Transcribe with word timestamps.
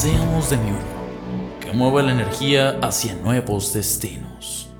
Seamos 0.00 0.48
de 0.48 0.56
mi 0.58 0.70
uno, 0.70 1.58
que 1.58 1.72
mueva 1.72 2.04
la 2.04 2.12
energía 2.12 2.78
hacia 2.82 3.16
nuevos 3.16 3.72
destinos. 3.72 4.70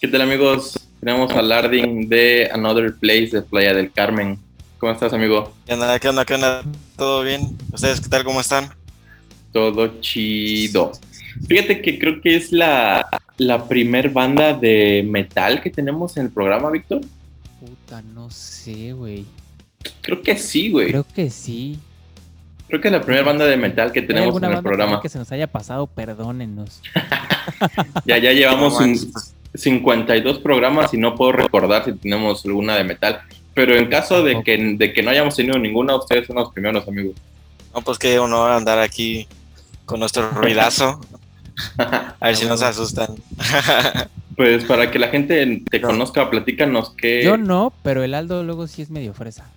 ¿Qué 0.00 0.08
tal 0.08 0.22
amigos? 0.22 0.80
Tenemos 1.00 1.30
a 1.32 1.42
Larding 1.42 2.08
de 2.08 2.48
Another 2.50 2.96
Place 2.96 3.28
de 3.32 3.42
Playa 3.42 3.74
del 3.74 3.92
Carmen. 3.92 4.38
¿Cómo 4.78 4.92
estás, 4.92 5.12
amigo? 5.12 5.52
¿Qué 5.66 5.74
onda? 5.74 5.98
¿Qué 5.98 6.08
onda? 6.08 6.24
¿Qué 6.24 6.34
onda? 6.36 6.62
¿Todo 6.96 7.22
bien? 7.22 7.58
¿Ustedes 7.70 8.00
qué 8.00 8.08
tal? 8.08 8.24
¿Cómo 8.24 8.40
están? 8.40 8.70
Todo 9.52 10.00
chido. 10.00 10.92
Fíjate 11.46 11.82
que 11.82 11.98
creo 11.98 12.22
que 12.22 12.34
es 12.34 12.50
la, 12.50 13.06
la 13.36 13.68
primer 13.68 14.08
banda 14.08 14.54
de 14.54 15.06
metal 15.06 15.60
que 15.60 15.68
tenemos 15.68 16.16
en 16.16 16.24
el 16.24 16.30
programa, 16.30 16.70
Víctor. 16.70 17.02
Puta, 17.60 18.00
no 18.00 18.30
sé, 18.30 18.94
güey. 18.94 19.26
Creo 20.02 20.22
que 20.22 20.36
sí, 20.36 20.70
güey. 20.70 20.88
Creo 20.88 21.06
que 21.14 21.30
sí. 21.30 21.78
Creo 22.68 22.80
que 22.80 22.88
es 22.88 22.92
la 22.92 23.00
primera 23.00 23.24
banda 23.24 23.46
de 23.46 23.56
metal 23.56 23.92
que 23.92 24.00
¿Hay 24.00 24.06
tenemos 24.06 24.36
en 24.36 24.44
el 24.44 24.50
banda 24.54 24.62
programa. 24.62 25.00
que 25.00 25.08
se 25.08 25.18
nos 25.18 25.30
haya 25.32 25.46
pasado? 25.46 25.86
Perdónennos. 25.86 26.82
Ya, 28.04 28.18
ya 28.18 28.32
llevamos 28.32 28.74
No 28.74 28.78
un- 28.80 28.90
manches. 28.92 29.34
52 29.54 30.38
programas 30.40 30.92
y 30.92 30.98
no 30.98 31.14
puedo 31.14 31.32
recordar 31.32 31.84
si 31.86 31.92
tenemos 31.94 32.44
alguna 32.44 32.76
de 32.76 32.84
metal. 32.84 33.20
Pero 33.54 33.74
en 33.74 33.86
caso 33.88 34.22
de 34.22 34.42
que, 34.44 34.56
de 34.76 34.92
que 34.92 35.02
no 35.02 35.10
hayamos 35.10 35.34
tenido 35.34 35.58
ninguna, 35.58 35.96
ustedes 35.96 36.26
son 36.26 36.36
los 36.36 36.52
primeros, 36.52 36.86
amigos. 36.86 37.16
No, 37.74 37.80
pues 37.80 37.98
qué 37.98 38.18
honor 38.18 38.50
andar 38.52 38.78
aquí 38.78 39.26
con 39.86 39.98
nuestro 40.00 40.30
ruidazo. 40.32 41.00
A 41.78 42.14
ver 42.26 42.36
si 42.36 42.44
no 42.46 42.56
se 42.56 42.64
asustan. 42.66 43.14
Pues 44.36 44.62
para 44.66 44.88
que 44.92 45.00
la 45.00 45.08
gente 45.08 45.64
te 45.68 45.80
conozca, 45.80 46.30
platícanos 46.30 46.90
qué... 46.96 47.24
Yo 47.24 47.36
no, 47.36 47.72
pero 47.82 48.04
el 48.04 48.14
Aldo 48.14 48.44
luego 48.44 48.68
sí 48.68 48.82
es 48.82 48.88
medio 48.90 49.12
fresa. 49.12 49.50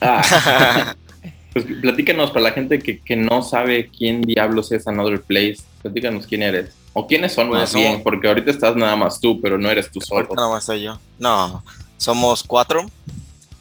Ah. 0.00 0.94
Pues 1.52 1.64
platícanos 1.80 2.32
para 2.32 2.42
la 2.42 2.52
gente 2.52 2.78
que, 2.80 2.98
que 3.00 3.16
no 3.16 3.40
sabe 3.40 3.88
quién 3.88 4.20
diablos 4.20 4.72
es 4.72 4.86
Another 4.86 5.22
Place. 5.22 5.56
Platícanos 5.80 6.26
quién 6.26 6.42
eres. 6.42 6.74
O 6.92 7.06
quiénes 7.06 7.32
son 7.32 7.48
Pues 7.48 7.60
más 7.62 7.70
somos- 7.70 7.88
bien, 7.88 8.02
porque 8.02 8.28
ahorita 8.28 8.50
estás 8.50 8.76
nada 8.76 8.94
más 8.94 9.18
tú, 9.22 9.40
pero 9.40 9.56
no 9.56 9.70
eres 9.70 9.90
tú 9.90 9.98
solo. 10.02 10.28
Nada 10.36 10.50
más 10.50 10.64
soy 10.64 10.82
yo. 10.82 10.98
No, 11.18 11.64
somos 11.96 12.42
cuatro. 12.44 12.84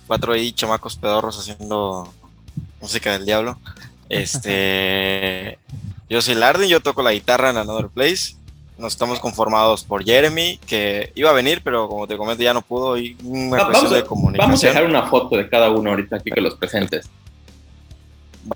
Cuatro 0.07 0.33
ahí 0.33 0.51
chamacos 0.51 0.97
pedorros 0.97 1.39
haciendo 1.39 2.13
música 2.81 3.13
del 3.13 3.25
diablo. 3.25 3.57
Este. 4.09 5.57
Yo 6.09 6.21
soy 6.21 6.35
Lardin, 6.35 6.67
yo 6.69 6.81
toco 6.81 7.01
la 7.01 7.13
guitarra 7.13 7.49
en 7.49 7.57
Another 7.57 7.87
Place. 7.87 8.35
Nos 8.77 8.93
estamos 8.93 9.19
conformados 9.19 9.83
por 9.85 10.03
Jeremy, 10.03 10.57
que 10.67 11.11
iba 11.15 11.29
a 11.29 11.33
venir, 11.33 11.61
pero 11.63 11.87
como 11.87 12.07
te 12.07 12.17
comento, 12.17 12.43
ya 12.43 12.53
no 12.53 12.61
pudo. 12.61 12.97
Y 12.97 13.15
una 13.23 13.57
Ah, 13.57 13.65
cuestión 13.67 13.73
vamos, 13.73 13.91
de 13.91 13.99
a, 13.99 14.03
comunicación. 14.05 14.47
vamos 14.49 14.63
a 14.63 14.67
dejar 14.67 14.85
una 14.85 15.03
foto 15.07 15.37
de 15.37 15.49
cada 15.49 15.69
uno 15.71 15.91
ahorita 15.91 16.17
aquí 16.17 16.29
que 16.31 16.41
los 16.41 16.55
presentes. 16.55 17.09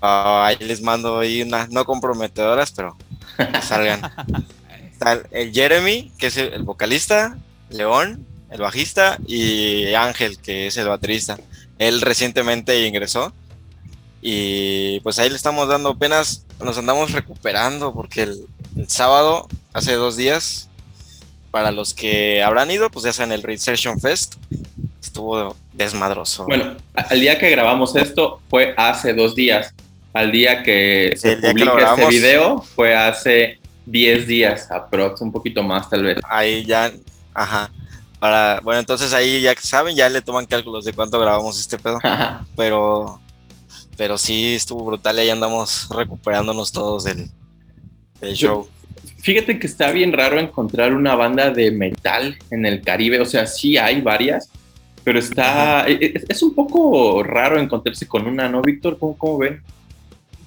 Ah, 0.02 0.46
ahí 0.46 0.56
les 0.60 0.82
mando 0.82 1.18
ahí 1.18 1.42
unas 1.42 1.70
no 1.70 1.84
comprometedoras, 1.84 2.70
pero 2.72 2.96
que 3.38 3.62
salgan. 3.62 4.02
El- 5.32 5.52
Jeremy, 5.52 6.12
que 6.18 6.26
es 6.26 6.36
el 6.36 6.62
vocalista, 6.62 7.38
León, 7.70 8.26
el 8.50 8.60
bajista, 8.60 9.18
y 9.26 9.94
Ángel, 9.94 10.38
que 10.38 10.66
es 10.66 10.76
el 10.76 10.86
baterista. 10.88 11.38
Él 11.78 12.02
recientemente 12.02 12.86
ingresó 12.86 13.32
y 14.20 15.00
pues 15.00 15.18
ahí 15.18 15.30
le 15.30 15.36
estamos 15.36 15.68
dando 15.68 15.90
apenas, 15.90 16.44
nos 16.62 16.76
andamos 16.78 17.12
recuperando 17.12 17.92
porque 17.92 18.22
el, 18.22 18.46
el 18.76 18.88
sábado, 18.88 19.48
hace 19.72 19.94
dos 19.94 20.16
días, 20.16 20.68
para 21.50 21.70
los 21.70 21.94
que 21.94 22.42
habrán 22.42 22.70
ido, 22.70 22.90
pues 22.90 23.04
ya 23.04 23.12
saben, 23.12 23.32
el 23.32 23.42
Research 23.42 23.86
Fest 24.00 24.34
estuvo 25.02 25.56
desmadroso. 25.72 26.44
Bueno, 26.46 26.76
al 26.94 27.20
día 27.20 27.38
que 27.38 27.50
grabamos 27.50 27.96
esto 27.96 28.40
fue 28.48 28.74
hace 28.76 29.14
dos 29.14 29.34
días. 29.34 29.74
Al 30.12 30.32
día 30.32 30.62
que 30.62 31.14
se 31.16 31.36
día 31.36 31.54
que 31.54 31.64
publica 31.64 31.94
este 31.94 32.08
video 32.08 32.60
fue 32.62 32.94
hace 32.96 33.60
10 33.86 34.26
días, 34.26 34.70
aprox, 34.70 35.20
un 35.20 35.32
poquito 35.32 35.62
más 35.62 35.88
tal 35.88 36.04
vez. 36.04 36.18
ahí 36.28 36.64
ya, 36.64 36.92
ajá. 37.34 37.70
Para, 38.18 38.60
bueno, 38.62 38.80
entonces 38.80 39.12
ahí 39.14 39.40
ya 39.40 39.54
saben, 39.58 39.96
ya 39.96 40.08
le 40.08 40.20
toman 40.20 40.46
cálculos 40.46 40.84
de 40.84 40.92
cuánto 40.92 41.18
grabamos 41.18 41.58
este 41.58 41.78
pedo, 41.78 41.98
pero, 42.56 43.20
pero 44.00 44.16
sí 44.16 44.54
estuvo 44.54 44.82
brutal 44.86 45.14
y 45.16 45.20
ahí 45.20 45.28
andamos 45.28 45.86
recuperándonos 45.94 46.72
todos 46.72 47.04
del, 47.04 47.26
del 48.18 48.34
show. 48.34 48.66
Fíjate 49.18 49.58
que 49.58 49.66
está 49.66 49.90
bien 49.92 50.14
raro 50.14 50.40
encontrar 50.40 50.94
una 50.94 51.14
banda 51.16 51.50
de 51.50 51.70
metal 51.70 52.34
en 52.50 52.64
el 52.64 52.80
Caribe. 52.80 53.20
O 53.20 53.26
sea, 53.26 53.46
sí 53.46 53.76
hay 53.76 54.00
varias, 54.00 54.48
pero 55.04 55.18
está. 55.18 55.86
e- 55.86 56.12
Es, 56.14 56.24
es 56.30 56.42
un 56.42 56.54
poco 56.54 57.22
raro 57.22 57.60
encontrarse 57.60 58.08
con 58.08 58.26
una, 58.26 58.48
¿no, 58.48 58.62
Víctor? 58.62 58.96
¿Cómo, 58.98 59.18
cómo 59.18 59.36
ven? 59.36 59.60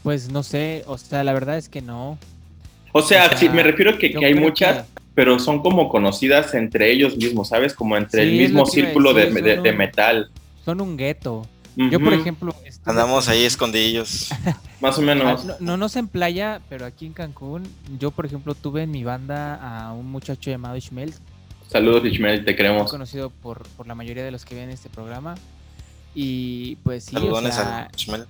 Pues 0.02 0.32
no 0.32 0.42
sé, 0.42 0.84
o 0.88 0.98
sea, 0.98 1.24
la 1.24 1.34
verdad 1.34 1.60
es 1.60 1.70
que 1.70 1.84
no. 1.84 2.18
O 2.92 3.04
sea, 3.04 3.26
O 3.26 3.30
sea, 3.30 3.38
sí, 3.38 3.50
me 3.50 3.62
refiero 3.62 4.00
que, 4.00 4.14
Yo 4.14 4.20
que 4.20 4.26
hay 4.26 4.34
muchas, 4.34 4.88
que- 4.88 5.02
pero 5.14 5.38
son 5.38 5.62
como 5.62 5.90
conocidas 5.90 6.56
entre 6.56 6.92
ellos 6.92 7.16
mismos, 7.18 7.50
¿sabes? 7.50 7.76
Como 7.76 7.96
entre 7.98 8.24
el 8.24 8.32
Sí, 8.32 8.38
mismo 8.40 8.64
a 8.64 8.66
círculo 8.66 9.14
de, 9.14 9.26
decir, 9.28 9.44
de- 9.44 9.54
son 9.58 9.64
de 9.64 9.70
un- 9.70 9.78
metal. 9.78 10.32
Son 10.66 10.82
un 10.82 10.98
gueto. 10.98 11.48
Yo, 11.76 12.00
por 12.00 12.14
ejemplo. 12.14 12.56
estuve 12.66 12.92
Andamos 12.92 13.28
ahí 13.30 13.44
escondidillos. 13.46 14.30
Más 14.82 14.98
o 14.98 15.02
Ah, 15.02 15.06
menos. 15.06 15.46
no, 15.46 15.56
no, 15.60 15.78
no 15.78 15.90
sé 15.90 16.00
en 16.00 16.08
playa, 16.08 16.62
pero 16.70 16.86
aquí 16.86 17.06
en 17.06 17.14
Cancún, 17.14 17.64
yo 18.00 18.12
por 18.12 18.26
ejemplo 18.26 18.54
tuve 18.56 18.84
en 18.84 18.92
mi 18.92 19.04
banda 19.04 19.56
a 19.56 19.94
un 19.94 20.12
muchacho 20.12 20.50
llamado 20.52 20.76
Ishmael, 20.78 21.14
Saludos, 21.70 22.06
Ishmael, 22.06 22.46
te 22.46 22.56
queremos. 22.56 22.92
conocido 22.92 23.32
por, 23.32 23.64
por 23.70 23.88
la 23.88 23.96
mayoría 23.96 24.24
de 24.24 24.30
los 24.30 24.46
que 24.46 24.54
ven 24.54 24.70
este 24.70 24.90
programa. 24.90 25.34
Y 26.14 26.76
pues 26.84 27.06
sí, 27.06 27.16
o 27.16 27.20
Saludones 27.20 27.56
sea, 27.56 27.90
Chmel. 27.96 28.26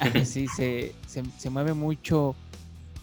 sí, 0.24 0.48
se, 0.48 0.92
se, 1.06 1.22
se 1.38 1.50
mueve 1.50 1.74
mucho 1.74 2.34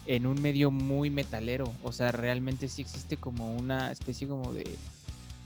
en 0.06 0.26
un 0.26 0.42
medio 0.42 0.70
muy 0.70 1.08
metalero. 1.08 1.72
O 1.82 1.92
sea, 1.92 2.12
realmente 2.12 2.68
sí 2.68 2.82
existe 2.82 3.16
como 3.16 3.54
una 3.56 3.90
especie 3.90 4.28
como 4.28 4.52
de 4.52 4.64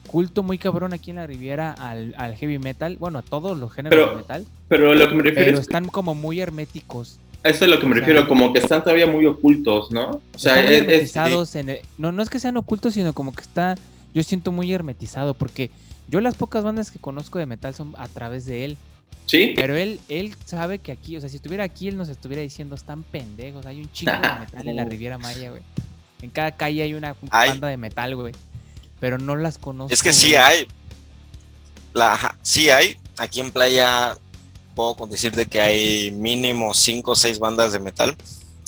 culto 0.07 0.43
muy 0.43 0.59
cabrón 0.59 0.93
aquí 0.93 1.11
en 1.11 1.17
la 1.17 1.27
Riviera 1.27 1.73
al, 1.73 2.15
al 2.19 2.37
heavy 2.37 2.59
metal. 2.59 2.97
Bueno, 2.99 3.19
a 3.19 3.23
todos 3.23 3.59
los 3.59 3.73
géneros 3.73 3.99
Pero 3.99 4.11
de 4.11 4.17
metal. 4.17 4.47
Pero 4.69 4.95
lo 4.95 5.09
que 5.09 5.15
me 5.15 5.23
refiero 5.23 5.47
Pero 5.47 5.59
es. 5.59 5.63
están 5.63 5.87
como 5.89 6.15
muy 6.15 6.41
herméticos. 6.41 7.19
Eso 7.43 7.65
es 7.65 7.71
lo 7.71 7.81
que 7.81 7.87
me 7.87 7.93
o 7.93 7.95
sea, 7.97 8.01
refiero, 8.07 8.29
como 8.29 8.53
que 8.53 8.61
están 8.61 8.83
todavía 8.85 9.07
muy 9.07 9.27
ocultos, 9.27 9.91
¿no? 9.91 10.21
O 10.35 10.39
sea, 10.39 10.61
están 10.61 10.65
es- 10.67 10.71
es- 10.81 10.83
hermetizados 10.87 11.55
en 11.57 11.69
el- 11.71 11.79
no, 11.99 12.13
no 12.13 12.23
es 12.23 12.31
que 12.31 12.39
sean 12.39 12.57
ocultos, 12.57 12.95
sino 12.95 13.13
como 13.15 13.33
que 13.33 13.41
está, 13.43 13.75
yo 14.15 14.23
siento 14.23 14.53
muy 14.53 14.73
hermetizado, 14.73 15.35
porque 15.35 15.71
yo 16.09 16.21
las 16.21 16.37
pocas 16.37 16.63
bandas 16.63 16.91
que 16.93 16.99
conozco 17.01 17.39
de 17.41 17.47
metal 17.47 17.75
son 17.75 17.95
a 17.99 18.07
través 18.07 18.45
de 18.47 18.65
él, 18.65 18.77
sí. 19.27 19.55
pero 19.57 19.75
él, 19.75 19.99
él 20.09 20.37
sabe 20.45 20.79
que 20.79 20.93
aquí, 20.93 21.17
o 21.17 21.21
sea, 21.21 21.29
si 21.29 21.35
estuviera 21.37 21.65
aquí, 21.65 21.89
él 21.89 21.97
nos 21.97 22.09
estuviera 22.11 22.43
diciendo, 22.43 22.77
están 22.77 23.03
pendejos, 23.03 23.67
hay 23.67 23.81
un 23.81 23.91
chingo 23.91 24.13
de 24.13 24.19
metal 24.41 24.69
en 24.69 24.77
la 24.77 24.85
Riviera 24.85 25.19
Maya, 25.19 25.51
güey. 25.51 25.63
En 26.21 26.31
cada 26.31 26.53
calle 26.53 26.83
hay 26.85 26.95
una 26.95 27.17
Ay. 27.31 27.49
banda 27.51 27.67
de 27.67 27.77
metal, 27.77 28.15
güey. 28.15 28.35
Pero 29.03 29.19
no 29.19 29.35
las 29.35 29.59
conozco. 29.59 29.93
Es 29.93 30.01
que 30.01 30.13
sí 30.13 30.37
hay. 30.37 30.69
La, 31.93 32.37
sí 32.43 32.71
hay. 32.71 32.97
Aquí 33.19 33.41
en 33.41 33.51
Playa 33.51 34.17
puedo 34.77 34.95
con 34.95 35.11
decirte 35.11 35.47
que 35.47 35.61
hay 35.61 36.13
mínimo 36.13 36.73
5 36.73 37.11
o 37.11 37.17
6 37.17 37.41
bandas 37.41 37.73
de 37.73 37.81
metal. 37.81 38.17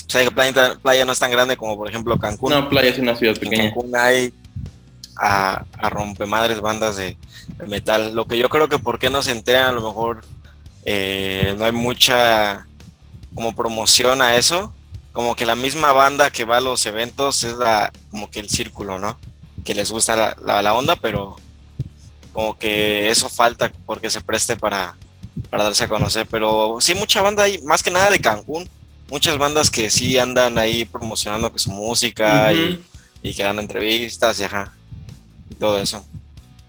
O 0.04 0.10
sea, 0.10 0.24
que 0.24 0.32
playa, 0.32 0.76
playa 0.82 1.04
no 1.04 1.12
es 1.12 1.20
tan 1.20 1.30
grande 1.30 1.56
como 1.56 1.76
por 1.76 1.88
ejemplo 1.88 2.18
Cancún. 2.18 2.50
No, 2.50 2.68
Playa 2.68 2.90
es 2.90 2.98
una 2.98 3.14
ciudad 3.14 3.36
En 3.36 3.40
pequeña. 3.42 3.62
Cancún 3.72 3.94
hay 3.94 4.34
a, 5.16 5.64
a 5.78 5.88
rompemadres 5.88 6.60
bandas 6.60 6.96
de, 6.96 7.16
de 7.56 7.66
metal. 7.68 8.12
Lo 8.12 8.26
que 8.26 8.36
yo 8.36 8.48
creo 8.48 8.68
que 8.68 8.80
por 8.80 8.98
qué 8.98 9.10
no 9.10 9.22
se 9.22 9.30
enteran, 9.30 9.68
a 9.68 9.72
lo 9.72 9.82
mejor 9.82 10.22
eh, 10.84 11.54
no 11.56 11.64
hay 11.64 11.72
mucha 11.72 12.66
como 13.36 13.54
promoción 13.54 14.20
a 14.20 14.34
eso. 14.34 14.74
Como 15.12 15.36
que 15.36 15.46
la 15.46 15.54
misma 15.54 15.92
banda 15.92 16.32
que 16.32 16.44
va 16.44 16.56
a 16.56 16.60
los 16.60 16.84
eventos 16.86 17.44
es 17.44 17.54
la, 17.54 17.92
como 18.10 18.28
que 18.32 18.40
el 18.40 18.50
círculo, 18.50 18.98
¿no? 18.98 19.16
Que 19.64 19.74
les 19.74 19.90
gusta 19.90 20.14
la, 20.14 20.36
la, 20.44 20.62
la 20.62 20.74
onda, 20.74 20.96
pero 20.96 21.36
como 22.32 22.58
que 22.58 23.10
eso 23.10 23.28
falta 23.28 23.72
porque 23.86 24.10
se 24.10 24.20
preste 24.20 24.56
para, 24.56 24.96
para 25.50 25.64
darse 25.64 25.84
a 25.84 25.88
conocer. 25.88 26.26
Pero 26.30 26.76
sí, 26.80 26.94
mucha 26.94 27.22
banda 27.22 27.44
hay, 27.44 27.60
más 27.62 27.82
que 27.82 27.90
nada 27.90 28.10
de 28.10 28.20
Cancún. 28.20 28.68
Muchas 29.10 29.38
bandas 29.38 29.70
que 29.70 29.90
sí 29.90 30.18
andan 30.18 30.58
ahí 30.58 30.84
promocionando 30.84 31.52
que 31.52 31.58
su 31.58 31.70
música 31.70 32.52
y 32.52 32.82
y 33.24 33.32
que 33.32 33.42
dan 33.42 33.58
entrevistas 33.58 34.38
y 34.38 34.44
ajá, 34.44 34.72
y 35.50 35.54
todo 35.54 35.80
eso. 35.80 36.06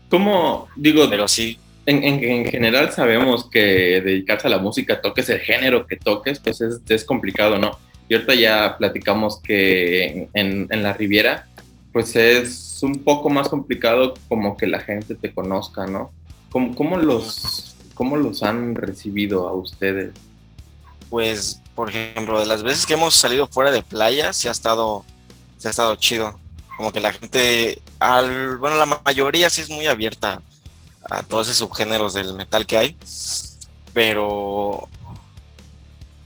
¿Cómo, 0.09 0.69
digo, 0.77 1.07
Pero 1.09 1.27
sí, 1.27 1.59
en, 1.86 2.01
en, 2.03 2.45
general 2.45 2.91
sabemos 2.94 3.50
que 3.50 3.59
dedicarse 4.01 4.48
a 4.48 4.51
la 4.51 4.57
música, 4.57 5.01
toques 5.01 5.30
el 5.30 5.41
género 5.41 5.86
que 5.86 5.98
toques, 5.98 6.39
pues 6.39 6.62
es, 6.62 6.80
es 6.88 7.03
complicado, 7.03 7.59
¿no? 7.59 7.77
Y 8.07 8.15
ahorita 8.15 8.36
ya 8.36 8.77
platicamos 8.77 9.41
que 9.41 10.30
en, 10.33 10.68
en, 10.69 10.83
la 10.83 10.94
Riviera, 10.94 11.48
pues 11.95 12.13
es 12.18 12.83
un 12.83 13.06
poco 13.06 13.30
más 13.30 13.47
complicado 13.47 14.15
como 14.27 14.57
que 14.57 14.68
la 14.68 14.81
gente 14.81 15.15
te 15.15 15.33
conozca, 15.33 15.88
¿no? 15.88 16.12
¿Cómo, 16.50 16.75
cómo 16.75 16.97
los, 16.97 17.74
cómo 17.94 18.18
los 18.18 18.44
han 18.44 18.75
recibido 18.75 19.47
a 19.47 19.53
ustedes? 19.53 20.12
Pues, 21.09 21.62
por 21.74 21.89
ejemplo, 21.89 22.38
de 22.38 22.47
las 22.47 22.63
veces 22.63 22.86
que 22.86 22.95
hemos 22.95 23.15
salido 23.15 23.47
fuera 23.47 23.71
de 23.71 23.81
playa, 23.81 24.33
sí 24.33 24.50
ha 24.50 24.51
estado, 24.51 25.06
sí 25.57 25.69
ha 25.69 25.71
estado 25.71 25.95
chido. 25.95 26.38
Como 26.75 26.92
que 26.92 27.00
la 27.00 27.13
gente, 27.13 27.81
al, 28.00 28.57
bueno, 28.57 28.75
la 28.75 28.88
mayoría 28.88 29.50
sí 29.50 29.62
es 29.62 29.69
muy 29.69 29.88
abierta 29.88 30.41
a 31.09 31.24
todos 31.24 31.48
esos 31.48 31.59
subgéneros 31.59 32.13
del 32.13 32.33
metal 32.33 32.65
que 32.65 32.77
hay, 32.77 32.98
pero 33.94 34.89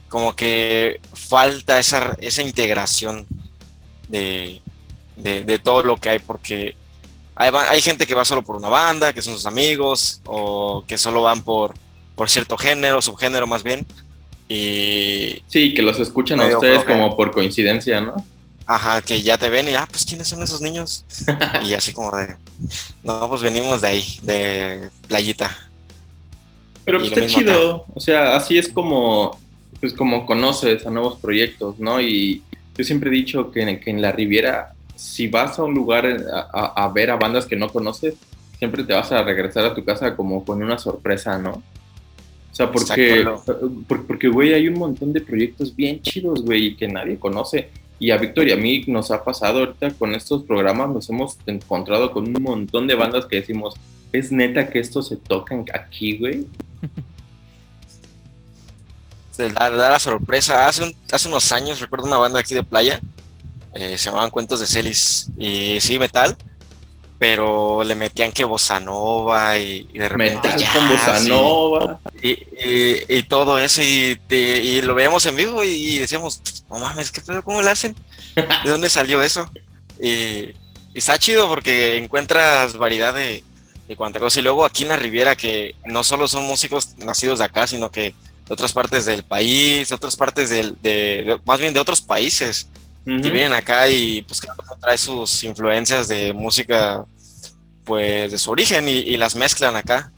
como 0.08 0.36
que 0.36 1.00
falta 1.14 1.78
esa, 1.78 2.18
esa 2.20 2.42
integración 2.42 3.28
de, 4.08 4.64
de, 5.20 5.60
todo 5.60 5.84
lo 5.84 5.98
que 5.98 6.10
hay, 6.10 6.20
porque 6.20 6.76
hay, 7.36 7.52
hay, 7.70 7.82
gente 7.82 8.08
que 8.08 8.16
va 8.16 8.26
solo 8.26 8.42
por 8.42 8.56
una 8.56 8.70
banda, 8.70 9.14
que 9.14 9.22
son 9.22 9.34
sus 9.34 9.46
amigos, 9.46 10.22
o 10.26 10.84
que 10.88 10.98
solo 10.98 11.22
van 11.22 11.44
por, 11.44 11.74
por 12.16 12.30
cierto 12.30 12.58
género, 12.58 13.02
subgénero 13.02 13.48
más 13.48 13.64
bien. 13.64 13.86
Y 14.48 15.44
sí, 15.48 15.74
que 15.76 15.84
los 15.84 16.00
escuchan 16.00 16.42
a 16.42 16.48
ustedes 16.48 16.84
como 16.84 17.16
por 17.16 17.32
coincidencia, 17.32 18.02
¿no? 18.02 18.26
Ajá, 18.66 19.02
que 19.02 19.22
ya 19.22 19.38
te 19.38 19.50
ven 19.50 19.68
y, 19.68 19.76
ah, 19.76 19.88
pues, 19.90 20.06
¿quiénes 20.06 20.28
son 20.28 20.44
esos 20.44 20.62
niños? 20.62 21.06
y 21.66 21.74
así 21.74 21.92
como 21.94 22.16
de, 22.16 22.36
no, 23.04 23.28
pues 23.28 23.42
venimos 23.42 23.82
de 23.82 23.88
ahí, 23.88 24.20
de 24.22 24.90
playita. 25.08 25.56
Pero 26.86 27.00
pues 27.00 27.12
está 27.12 27.26
chido, 27.26 27.86
o 27.94 28.00
sea, 28.00 28.36
así 28.36 28.58
es 28.58 28.70
como, 28.70 29.40
pues 29.80 29.94
como 29.94 30.26
conoces 30.26 30.86
a 30.86 30.92
nuevos 30.92 31.20
proyectos, 31.20 31.80
¿no? 31.80 32.02
Y 32.02 32.44
yo 32.78 32.84
siempre 32.84 33.10
he 33.10 33.14
dicho 33.14 33.52
que, 33.52 33.80
que 33.80 33.90
en 33.90 34.02
la 34.02 34.12
Riviera, 34.12 34.74
si 35.00 35.28
vas 35.28 35.58
a 35.58 35.64
un 35.64 35.74
lugar 35.74 36.06
a, 36.06 36.84
a, 36.84 36.90
ver 36.90 37.10
a 37.10 37.16
bandas 37.16 37.46
que 37.46 37.56
no 37.56 37.70
conoces, 37.70 38.16
siempre 38.58 38.84
te 38.84 38.92
vas 38.92 39.10
a 39.14 39.24
regresar 39.24 39.64
a 39.64 39.74
tu 39.74 39.86
casa 39.86 40.14
como 40.14 40.44
con 40.44 40.62
una 40.62 40.78
sorpresa, 40.78 41.38
¿no? 41.38 41.52
O 41.52 42.56
sea, 42.56 42.70
porque, 42.70 43.26
porque, 43.88 44.28
güey, 44.28 44.54
hay 44.54 44.68
un 44.68 44.78
montón 44.78 45.14
de 45.14 45.22
proyectos 45.22 45.74
bien 45.74 46.02
chidos, 46.02 46.44
güey, 46.44 46.76
que 46.76 46.90
nadie 46.90 47.18
conoce. 47.18 47.70
Y 47.98 48.12
a 48.12 48.18
Víctor 48.18 48.50
y 48.50 48.52
a 48.52 48.58
mí 48.58 48.84
nos 48.88 49.10
ha 49.12 49.24
pasado 49.24 49.60
ahorita 49.60 49.92
con 49.92 50.14
estos 50.14 50.44
programas, 50.44 50.90
nos 50.90 51.10
hemos 51.10 51.38
encontrado 51.46 52.12
con 52.12 52.28
un 52.28 52.44
montón 52.44 52.86
de 52.86 52.96
bandas 52.96 53.26
que 53.26 53.38
decimos, 53.38 53.76
¿es 54.12 54.34
neta 54.34 54.70
que 54.70 54.80
estos 54.80 55.08
se 55.08 55.16
tocan 55.16 55.64
aquí, 55.74 56.18
güey? 56.18 56.46
Da, 59.38 59.70
da, 59.70 59.92
la 59.92 60.00
sorpresa. 60.00 60.68
Hace, 60.68 60.94
hace 61.10 61.30
unos 61.30 61.54
años, 61.54 61.80
recuerdo 61.80 62.08
una 62.08 62.18
banda 62.18 62.42
aquí 62.42 62.54
de 62.54 62.62
playa, 62.62 63.00
eh, 63.74 63.98
se 63.98 64.06
llamaban 64.06 64.30
Cuentos 64.30 64.60
de 64.60 64.68
Celis, 64.68 65.30
y 65.38 65.80
sí, 65.82 66.00
metal, 66.00 66.38
pero 67.20 67.84
le 67.84 67.96
metían 67.96 68.32
que 68.32 68.46
bossa 68.46 68.80
nova 68.80 69.58
y, 69.58 69.84
de 69.94 70.08
repente 70.08 70.48
metal 70.48 70.66
con 70.74 70.90
bossa 70.90 71.20
nova. 71.20 72.00
Y, 72.24 73.24
todo 73.24 73.60
eso 73.60 73.82
y, 73.84 74.82
lo 74.82 74.96
veíamos 74.96 75.26
en 75.26 75.36
vivo 75.36 75.64
y, 75.64 76.00
decíamos 76.00 76.42
no 76.70 76.80
mames 76.80 77.12
qué 77.12 77.22
pedo 77.22 77.44
cómo 77.44 77.62
lo 77.62 77.70
hacen 77.70 77.96
de 78.36 78.70
dónde 78.70 78.90
salió 78.90 79.22
eso 79.22 79.52
y, 80.02 80.54
está 80.94 81.20
chido 81.20 81.48
porque 81.50 81.98
encuentras 81.98 82.78
variedad 82.78 83.14
de, 83.14 83.44
de 83.88 83.96
cuanta 83.96 84.20
cosa. 84.20 84.40
Y 84.40 84.44
luego 84.44 84.66
aquí 84.66 84.84
en 84.84 84.90
la 84.90 84.96
Riviera 84.96 85.36
que 85.36 85.76
no 85.86 86.04
solo 86.04 86.28
son 86.28 86.46
músicos 86.46 86.98
nacidos 86.98 87.40
de 87.40 87.46
acá 87.46 87.68
sino 87.68 87.92
que 87.92 88.16
de 88.48 88.54
otras 88.54 88.72
partes 88.72 89.06
del 89.06 89.24
país 89.24 89.90
de 89.90 89.96
otras 89.96 90.16
partes 90.16 90.50
del, 90.50 90.78
de, 90.82 91.38
más 91.46 91.60
bien 91.60 91.74
de 91.74 91.82
otros 91.82 92.02
países 92.02 92.70
y 93.06 93.30
vienen 93.30 93.54
acá 93.54 93.90
y 93.90 94.22
pues 94.24 94.42
cada 94.42 94.56
uno 94.62 94.78
trae 94.80 94.98
sus 94.98 95.44
influencias 95.44 96.08
de 96.08 96.34
música 96.34 97.06
pues 97.84 98.32
de 98.32 98.38
su 98.38 98.52
origen 98.52 98.88
y, 98.88 99.18
las 99.18 99.36
mezclan 99.36 99.76
acá. 99.76 100.12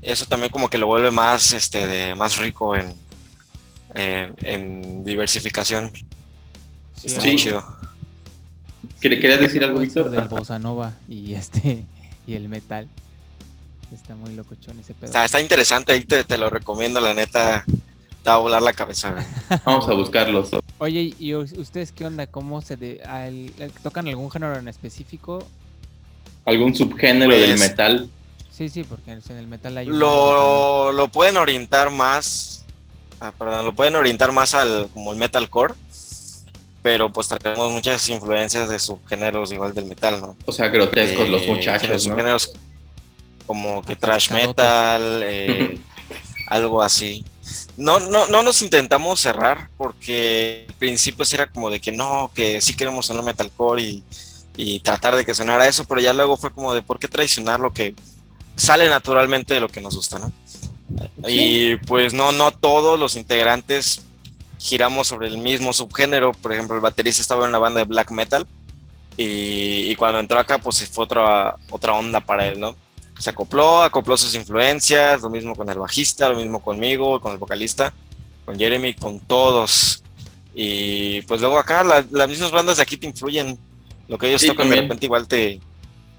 Eso 0.00 0.26
también 0.26 0.52
como 0.52 0.70
que 0.70 0.78
lo 0.78 0.86
vuelve 0.86 1.10
más 1.10 1.52
este 1.52 1.86
de 1.86 2.14
más 2.14 2.38
rico 2.38 2.76
en, 2.76 2.94
en, 3.94 5.04
diversificación. 5.04 5.90
Sí, 6.94 7.36
chido. 7.36 7.64
¿Querías 9.00 9.40
decir 9.40 9.64
algo, 9.64 9.80
Víctor? 9.80 10.10
Del 10.10 10.28
bossa 10.28 10.58
nova 10.58 10.94
y 11.08 11.34
este 11.34 11.84
y 12.26 12.34
el 12.34 12.48
metal. 12.48 12.88
Está 13.92 14.14
muy 14.14 14.34
locochón 14.34 14.78
ese 14.78 14.94
pedo. 14.94 15.06
Está, 15.06 15.24
está 15.24 15.40
interesante, 15.40 15.92
ahí 15.92 16.04
te, 16.04 16.22
te, 16.22 16.36
lo 16.36 16.50
recomiendo, 16.50 17.00
la 17.00 17.14
neta 17.14 17.64
va 18.26 18.34
a 18.34 18.38
volar 18.38 18.62
la 18.62 18.72
cabeza. 18.72 19.14
Vamos 19.64 19.88
a 19.88 19.94
buscarlos. 19.94 20.50
Oye, 20.78 21.14
¿y 21.18 21.34
ustedes 21.34 21.92
qué 21.92 22.06
onda? 22.06 22.26
¿Cómo 22.26 22.62
se 22.62 22.76
de, 22.76 23.60
tocan 23.82 24.06
algún 24.08 24.30
género 24.30 24.58
en 24.58 24.68
específico? 24.68 25.44
¿Algún 26.44 26.74
subgénero 26.74 27.32
del 27.32 27.50
pues, 27.50 27.60
metal? 27.60 28.10
Sí, 28.50 28.68
sí, 28.68 28.84
porque 28.84 29.12
en 29.12 29.36
el 29.36 29.46
metal 29.46 29.76
hay 29.76 29.86
lo, 29.86 30.90
lo 30.92 31.08
pueden 31.08 31.36
orientar 31.36 31.90
más, 31.90 32.64
ah, 33.20 33.32
perdón, 33.38 33.66
lo 33.66 33.72
pueden 33.72 33.94
orientar 33.94 34.32
más 34.32 34.54
al 34.54 34.88
como 34.92 35.12
el 35.12 35.18
metalcore, 35.18 35.74
pero 36.82 37.12
pues 37.12 37.28
tenemos 37.28 37.70
muchas 37.70 38.08
influencias 38.08 38.68
de 38.68 38.78
subgéneros 38.78 39.52
igual 39.52 39.74
del 39.74 39.84
metal, 39.84 40.20
¿no? 40.20 40.36
O 40.44 40.52
sea, 40.52 40.68
grotescos 40.68 41.28
los 41.28 41.42
eh, 41.42 41.52
muchachos, 41.52 41.88
¿no? 41.90 41.98
Subgéneros 41.98 42.52
como 43.46 43.82
que 43.82 43.94
trash 43.94 44.32
metal, 44.32 45.02
eh, 45.24 45.78
algo 46.48 46.82
así 46.82 47.24
no, 47.76 48.00
no, 48.00 48.26
no 48.26 48.42
nos 48.42 48.62
intentamos 48.62 49.20
cerrar 49.20 49.70
porque 49.76 50.66
al 50.68 50.74
principio 50.74 51.24
era 51.32 51.46
como 51.46 51.70
de 51.70 51.80
que 51.80 51.92
no, 51.92 52.30
que 52.34 52.60
sí 52.60 52.74
queremos 52.74 53.06
sonar 53.06 53.24
metalcore 53.24 53.82
y, 53.82 54.02
y 54.56 54.80
tratar 54.80 55.16
de 55.16 55.24
que 55.24 55.34
sonara 55.34 55.68
eso, 55.68 55.84
pero 55.84 56.00
ya 56.00 56.12
luego 56.12 56.36
fue 56.36 56.50
como 56.52 56.74
de 56.74 56.82
por 56.82 56.98
qué 56.98 57.08
traicionar 57.08 57.60
lo 57.60 57.72
que 57.72 57.94
sale 58.56 58.88
naturalmente 58.88 59.54
de 59.54 59.60
lo 59.60 59.68
que 59.68 59.80
nos 59.80 59.94
gusta, 59.94 60.18
¿no? 60.18 60.32
Y 61.26 61.76
pues 61.76 62.14
no, 62.14 62.32
no 62.32 62.50
todos 62.50 62.98
los 62.98 63.14
integrantes 63.14 64.02
giramos 64.58 65.06
sobre 65.06 65.28
el 65.28 65.38
mismo 65.38 65.72
subgénero, 65.72 66.32
por 66.32 66.52
ejemplo, 66.52 66.74
el 66.74 66.82
baterista 66.82 67.22
estaba 67.22 67.44
en 67.44 67.50
una 67.50 67.58
banda 67.58 67.80
de 67.80 67.86
black 67.86 68.10
metal 68.10 68.46
y, 69.16 69.90
y 69.90 69.96
cuando 69.96 70.18
entró 70.18 70.38
acá 70.38 70.58
pues 70.58 70.88
fue 70.88 71.04
otra, 71.04 71.56
otra 71.70 71.92
onda 71.92 72.20
para 72.20 72.46
él, 72.48 72.58
¿no? 72.58 72.74
Se 73.18 73.30
acopló, 73.30 73.82
acopló 73.82 74.16
sus 74.16 74.34
influencias, 74.34 75.20
lo 75.22 75.30
mismo 75.30 75.54
con 75.54 75.68
el 75.68 75.78
bajista, 75.78 76.28
lo 76.28 76.36
mismo 76.36 76.60
conmigo, 76.60 77.20
con 77.20 77.32
el 77.32 77.38
vocalista, 77.38 77.92
con 78.44 78.58
Jeremy, 78.58 78.94
con 78.94 79.20
todos. 79.20 80.02
Y 80.54 81.22
pues 81.22 81.40
luego 81.40 81.58
acá 81.58 81.84
las 81.84 82.28
mismas 82.28 82.50
bandas 82.50 82.76
de 82.76 82.82
aquí 82.82 82.96
te 82.96 83.06
influyen. 83.06 83.58
Lo 84.06 84.18
que 84.18 84.28
ellos 84.28 84.44
tocan 84.44 84.70
de 84.70 84.76
repente 84.76 85.06
igual 85.06 85.26
te, 85.28 85.60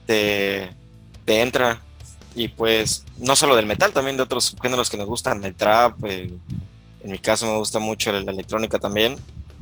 te, 0.06 0.70
entra. 1.26 1.82
Y 2.36 2.50
pues 2.50 3.06
no 3.18 3.36
solo 3.36 3.56
del 3.56 3.66
metal, 3.66 3.92
también 3.92 4.18
de 4.18 4.24
otros 4.24 4.56
géneros 4.62 4.90
que 4.90 4.98
nos 4.98 5.08
gustan, 5.08 5.44
el 5.44 5.56
trap, 5.56 6.04
en 6.06 6.40
mi 7.04 7.18
caso 7.18 7.46
me 7.48 7.58
gusta 7.58 7.80
mucho 7.80 8.12
la, 8.12 8.32
electrónica 8.32 8.78
también. 8.78 9.16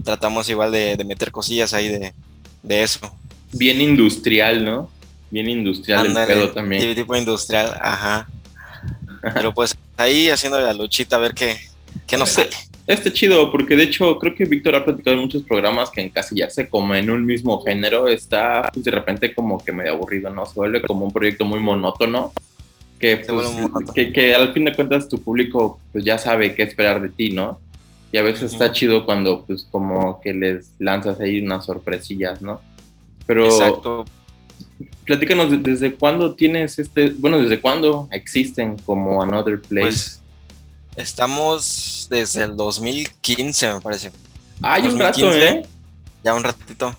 Tratamos 0.03 0.49
igual 0.49 0.71
de, 0.71 1.01
meter 1.05 1.31
cosillas 1.31 1.73
ahí 1.73 1.87
de, 1.87 2.13
de 2.63 2.83
eso. 2.83 2.99
Bien 3.53 3.79
industrial, 3.79 4.65
¿no? 4.65 4.96
Bien 5.29 5.49
industrial 5.49 6.05
el 6.07 6.13
pedo 6.13 6.51
también. 6.51 6.95
tipo 6.95 7.15
industrial, 7.15 7.77
ajá. 7.81 8.27
Pero 9.33 9.53
pues 9.53 9.77
ahí 9.97 10.29
haciendo 10.29 10.59
la 10.59 10.73
luchita 10.73 11.17
a 11.17 11.19
ver 11.19 11.33
qué, 11.33 11.57
qué 12.05 12.17
nos 12.17 12.29
este, 12.29 12.51
sale. 12.51 12.67
Este 12.87 13.11
chido, 13.11 13.51
porque 13.51 13.75
de 13.75 13.83
hecho 13.83 14.17
creo 14.17 14.33
que 14.33 14.45
Víctor 14.45 14.75
ha 14.75 14.85
platicado 14.85 15.15
en 15.15 15.23
muchos 15.23 15.43
programas 15.43 15.89
que 15.89 16.01
encasillarse 16.01 16.69
como 16.69 16.95
en 16.95 17.09
un 17.09 17.25
mismo 17.25 17.61
género 17.61 18.07
está 18.07 18.69
pues, 18.73 18.85
de 18.85 18.91
repente 18.91 19.33
como 19.33 19.63
que 19.63 19.73
medio 19.73 19.93
aburrido, 19.93 20.29
¿no? 20.29 20.45
Se 20.45 20.53
vuelve 20.53 20.81
como 20.81 21.05
un 21.05 21.11
proyecto 21.11 21.43
muy 21.43 21.59
monótono. 21.59 22.31
Que, 22.97 23.17
pues, 23.17 23.47
que, 23.93 24.11
que, 24.11 24.33
al 24.33 24.53
fin 24.53 24.65
de 24.65 24.73
cuentas 24.73 25.07
tu 25.07 25.21
público 25.21 25.79
pues 25.91 26.03
ya 26.03 26.17
sabe 26.17 26.55
qué 26.55 26.63
esperar 26.63 26.99
de 26.99 27.09
ti, 27.09 27.29
¿no? 27.29 27.59
Y 28.11 28.17
a 28.17 28.23
veces 28.23 28.53
está 28.53 28.71
chido 28.71 29.05
cuando 29.05 29.45
pues 29.45 29.67
como 29.69 30.19
que 30.21 30.33
les 30.33 30.71
lanzas 30.79 31.19
ahí 31.19 31.41
unas 31.41 31.65
sorpresillas, 31.65 32.41
¿no? 32.41 32.59
Pero 33.27 33.45
Exacto 33.45 34.05
platícanos 35.07 35.63
desde 35.63 35.95
cuándo 35.95 36.35
tienes 36.35 36.77
este, 36.77 37.11
bueno, 37.11 37.39
desde 37.39 37.59
cuándo 37.59 38.07
existen 38.11 38.77
como 38.77 39.23
Another 39.23 39.59
Place. 39.61 39.87
Pues, 39.87 40.21
estamos 40.97 42.07
desde 42.09 42.43
el 42.43 42.55
2015, 42.55 43.73
me 43.75 43.81
parece. 43.81 44.11
Ah, 44.61 44.77
ya 44.77 44.89
un 44.89 44.99
rato, 44.99 45.33
¿eh? 45.33 45.65
Ya 46.23 46.33
un 46.33 46.43
ratito. 46.43 46.95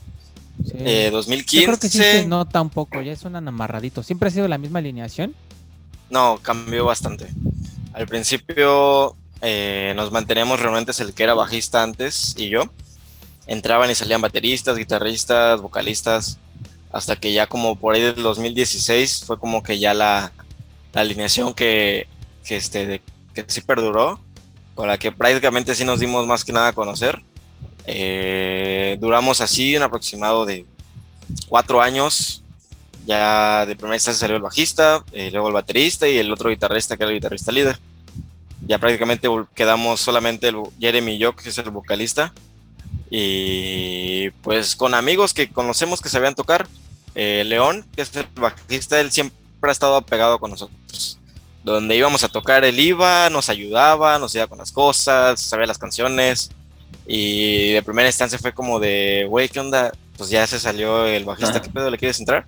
Eh, 0.74 1.10
2015. 1.12 1.56
Yo 1.60 1.66
creo 1.66 1.78
que 1.78 1.88
sí 1.88 1.98
se 1.98 2.26
nota 2.26 2.60
un 2.60 2.70
poco, 2.70 3.00
ya 3.02 3.14
suenan 3.14 3.46
amarraditos. 3.46 4.06
¿Siempre 4.06 4.28
ha 4.28 4.32
sido 4.32 4.48
la 4.48 4.58
misma 4.58 4.78
alineación? 4.78 5.34
No, 6.10 6.38
cambió 6.42 6.84
bastante. 6.84 7.28
Al 7.92 8.06
principio 8.06 9.14
eh, 9.42 9.92
nos 9.96 10.10
manteníamos 10.10 10.60
realmente 10.60 10.92
el 11.00 11.12
que 11.12 11.22
era 11.22 11.34
bajista 11.34 11.82
antes 11.82 12.34
y 12.38 12.48
yo. 12.48 12.62
Entraban 13.46 13.90
y 13.90 13.94
salían 13.94 14.20
bateristas, 14.20 14.76
guitarristas, 14.76 15.60
vocalistas 15.60 16.38
hasta 16.92 17.16
que 17.16 17.32
ya 17.32 17.46
como 17.46 17.76
por 17.76 17.94
ahí 17.94 18.00
del 18.00 18.22
2016 18.22 19.24
fue 19.26 19.38
como 19.38 19.62
que 19.62 19.78
ya 19.78 19.94
la, 19.94 20.32
la 20.92 21.00
alineación 21.02 21.54
que, 21.54 22.06
que, 22.44 22.56
este, 22.56 23.02
que 23.34 23.44
sí 23.46 23.60
perduró, 23.60 24.20
con 24.74 24.88
la 24.88 24.98
que 24.98 25.12
prácticamente 25.12 25.74
sí 25.74 25.84
nos 25.84 26.00
dimos 26.00 26.26
más 26.26 26.44
que 26.44 26.52
nada 26.52 26.68
a 26.68 26.72
conocer. 26.72 27.22
Eh, 27.86 28.96
duramos 29.00 29.40
así 29.40 29.76
un 29.76 29.82
aproximado 29.82 30.46
de 30.46 30.64
cuatro 31.48 31.80
años. 31.80 32.42
Ya 33.06 33.64
de 33.64 33.74
primera 33.74 33.96
instancia 33.96 34.20
salió 34.20 34.36
el 34.36 34.42
bajista, 34.42 35.02
eh, 35.12 35.30
luego 35.30 35.48
el 35.48 35.54
baterista 35.54 36.06
y 36.06 36.18
el 36.18 36.30
otro 36.30 36.50
guitarrista 36.50 36.96
que 36.96 37.04
era 37.04 37.10
el 37.10 37.16
guitarrista 37.16 37.52
líder. 37.52 37.78
Ya 38.66 38.78
prácticamente 38.78 39.28
quedamos 39.54 40.00
solamente 40.00 40.52
Jeremy 40.78 41.14
y 41.14 41.18
yo, 41.18 41.34
que 41.34 41.48
es 41.48 41.56
el 41.58 41.70
vocalista. 41.70 42.34
Y 43.10 44.30
pues 44.42 44.76
con 44.76 44.94
amigos 44.94 45.32
que 45.34 45.50
conocemos 45.50 46.00
que 46.00 46.08
sabían 46.08 46.34
tocar. 46.34 46.68
Eh, 47.14 47.42
León, 47.44 47.84
que 47.94 48.02
es 48.02 48.14
el 48.14 48.26
bajista, 48.34 49.00
él 49.00 49.10
siempre 49.10 49.36
ha 49.62 49.70
estado 49.70 49.96
apegado 49.96 50.38
con 50.38 50.50
nosotros. 50.50 51.18
Donde 51.64 51.96
íbamos 51.96 52.22
a 52.22 52.28
tocar, 52.28 52.64
él 52.64 52.78
iba, 52.78 53.28
nos 53.30 53.48
ayudaba, 53.48 54.18
nos 54.18 54.34
iba 54.34 54.46
con 54.46 54.58
las 54.58 54.72
cosas, 54.72 55.40
sabía 55.40 55.66
las 55.66 55.78
canciones. 55.78 56.50
Y 57.06 57.72
de 57.72 57.82
primera 57.82 58.08
instancia 58.08 58.38
fue 58.38 58.52
como 58.52 58.78
de, 58.78 59.26
güey, 59.28 59.48
¿qué 59.48 59.60
onda? 59.60 59.92
Pues 60.16 60.30
ya 60.30 60.46
se 60.46 60.60
salió 60.60 61.06
el 61.06 61.24
bajista, 61.24 61.62
¿qué 61.62 61.70
pedo 61.70 61.90
le 61.90 61.98
quieres 61.98 62.20
entrar? 62.20 62.46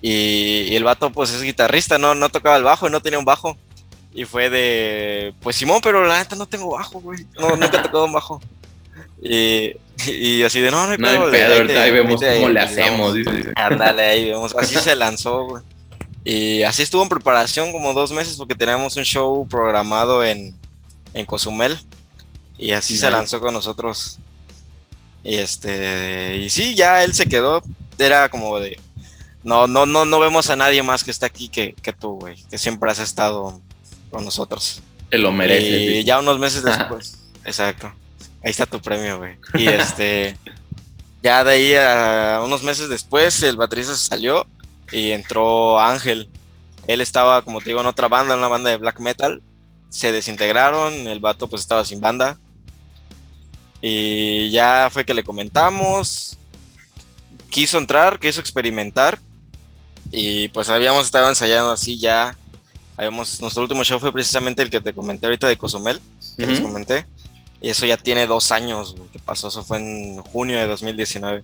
Y, 0.00 0.74
el 0.74 0.84
vato, 0.84 1.10
pues 1.10 1.30
es 1.30 1.42
guitarrista, 1.42 1.98
no, 1.98 2.14
no 2.14 2.28
tocaba 2.28 2.56
el 2.56 2.62
bajo 2.64 2.88
no 2.88 3.00
tenía 3.00 3.18
un 3.18 3.24
bajo. 3.24 3.56
Y 4.12 4.24
fue 4.24 4.50
de, 4.50 5.34
pues 5.40 5.56
Simón, 5.56 5.80
pero 5.82 6.04
la 6.04 6.18
neta 6.18 6.34
no 6.34 6.46
tengo 6.46 6.70
bajo, 6.70 7.00
güey. 7.00 7.26
No, 7.38 7.50
nunca 7.56 7.78
he 7.78 7.82
tocado 7.82 8.04
un 8.04 8.12
bajo. 8.12 8.40
Y, 9.22 9.74
y, 10.06 10.42
así 10.42 10.60
de, 10.60 10.70
no, 10.70 10.86
no 10.86 11.08
hay 11.08 11.18
no 11.18 11.30
pedo. 11.30 11.80
ahí 11.80 11.90
vemos 11.90 12.20
cómo 12.20 12.48
le 12.48 12.60
hacemos. 12.60 13.14
Ándale, 13.56 14.02
ahí 14.02 14.24
vemos. 14.30 14.54
Así 14.54 14.76
se 14.76 14.94
lanzó, 14.94 15.44
güey. 15.44 15.62
Y 16.24 16.62
así 16.62 16.82
estuvo 16.82 17.02
en 17.02 17.08
preparación 17.08 17.72
como 17.72 17.94
dos 17.94 18.12
meses 18.12 18.36
porque 18.36 18.54
teníamos 18.54 18.96
un 18.96 19.04
show 19.04 19.46
programado 19.48 20.24
en, 20.24 20.54
en 21.14 21.26
Cozumel. 21.26 21.78
Y 22.58 22.72
así 22.72 22.96
se 22.98 23.10
lanzó 23.10 23.40
con 23.40 23.54
nosotros. 23.54 24.18
Y 25.24 25.36
este, 25.36 26.36
y 26.36 26.50
sí, 26.50 26.74
ya 26.74 27.04
él 27.04 27.14
se 27.14 27.26
quedó. 27.26 27.62
Era 27.98 28.28
como 28.28 28.58
de, 28.60 28.78
no, 29.42 29.66
no, 29.66 29.86
no, 29.86 30.04
no 30.04 30.20
vemos 30.20 30.50
a 30.50 30.56
nadie 30.56 30.82
más 30.82 31.04
que 31.04 31.10
está 31.10 31.26
aquí 31.26 31.48
que, 31.48 31.74
que 31.74 31.92
tú, 31.92 32.18
güey, 32.18 32.36
que 32.50 32.58
siempre 32.58 32.90
has 32.90 32.98
estado 32.98 33.60
con 34.10 34.24
nosotros. 34.24 34.82
Te 35.10 35.18
lo 35.18 35.32
merece. 35.32 35.66
Y 35.68 36.04
ya 36.04 36.18
unos 36.18 36.38
meses 36.38 36.62
después, 36.64 37.18
exacto. 37.44 37.92
Ahí 38.42 38.50
está 38.50 38.66
tu 38.66 38.80
premio, 38.80 39.18
güey. 39.18 39.36
Y 39.54 39.68
este, 39.68 40.36
ya 41.22 41.44
de 41.44 41.52
ahí 41.52 41.74
a 41.74 42.40
unos 42.44 42.62
meses 42.62 42.88
después, 42.88 43.42
el 43.42 43.56
baterista 43.56 43.94
se 43.94 44.06
salió 44.06 44.46
y 44.92 45.10
entró 45.10 45.80
Ángel. 45.80 46.28
Él 46.86 47.00
estaba, 47.00 47.42
como 47.42 47.60
te 47.60 47.70
digo, 47.70 47.80
en 47.80 47.86
otra 47.86 48.08
banda, 48.08 48.34
en 48.34 48.40
una 48.40 48.48
banda 48.48 48.70
de 48.70 48.76
black 48.76 49.00
metal. 49.00 49.42
Se 49.90 50.12
desintegraron, 50.12 50.92
el 51.06 51.20
vato 51.20 51.48
pues 51.48 51.62
estaba 51.62 51.84
sin 51.84 52.00
banda. 52.00 52.38
Y 53.80 54.50
ya 54.50 54.88
fue 54.90 55.04
que 55.04 55.14
le 55.14 55.24
comentamos. 55.24 56.38
Quiso 57.50 57.78
entrar, 57.78 58.18
quiso 58.18 58.40
experimentar. 58.40 59.18
Y 60.10 60.48
pues 60.48 60.68
habíamos 60.68 61.04
estado 61.04 61.28
ensayando 61.28 61.70
así 61.70 61.98
ya. 61.98 62.36
Habíamos, 62.96 63.40
nuestro 63.40 63.62
último 63.62 63.84
show 63.84 64.00
fue 64.00 64.12
precisamente 64.12 64.62
el 64.62 64.70
que 64.70 64.80
te 64.80 64.92
comenté 64.92 65.26
ahorita 65.26 65.46
de 65.46 65.56
Cozumel, 65.56 66.00
que 66.36 66.46
les 66.46 66.60
comenté. 66.60 67.06
Y 67.60 67.70
eso 67.70 67.86
ya 67.86 67.96
tiene 67.96 68.26
dos 68.26 68.52
años 68.52 68.94
que 69.12 69.18
pasó. 69.18 69.48
Eso 69.48 69.64
fue 69.64 69.78
en 69.78 70.22
junio 70.22 70.58
de 70.58 70.66
2019. 70.66 71.42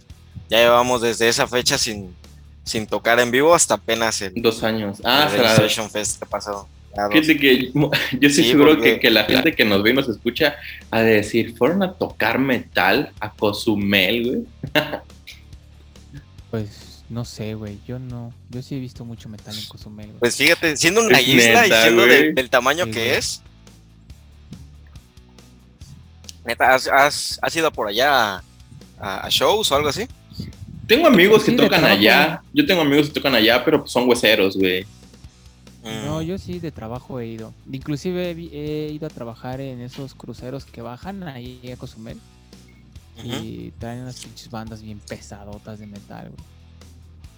Ya 0.48 0.58
llevamos 0.58 1.02
desde 1.02 1.28
esa 1.28 1.46
fecha 1.46 1.78
sin, 1.78 2.14
sin 2.62 2.86
tocar 2.86 3.18
en 3.20 3.30
vivo 3.30 3.54
hasta 3.54 3.74
apenas 3.74 4.20
el. 4.22 4.34
Dos 4.36 4.62
años. 4.62 5.00
Ah, 5.04 5.28
el 5.32 5.70
Fest 5.90 6.20
que 6.20 6.26
pasó. 6.26 6.68
Fíjate 7.10 7.36
que 7.36 7.72
yo 7.72 7.90
estoy 8.28 8.44
seguro 8.44 8.80
que, 8.80 9.00
que, 9.00 9.10
la 9.10 9.24
gente 9.24 9.54
que 9.54 9.64
nos 9.64 9.82
ve 9.82 9.90
y 9.90 9.94
nos 9.94 10.08
escucha 10.08 10.56
ha 10.90 11.00
de 11.00 11.14
decir, 11.14 11.56
¿fueron 11.56 11.82
a 11.82 11.94
tocar 11.94 12.38
metal 12.38 13.12
a 13.18 13.32
Cozumel, 13.32 14.24
güey? 14.24 14.84
pues 16.50 17.02
no 17.08 17.24
sé, 17.24 17.54
güey, 17.54 17.78
yo 17.86 17.98
no, 17.98 18.32
yo 18.50 18.62
sí 18.62 18.76
he 18.76 18.78
visto 18.78 19.04
mucho 19.04 19.28
metal 19.28 19.56
en 19.58 19.66
Cozumel, 19.66 20.06
güey. 20.06 20.20
Pues 20.20 20.36
fíjate, 20.36 20.76
siendo 20.76 21.04
una 21.04 21.20
isla 21.20 21.66
y 21.66 21.70
siendo 21.70 22.06
del 22.06 22.50
tamaño 22.50 22.86
que 22.86 23.16
es, 23.16 23.42
neta, 26.44 26.74
¿has, 26.74 27.38
has, 27.40 27.56
ido 27.56 27.70
por 27.72 27.88
allá 27.88 28.42
a, 28.98 29.28
shows 29.28 29.70
o 29.70 29.76
algo 29.76 29.88
así? 29.88 30.06
Tengo 30.86 31.06
amigos 31.06 31.44
que 31.44 31.52
tocan 31.52 31.84
allá, 31.84 32.42
yo 32.52 32.66
tengo 32.66 32.82
amigos 32.82 33.08
que 33.08 33.14
tocan 33.14 33.34
allá, 33.34 33.64
pero 33.64 33.86
son 33.86 34.08
hueseros, 34.08 34.56
güey. 34.56 34.86
No, 35.82 36.22
yo 36.22 36.38
sí 36.38 36.60
de 36.60 36.70
trabajo 36.70 37.20
he 37.20 37.26
ido. 37.26 37.52
Inclusive 37.70 38.30
he, 38.30 38.90
ido 38.92 39.06
a 39.06 39.10
trabajar 39.10 39.60
en 39.60 39.80
esos 39.80 40.14
cruceros 40.14 40.64
que 40.64 40.80
bajan 40.80 41.22
ahí 41.24 41.60
a 41.72 41.76
Cozumel. 41.76 42.18
Y 43.22 43.70
traen 43.78 44.00
unas 44.00 44.20
pinches 44.20 44.50
bandas 44.50 44.82
bien 44.82 44.98
pesadotas 44.98 45.78
de 45.78 45.86
metal, 45.86 46.30
güey. 46.30 46.54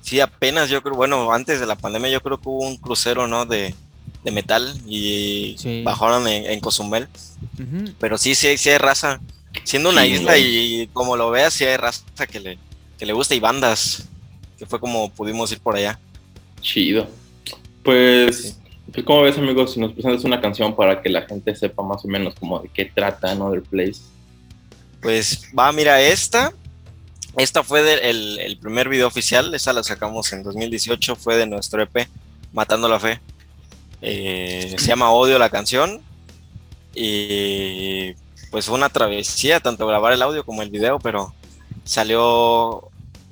Sí, 0.01 0.21
apenas 0.21 0.71
yo 0.71 0.83
creo, 0.83 0.95
bueno, 0.95 1.33
antes 1.33 1.59
de 1.59 1.67
la 1.67 1.75
pandemia 1.75 2.09
yo 2.09 2.23
creo 2.23 2.41
que 2.41 2.49
hubo 2.49 2.65
un 2.65 2.77
crucero, 2.77 3.27
¿no? 3.27 3.45
De, 3.45 3.75
metal 4.31 4.75
y 4.87 5.83
bajaron 5.83 6.27
en, 6.29 6.61
Cozumel. 6.61 7.09
Pero 7.99 8.19
sí, 8.19 8.35
sí, 8.35 8.57
sí 8.57 8.71
hay 8.71 8.79
raza. 8.79 9.21
Siendo 9.65 9.89
una 9.89 10.07
isla 10.07 10.37
y 10.39 10.89
como 10.93 11.17
lo 11.17 11.31
veas, 11.31 11.55
sí 11.55 11.65
hay 11.65 11.77
raza 11.77 12.27
que 12.31 12.41
le, 12.41 12.59
que 12.99 13.07
le 13.07 13.13
gusta 13.13 13.35
y 13.35 13.41
bandas. 13.41 14.07
Que 14.59 14.67
fue 14.67 14.81
como 14.81 15.11
pudimos 15.11 15.51
ir 15.53 15.61
por 15.61 15.77
allá. 15.77 15.99
Chido. 16.61 17.09
Pues, 17.83 18.59
pues, 18.93 19.05
¿cómo 19.05 19.23
ves, 19.23 19.39
amigos? 19.39 19.75
Si 19.75 19.81
nos 19.81 19.93
presentas 19.93 20.25
una 20.25 20.41
canción 20.41 20.75
para 20.75 21.03
que 21.03 21.09
la 21.09 21.23
gente 21.23 21.55
sepa 21.55 21.83
más 21.83 22.05
o 22.05 22.09
menos 22.09 22.35
como 22.35 22.61
de 22.61 22.69
qué 22.69 22.87
trata 22.87 23.31
Another 23.31 23.63
Place. 23.63 24.01
Pues 25.01 25.51
va, 25.57 25.71
mira, 25.73 26.01
esta. 26.01 26.53
Esta 27.37 27.63
fue 27.63 28.09
el, 28.09 28.59
primer 28.61 28.89
video 28.89 29.07
oficial, 29.07 29.55
esa 29.55 29.75
la 29.75 29.83
sacamos 29.83 30.33
en 30.33 30.43
2018, 30.43 31.17
fue 31.17 31.37
de 31.37 31.47
nuestro 31.47 31.83
EP, 31.83 32.09
Matando 32.55 32.89
la 32.89 32.99
Fe. 32.99 33.21
Eh, 34.03 34.75
se 34.79 34.87
llama 34.87 35.11
Odio 35.11 35.39
la 35.39 35.51
canción. 35.51 36.01
Y 36.95 38.15
pues 38.51 38.67
fue 38.67 38.75
una 38.75 38.89
travesía, 38.89 39.61
tanto 39.61 39.87
grabar 39.87 40.13
el 40.13 40.23
audio 40.23 40.45
como 40.45 40.63
el 40.63 40.71
video, 40.71 40.99
pero 40.99 41.35
salió 41.85 42.89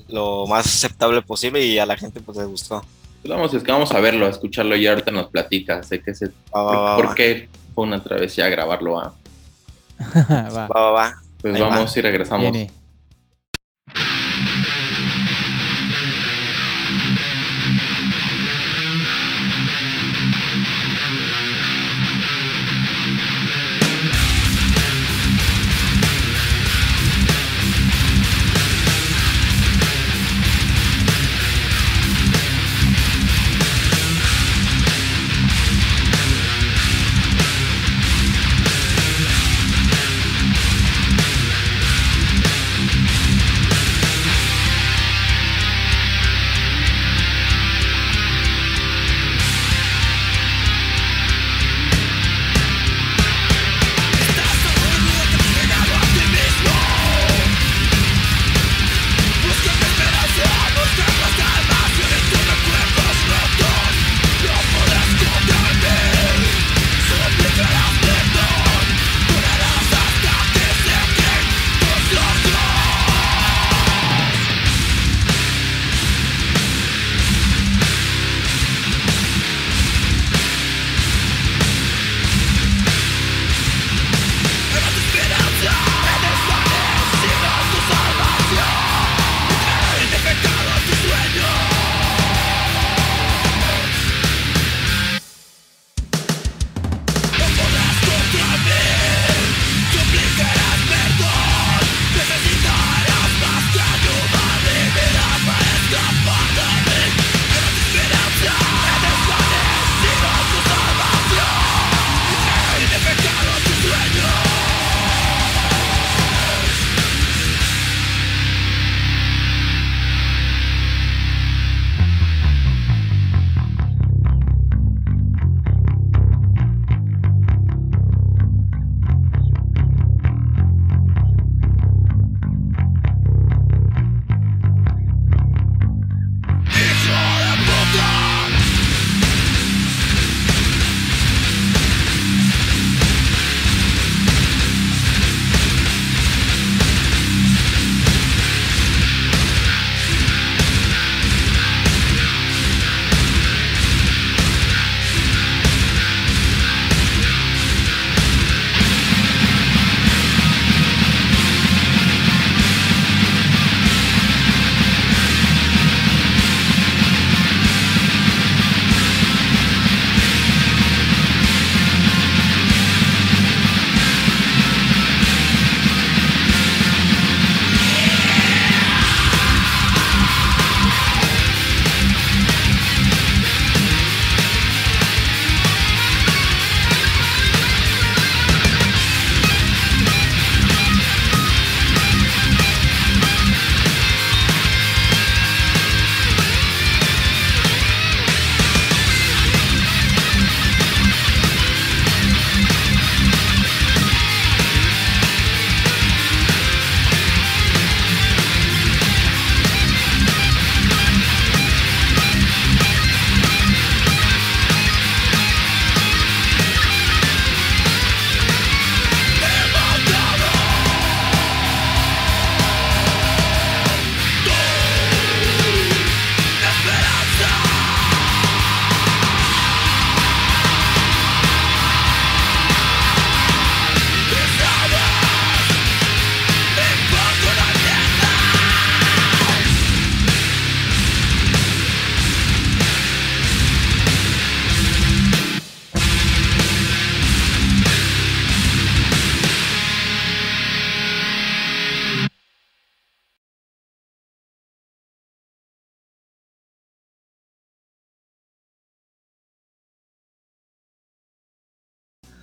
lo 0.08 0.46
más 0.46 0.66
aceptable 0.66 1.22
posible 1.22 1.64
y 1.64 1.78
a 1.78 1.86
la 1.86 1.96
gente 1.96 2.20
pues 2.20 2.36
le 2.36 2.44
gustó. 2.44 2.84
Pues 3.22 3.32
vamos, 3.34 3.54
es 3.54 3.62
que 3.62 3.72
vamos 3.72 3.90
a 3.92 4.00
verlo, 4.00 4.26
a 4.26 4.28
escucharlo 4.28 4.76
y 4.76 4.86
ahorita 4.86 5.10
nos 5.10 5.28
platicas 5.28 5.88
de 5.88 6.02
qué 6.02 6.14
se, 6.14 6.28
por, 6.50 7.14
qué 7.14 7.48
fue 7.74 7.84
una 7.84 8.02
travesía 8.02 8.48
grabarlo. 8.50 9.00
¿ah? 9.00 9.14
va. 10.54 10.66
va, 10.66 10.90
va, 10.90 11.22
Pues 11.40 11.58
vamos 11.58 11.96
y 11.96 12.00
regresamos. 12.02 12.54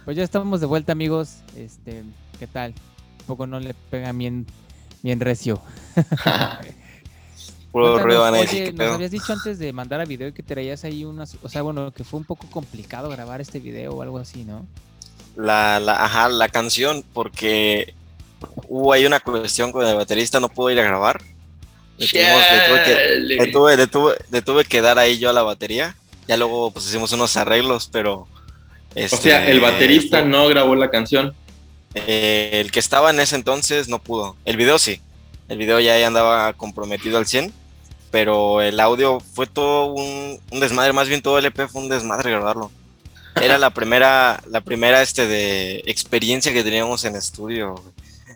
Pues 0.06 0.18
ya 0.18 0.24
estamos 0.24 0.60
de 0.60 0.66
vuelta, 0.68 0.92
amigos. 0.92 1.38
Este, 1.56 2.04
¿qué 2.40 2.48
tal? 2.48 2.74
Un 3.22 3.26
poco 3.28 3.48
no 3.48 3.60
le 3.60 3.74
pega 3.74 4.12
bien, 4.12 4.46
bien 5.04 5.20
recio. 5.20 5.62
Puro 7.72 8.00
ruido 8.00 8.22
van 8.22 8.34
a 8.36 8.38
oye, 8.40 8.46
decir, 8.48 8.66
¿qué 8.66 8.74
nos 8.74 8.96
habías 8.96 9.12
dicho 9.12 9.32
antes 9.32 9.58
de 9.58 9.72
mandar 9.72 10.02
a 10.02 10.06
video 10.06 10.34
que 10.34 10.44
traías 10.44 10.84
ahí 10.84 11.06
unas, 11.06 11.38
o 11.42 11.48
sea, 11.48 11.62
bueno, 11.62 11.92
que 11.94 12.04
fue 12.04 12.20
un 12.20 12.26
poco 12.26 12.48
complicado 12.50 13.08
grabar 13.10 13.40
este 13.40 13.60
video 13.62 13.94
o 13.94 14.02
algo 14.02 14.18
así, 14.18 14.44
¿no? 14.44 14.66
La, 15.38 15.80
la, 15.80 16.04
ajá, 16.04 16.28
la 16.28 16.50
canción, 16.50 17.06
porque 17.14 17.94
hubo 18.68 18.92
ahí 18.92 19.06
una 19.06 19.22
cuestión 19.22 19.72
con 19.72 19.86
el 19.88 19.96
baterista, 19.96 20.42
no 20.42 20.50
pudo 20.50 20.72
ir 20.72 20.80
a 20.82 20.84
grabar. 20.84 21.22
Le, 21.98 22.08
tuvimos- 22.08 22.42
le 22.52 22.68
tuve 22.68 22.84
que, 22.84 22.94
Chale. 22.94 23.20
le 23.20 23.52
tuve- 23.54 23.78
le 23.78 23.88
tuve- 23.88 24.18
le 24.32 24.42
tuve 24.42 24.66
que 24.66 24.82
dar 24.82 25.00
ahí 25.00 25.18
yo 25.18 25.30
a 25.30 25.34
la 25.34 25.44
batería. 25.44 25.96
Ya 26.28 26.36
luego 26.36 26.72
pues 26.72 26.86
hicimos 26.88 27.14
unos 27.14 27.38
arreglos, 27.38 27.88
pero... 27.90 28.28
O 28.95 28.99
este, 28.99 29.17
sea, 29.17 29.47
el 29.49 29.60
baterista 29.60 30.21
no 30.23 30.47
grabó 30.47 30.75
la 30.75 30.89
canción. 30.89 31.34
eh, 31.93 32.49
el 32.62 32.71
que 32.71 32.80
estaba 32.80 33.10
en 33.10 33.19
ese 33.19 33.36
entonces 33.36 33.88
no 33.88 33.99
pudo. 33.99 34.36
El 34.45 34.58
video 34.58 34.80
sí. 34.80 35.01
El 35.49 35.58
video 35.58 35.80
ya 35.80 36.06
andaba 36.08 36.54
comprometido 36.54 37.17
al 37.17 37.25
100. 37.27 37.54
Pero 38.12 38.62
el 38.62 38.80
audio 38.82 39.19
fue 39.21 39.47
todo 39.47 39.86
un, 39.93 40.39
un 40.51 40.60
desmadre. 40.60 40.91
Más 40.93 41.08
bien 41.08 41.21
todo 41.21 41.38
el 41.38 41.45
EP 41.45 41.67
fue 41.69 41.82
un 41.82 41.89
desmadre 41.89 42.32
grabarlo. 42.32 42.69
Era 43.41 43.58
la 43.58 43.69
primera, 43.73 44.41
la 44.49 44.60
primera 44.62 45.01
este 45.01 45.27
de 45.27 45.82
experiencia 45.86 46.51
que 46.51 46.63
teníamos 46.63 47.06
en 47.06 47.15
estudio. 47.15 47.82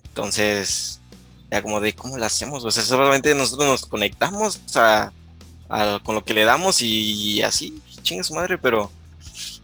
Entonces, 0.06 1.02
era 1.52 1.62
como 1.62 1.82
de 1.82 1.94
cómo 1.94 2.18
la 2.18 2.28
hacemos. 2.28 2.64
O 2.64 2.72
sea, 2.72 2.84
solamente 2.84 3.36
nosotros 3.36 3.68
nos 3.68 3.86
conectamos 3.86 4.62
a- 4.76 5.12
a- 5.68 6.00
con 6.04 6.16
lo 6.16 6.24
que 6.24 6.34
le 6.34 6.46
damos 6.46 6.82
y, 6.82 7.42
así, 7.42 7.78
chinga 8.02 8.24
su 8.24 8.34
madre, 8.34 8.58
pero 8.58 8.90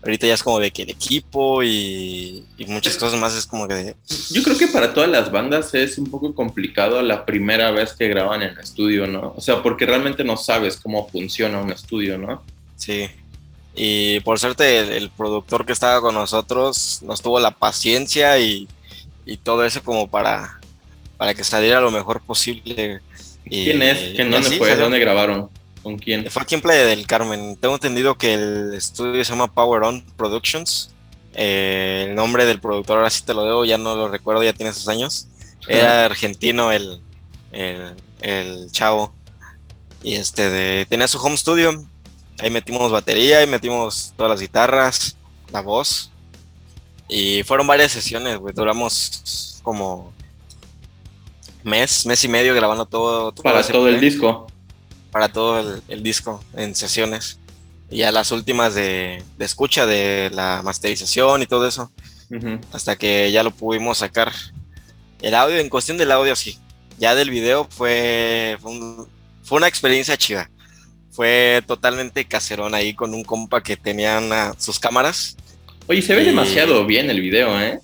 ahorita 0.04 0.28
ya 0.28 0.34
es 0.34 0.44
como 0.44 0.60
de 0.60 0.72
que 0.72 0.84
el 0.84 0.90
equipo 0.90 1.62
y, 1.64 2.44
y 2.58 2.66
muchas 2.66 2.98
cosas 2.98 3.20
más 3.20 3.36
es 3.36 3.46
como 3.46 3.68
que 3.68 3.74
de, 3.76 3.96
Yo 4.32 4.42
creo 4.44 4.58
que 4.58 4.68
para 4.68 4.94
todas 4.94 5.10
las 5.10 5.32
bandas 5.32 5.74
es 5.74 5.98
un 5.98 6.10
poco 6.10 6.34
complicado 6.34 7.02
la 7.02 7.26
primera 7.26 7.72
vez 7.72 7.94
que 7.94 8.08
graban 8.08 8.42
en 8.42 8.58
estudio, 8.60 9.06
¿no? 9.08 9.34
O 9.38 9.42
sea, 9.42 9.62
porque 9.62 9.86
realmente 9.86 10.24
no 10.24 10.38
sabes 10.38 10.78
cómo 10.78 11.08
funciona 11.10 11.60
un 11.62 11.72
estudio, 11.72 12.18
¿no? 12.18 12.42
Sí. 12.78 13.10
Y 13.76 14.20
por 14.22 14.40
suerte 14.40 14.80
el, 14.80 14.90
el 14.92 15.10
productor 15.12 15.66
que 15.66 15.72
estaba 15.74 16.02
con 16.02 16.16
nosotros 16.16 17.00
nos 17.04 17.22
tuvo 17.22 17.40
la 17.40 17.52
paciencia 17.52 18.38
y, 18.40 18.68
y 19.26 19.38
todo 19.38 19.64
eso 19.64 19.82
como 19.84 20.10
para, 20.10 20.60
para 21.18 21.34
que 21.34 21.44
saliera 21.44 21.80
lo 21.80 21.92
mejor 21.92 22.22
posible. 22.22 23.00
Y- 23.46 23.66
¿Quién 23.66 23.82
es? 23.82 23.98
¿Quién, 24.16 24.30
¿Dónde 24.32 24.48
así 24.48 24.58
fue? 24.58 24.76
¿Dónde 24.76 25.00
grabaron? 25.00 25.50
¿Con 25.84 25.98
quién? 25.98 26.30
Fue 26.30 26.44
aquí 26.44 26.56
en 26.56 26.62
Playa 26.62 26.86
del 26.86 27.08
Carmen. 27.08 27.58
Tengo 27.58 27.76
entendido 27.76 28.18
que 28.18 28.34
el 28.36 28.74
estudio 28.74 29.24
se 29.26 29.32
llama 29.32 29.52
Power 29.52 29.84
On 29.84 30.04
Productions. 30.16 30.92
Eh, 31.34 32.08
el 32.10 32.16
nombre 32.16 32.46
del 32.46 32.60
productor 32.60 32.98
ahora 32.98 33.10
sí 33.10 33.24
te 33.24 33.34
lo 33.34 33.44
debo, 33.46 33.66
ya 33.66 33.78
no 33.78 33.96
lo 33.96 34.08
recuerdo, 34.10 34.44
ya 34.44 34.54
tiene 34.54 34.74
sus 34.74 34.88
años. 34.88 35.28
Era 35.68 36.06
argentino 36.06 36.72
el, 36.72 37.02
el, 37.52 37.96
el 38.22 38.72
chavo. 38.72 39.14
Y 40.04 40.16
este 40.16 40.50
de, 40.50 40.86
tenía 40.88 41.08
su 41.08 41.20
home 41.20 41.38
studio. 41.38 41.86
Ahí 42.40 42.50
metimos 42.50 42.92
batería, 42.92 43.40
ahí 43.40 43.48
metimos 43.48 44.14
todas 44.18 44.32
las 44.32 44.42
guitarras, 44.42 45.16
la 45.52 45.62
voz. 45.62 46.12
Y 47.08 47.44
fueron 47.44 47.68
varias 47.68 47.92
sesiones, 47.92 48.38
güey. 48.38 48.54
Duramos 48.54 49.60
como 49.64 50.14
mes, 51.64 52.06
mes 52.06 52.24
y 52.24 52.28
medio 52.28 52.56
grabando 52.56 52.86
todo. 52.86 53.32
Para 53.34 53.60
ese 53.60 53.74
todo 53.74 53.88
el 53.88 54.00
disco. 54.00 54.48
Para 55.12 55.30
todo 55.32 55.60
el, 55.60 55.82
el 55.88 56.04
disco 56.04 56.44
en 56.56 56.76
sesiones. 56.76 57.38
Y 57.90 57.98
ya 57.98 58.12
las 58.12 58.32
últimas 58.32 58.74
de, 58.74 59.24
de 59.38 59.46
escucha 59.46 59.86
de 59.86 60.32
la 60.34 60.62
masterización 60.64 61.42
y 61.42 61.46
todo 61.46 61.68
eso, 61.68 61.92
hasta 62.72 62.96
que 62.96 63.30
ya 63.32 63.44
lo 63.44 63.52
pudimos 63.52 63.98
sacar. 63.98 64.32
El 65.22 65.36
audio, 65.36 65.58
en 65.58 65.70
cuestión 65.70 65.98
del 65.98 66.12
audio, 66.12 66.36
sí. 66.36 66.58
Ya 66.98 67.16
del 67.16 67.30
video 67.30 67.68
fue, 67.70 68.58
fue, 68.62 68.72
un- 68.72 69.08
fue 69.44 69.58
una 69.58 69.68
experiencia 69.68 70.18
chida. 70.18 70.50
Fue 71.12 71.62
totalmente 71.68 72.24
caserón 72.26 72.74
ahí 72.74 72.94
con 72.94 73.14
un 73.14 73.24
compa 73.26 73.62
que 73.62 73.76
tenía 73.76 74.20
una- 74.20 74.54
sus 74.58 74.80
cámaras. 74.80 75.36
Oye, 75.88 76.02
se 76.02 76.16
ve 76.16 76.22
Y- 76.24 76.28
demasiado 76.28 76.86
bien 76.86 77.10
el 77.10 77.20
video, 77.20 77.60
¿eh? 77.60 77.80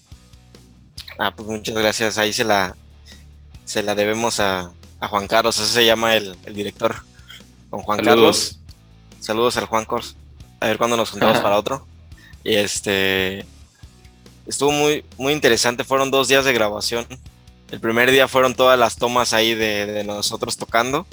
Ah, 1.20 1.34
pues 1.36 1.50
muchas 1.50 1.76
gracias. 1.76 2.18
Ahí 2.18 2.32
se 2.32 2.46
la, 2.46 2.76
se 3.66 3.84
la 3.84 3.96
debemos 3.96 4.40
a, 4.40 4.72
a 5.02 5.08
Juan 5.10 5.28
Carlos, 5.28 5.60
ese 5.60 5.74
se 5.74 5.86
llama 5.86 6.16
el, 6.16 6.38
el 6.46 6.54
director. 6.54 6.96
Con 7.70 7.82
Juan 7.82 8.04
Saludos. 8.04 8.16
Carlos. 8.16 8.60
Saludos 9.20 9.58
al 9.58 9.66
Juan 9.66 9.86
Cors. 9.86 10.16
A 10.60 10.68
ver 10.68 10.78
cuándo 10.78 10.98
nos 10.98 11.12
juntamos 11.12 11.36
Ajá. 11.36 11.44
para 11.44 11.58
otro. 11.58 11.86
Y 12.44 12.56
este. 12.56 13.46
Estuvo 14.48 14.72
muy, 14.72 15.04
muy 15.18 15.34
interesante. 15.34 15.84
Fueron 15.84 16.10
dos 16.12 16.28
días 16.28 16.46
de 16.46 16.54
grabación. 16.54 17.06
El 17.70 17.80
primer 17.82 18.10
día 18.12 18.28
fueron 18.30 18.56
todas 18.56 18.80
las 18.80 18.96
tomas 18.96 19.34
ahí 19.34 19.54
de, 19.54 19.86
de 19.86 20.04
nosotros 20.04 20.56
tocando. 20.58 21.06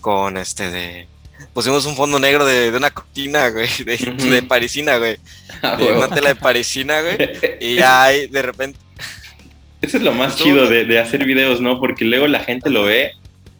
Con 0.00 0.36
este 0.36 0.70
de. 0.70 1.08
Pusimos 1.52 1.84
un 1.86 1.96
fondo 1.96 2.18
negro 2.18 2.46
de, 2.46 2.70
de 2.70 2.76
una 2.76 2.90
cortina, 2.92 3.48
güey. 3.50 3.68
De, 3.84 4.42
parisina, 4.42 4.98
güey. 4.98 5.18
Ah, 5.62 5.76
De 5.76 5.84
huevo. 5.86 5.98
una 5.98 6.14
tela 6.14 6.28
de 6.28 6.36
parisina, 6.36 7.00
güey. 7.02 7.16
Y 7.60 7.74
ya 7.76 8.04
ahí 8.04 8.26
de 8.28 8.42
repente. 8.42 8.78
Eso 9.82 9.96
es 9.98 10.02
lo 10.02 10.12
más 10.12 10.36
chido 10.36 10.68
de, 10.68 10.84
de 10.84 10.98
hacer 10.98 11.24
videos, 11.24 11.60
¿no? 11.60 11.78
Porque 11.80 12.04
luego 12.04 12.26
la 12.26 12.40
gente 12.40 12.70
lo 12.70 12.84
ve, 12.84 13.12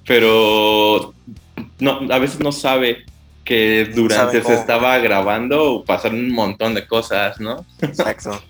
pero 0.07 1.12
no, 1.78 2.00
a 2.10 2.18
veces 2.18 2.40
no 2.40 2.52
sabe 2.52 3.04
que 3.44 3.90
durante 3.94 4.42
se 4.42 4.54
estaba 4.54 4.98
grabando 4.98 5.84
pasaron 5.86 6.18
un 6.18 6.32
montón 6.32 6.74
de 6.74 6.86
cosas, 6.86 7.40
¿no? 7.40 7.64
Exacto. 7.80 8.42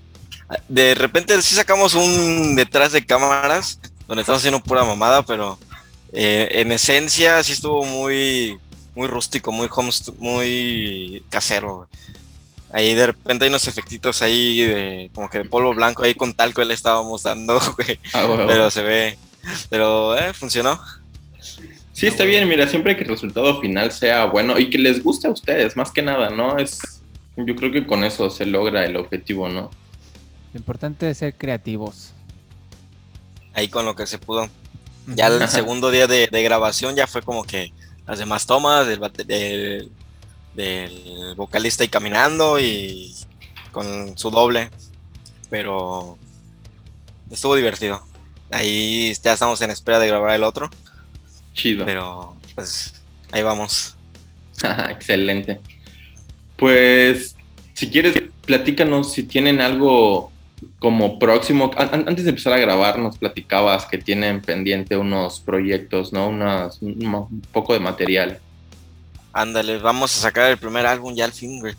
De 0.69 0.95
repente 0.95 1.41
sí 1.43 1.55
sacamos 1.55 1.95
un 1.95 2.57
detrás 2.57 2.93
de 2.93 3.05
cámaras 3.05 3.79
donde 4.09 4.23
estamos 4.23 4.41
haciendo 4.41 4.63
pura 4.63 4.85
mamada, 4.85 5.23
pero 5.23 5.59
eh, 6.13 6.49
en 6.53 6.73
esencia 6.73 7.43
sí 7.43 7.53
estuvo 7.53 7.85
muy, 7.85 8.59
muy 8.95 9.07
rústico, 9.07 9.53
muy 9.53 9.69
muy 10.19 11.23
casero. 11.29 11.89
Ahí 12.73 12.95
de 12.95 13.09
repente 13.09 13.45
hay 13.45 13.49
unos 13.49 13.69
efectitos 13.69 14.23
ahí 14.23 14.61
de 14.61 15.11
como 15.15 15.29
que 15.29 15.39
de 15.39 15.45
polvo 15.45 15.75
blanco 15.75 16.03
ahí 16.03 16.15
con 16.15 16.35
talco 16.35 16.63
le 16.65 16.75
estábamos 16.75 17.23
dando, 17.23 17.61
güey. 17.77 17.99
Ah, 18.13 18.27
huevo. 18.27 18.47
Pero 18.47 18.71
se 18.71 18.83
ve, 18.83 19.19
pero 19.69 20.17
eh, 20.17 20.33
funcionó. 20.33 20.81
Sí, 21.97 22.07
está 22.07 22.25
bien, 22.25 22.47
mira, 22.47 22.69
siempre 22.69 22.95
que 22.95 23.05
el 23.05 23.09
resultado 23.09 23.59
final 23.59 23.91
sea 23.91 24.27
bueno 24.27 24.59
y 24.59 24.69
que 24.69 24.77
les 24.77 25.03
guste 25.03 25.29
a 25.29 25.31
ustedes, 25.31 25.77
más 25.77 25.91
que 25.91 26.03
nada, 26.03 26.29
¿no? 26.29 26.59
Es, 26.59 27.01
yo 27.39 27.57
creo 27.57 27.73
que 27.73 27.87
con 27.87 28.05
eso 28.05 28.29
se 28.29 28.45
logra 28.45 28.85
el 28.85 28.97
objetivo, 28.97 29.49
¿no? 29.49 29.71
Lo 30.53 30.59
importante 30.59 31.09
es 31.09 31.17
ser 31.17 31.35
creativos. 31.35 32.13
Ahí 33.55 33.69
con 33.69 33.87
lo 33.87 33.97
que 33.97 34.07
se 34.07 34.19
pudo. 34.19 34.47
Ya 35.07 35.29
el 35.29 35.49
segundo 35.49 35.91
día 35.91 36.07
de, 36.07 36.29
de 36.31 36.43
grabación 36.43 36.97
ya 36.97 37.07
fue 37.07 37.23
como 37.23 37.45
que 37.45 37.73
las 38.07 38.19
demás 38.19 38.45
tomas 38.45 38.87
del, 38.87 39.01
bate- 39.01 39.25
del, 39.25 39.91
del 40.55 41.35
vocalista 41.35 41.83
y 41.83 41.89
caminando 41.89 42.61
y 42.61 43.15
con 43.73 44.19
su 44.19 44.31
doble. 44.31 44.69
Pero 45.49 46.19
estuvo 47.31 47.55
divertido. 47.57 48.03
Ahí 48.51 49.15
ya 49.23 49.33
estamos 49.33 49.63
en 49.63 49.71
espera 49.71 49.99
de 49.99 50.09
grabar 50.09 50.35
el 50.35 50.45
otro. 50.45 50.69
Chido. 51.57 51.85
Pero 51.85 52.37
pues 52.55 52.95
ahí 53.33 53.43
vamos. 53.43 53.97
Excelente. 54.91 55.61
Pues, 56.57 57.35
si 57.75 57.91
quieres, 57.91 58.15
platícanos 58.47 59.13
si 59.13 59.25
tienen 59.25 59.61
algo 59.61 60.31
como 60.79 61.19
próximo. 61.19 61.71
An- 61.77 61.91
an- 61.93 62.05
antes 62.09 62.25
de 62.25 62.31
empezar 62.31 62.53
a 62.53 62.59
grabar, 62.59 62.99
nos 62.99 63.19
platicabas 63.19 63.85
que 63.87 63.99
tienen 63.99 64.41
pendiente 64.41 64.97
unos 64.97 65.41
proyectos, 65.41 66.13
¿no? 66.13 66.29
Unas, 66.29 66.81
un, 66.81 67.05
un 67.05 67.41
poco 67.53 67.73
de 67.75 67.81
material. 67.81 68.39
Ándale, 69.33 69.79
vamos 69.79 70.17
a 70.17 70.21
sacar 70.21 70.51
el 70.51 70.57
primer 70.57 70.87
álbum 70.87 71.15
ya 71.15 71.27
al 71.27 71.33
fin, 71.33 71.61
güey. 71.61 71.75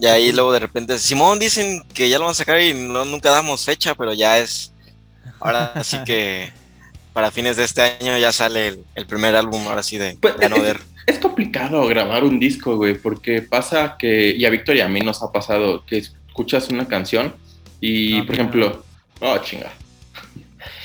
Y 0.00 0.06
ahí 0.06 0.32
luego 0.32 0.52
de 0.52 0.60
repente, 0.60 0.98
Simón 0.98 1.38
dicen 1.38 1.82
que 1.94 2.08
ya 2.08 2.18
lo 2.18 2.24
van 2.24 2.32
a 2.32 2.34
sacar 2.34 2.60
y 2.60 2.74
no, 2.74 3.04
nunca 3.04 3.30
damos 3.30 3.64
fecha, 3.64 3.94
pero 3.94 4.12
ya 4.12 4.38
es. 4.38 4.72
Ahora 5.40 5.82
sí 5.82 5.98
que 6.04 6.52
para 7.14 7.30
fines 7.30 7.56
de 7.56 7.64
este 7.64 7.80
año 7.80 8.18
ya 8.18 8.30
sale 8.32 8.68
el, 8.68 8.80
el 8.94 9.06
primer 9.06 9.34
álbum, 9.34 9.66
ahora 9.66 9.82
sí 9.82 9.96
de 9.96 10.18
Pues, 10.20 10.34
es- 11.06 11.18
complicado 11.18 11.86
grabar 11.86 12.24
un 12.24 12.38
disco, 12.38 12.76
güey, 12.76 12.94
porque 12.94 13.40
pasa 13.42 13.96
que, 13.98 14.30
y 14.36 14.44
a 14.44 14.50
Victoria 14.50 14.84
a 14.86 14.88
mí 14.88 15.00
nos 15.00 15.22
ha 15.22 15.30
pasado 15.32 15.84
que 15.86 15.98
escuchas 15.98 16.68
una 16.68 16.86
canción 16.86 17.34
y, 17.80 18.20
por 18.22 18.34
ejemplo, 18.34 18.84
oh, 19.20 19.38
chinga. 19.38 19.72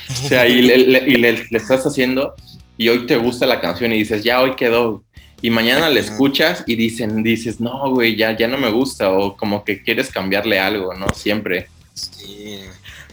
O 0.09 0.27
sea, 0.27 0.47
y, 0.47 0.61
le, 0.61 0.77
le- 0.77 1.03
y 1.07 1.15
le- 1.17 1.45
le 1.49 1.57
estás 1.57 1.85
haciendo 1.85 2.33
y 2.77 2.89
hoy 2.89 3.05
te 3.05 3.15
gusta 3.17 3.45
la 3.45 3.59
canción 3.61 3.91
y 3.93 3.97
dices, 3.99 4.23
ya 4.23 4.41
hoy 4.41 4.55
quedó. 4.55 5.03
Y 5.41 5.49
mañana 5.51 5.89
la 5.89 5.99
escuchas 6.01 6.63
y 6.67 6.75
dicen, 6.75 7.23
dices, 7.23 7.59
no, 7.61 7.89
güey, 7.91 8.15
ya, 8.17 8.35
ya 8.35 8.47
no 8.47 8.57
me 8.57 8.69
gusta 8.71 9.09
o 9.11 9.37
como 9.37 9.63
que 9.63 9.81
quieres 9.83 10.09
cambiarle 10.09 10.59
algo, 10.59 10.93
¿no? 10.93 11.07
Siempre. 11.13 11.67
Sí. 11.93 12.59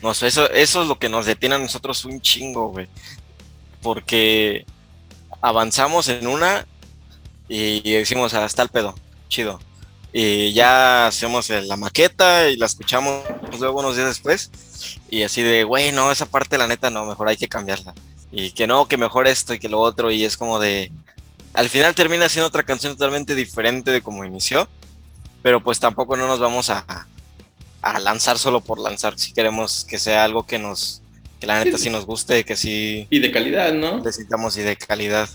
No, 0.02 0.14
sé, 0.14 0.26
eso, 0.28 0.50
eso 0.50 0.82
es 0.82 0.88
lo 0.88 0.98
que 0.98 1.08
nos 1.08 1.26
detiene 1.26 1.54
a 1.54 1.58
nosotros 1.58 2.04
un 2.04 2.20
chingo, 2.20 2.68
güey. 2.68 2.88
Porque 3.82 4.66
avanzamos 5.40 6.08
en 6.08 6.26
una 6.26 6.66
y 7.48 7.92
decimos, 7.92 8.34
hasta 8.34 8.62
el 8.62 8.68
pedo, 8.68 8.94
chido. 9.28 9.60
Y 10.18 10.54
ya 10.54 11.08
hacemos 11.08 11.50
la 11.50 11.76
maqueta 11.76 12.48
y 12.48 12.56
la 12.56 12.64
escuchamos 12.64 13.22
luego 13.58 13.80
unos 13.80 13.96
días 13.96 14.08
después. 14.08 14.50
Y 15.10 15.22
así 15.24 15.42
de, 15.42 15.64
güey, 15.64 15.92
no, 15.92 16.10
esa 16.10 16.24
parte 16.24 16.56
la 16.56 16.66
neta 16.66 16.88
no, 16.88 17.04
mejor 17.04 17.28
hay 17.28 17.36
que 17.36 17.48
cambiarla. 17.48 17.94
Y 18.32 18.52
que 18.52 18.66
no, 18.66 18.88
que 18.88 18.96
mejor 18.96 19.26
esto 19.26 19.52
y 19.52 19.58
que 19.58 19.68
lo 19.68 19.78
otro. 19.78 20.10
Y 20.10 20.24
es 20.24 20.38
como 20.38 20.58
de, 20.58 20.90
al 21.52 21.68
final 21.68 21.94
termina 21.94 22.30
siendo 22.30 22.48
otra 22.48 22.62
canción 22.62 22.94
totalmente 22.94 23.34
diferente 23.34 23.90
de 23.90 24.00
como 24.00 24.24
inició. 24.24 24.68
Pero 25.42 25.62
pues 25.62 25.78
tampoco 25.80 26.16
no 26.16 26.26
nos 26.26 26.40
vamos 26.40 26.70
a, 26.70 27.06
a 27.94 28.00
lanzar 28.00 28.38
solo 28.38 28.60
por 28.60 28.78
lanzar. 28.78 29.18
Si 29.18 29.32
queremos 29.32 29.84
que 29.84 29.98
sea 29.98 30.24
algo 30.24 30.44
que 30.44 30.58
nos, 30.58 31.02
que 31.40 31.46
la 31.46 31.62
neta 31.62 31.78
sí 31.78 31.88
nos 31.88 32.04
guste, 32.04 32.44
que 32.44 32.56
sí. 32.56 33.06
Y 33.10 33.20
de 33.20 33.30
calidad, 33.30 33.72
¿no? 33.72 33.98
Necesitamos 33.98 34.56
y 34.56 34.62
de 34.62 34.76
calidad. 34.76 35.28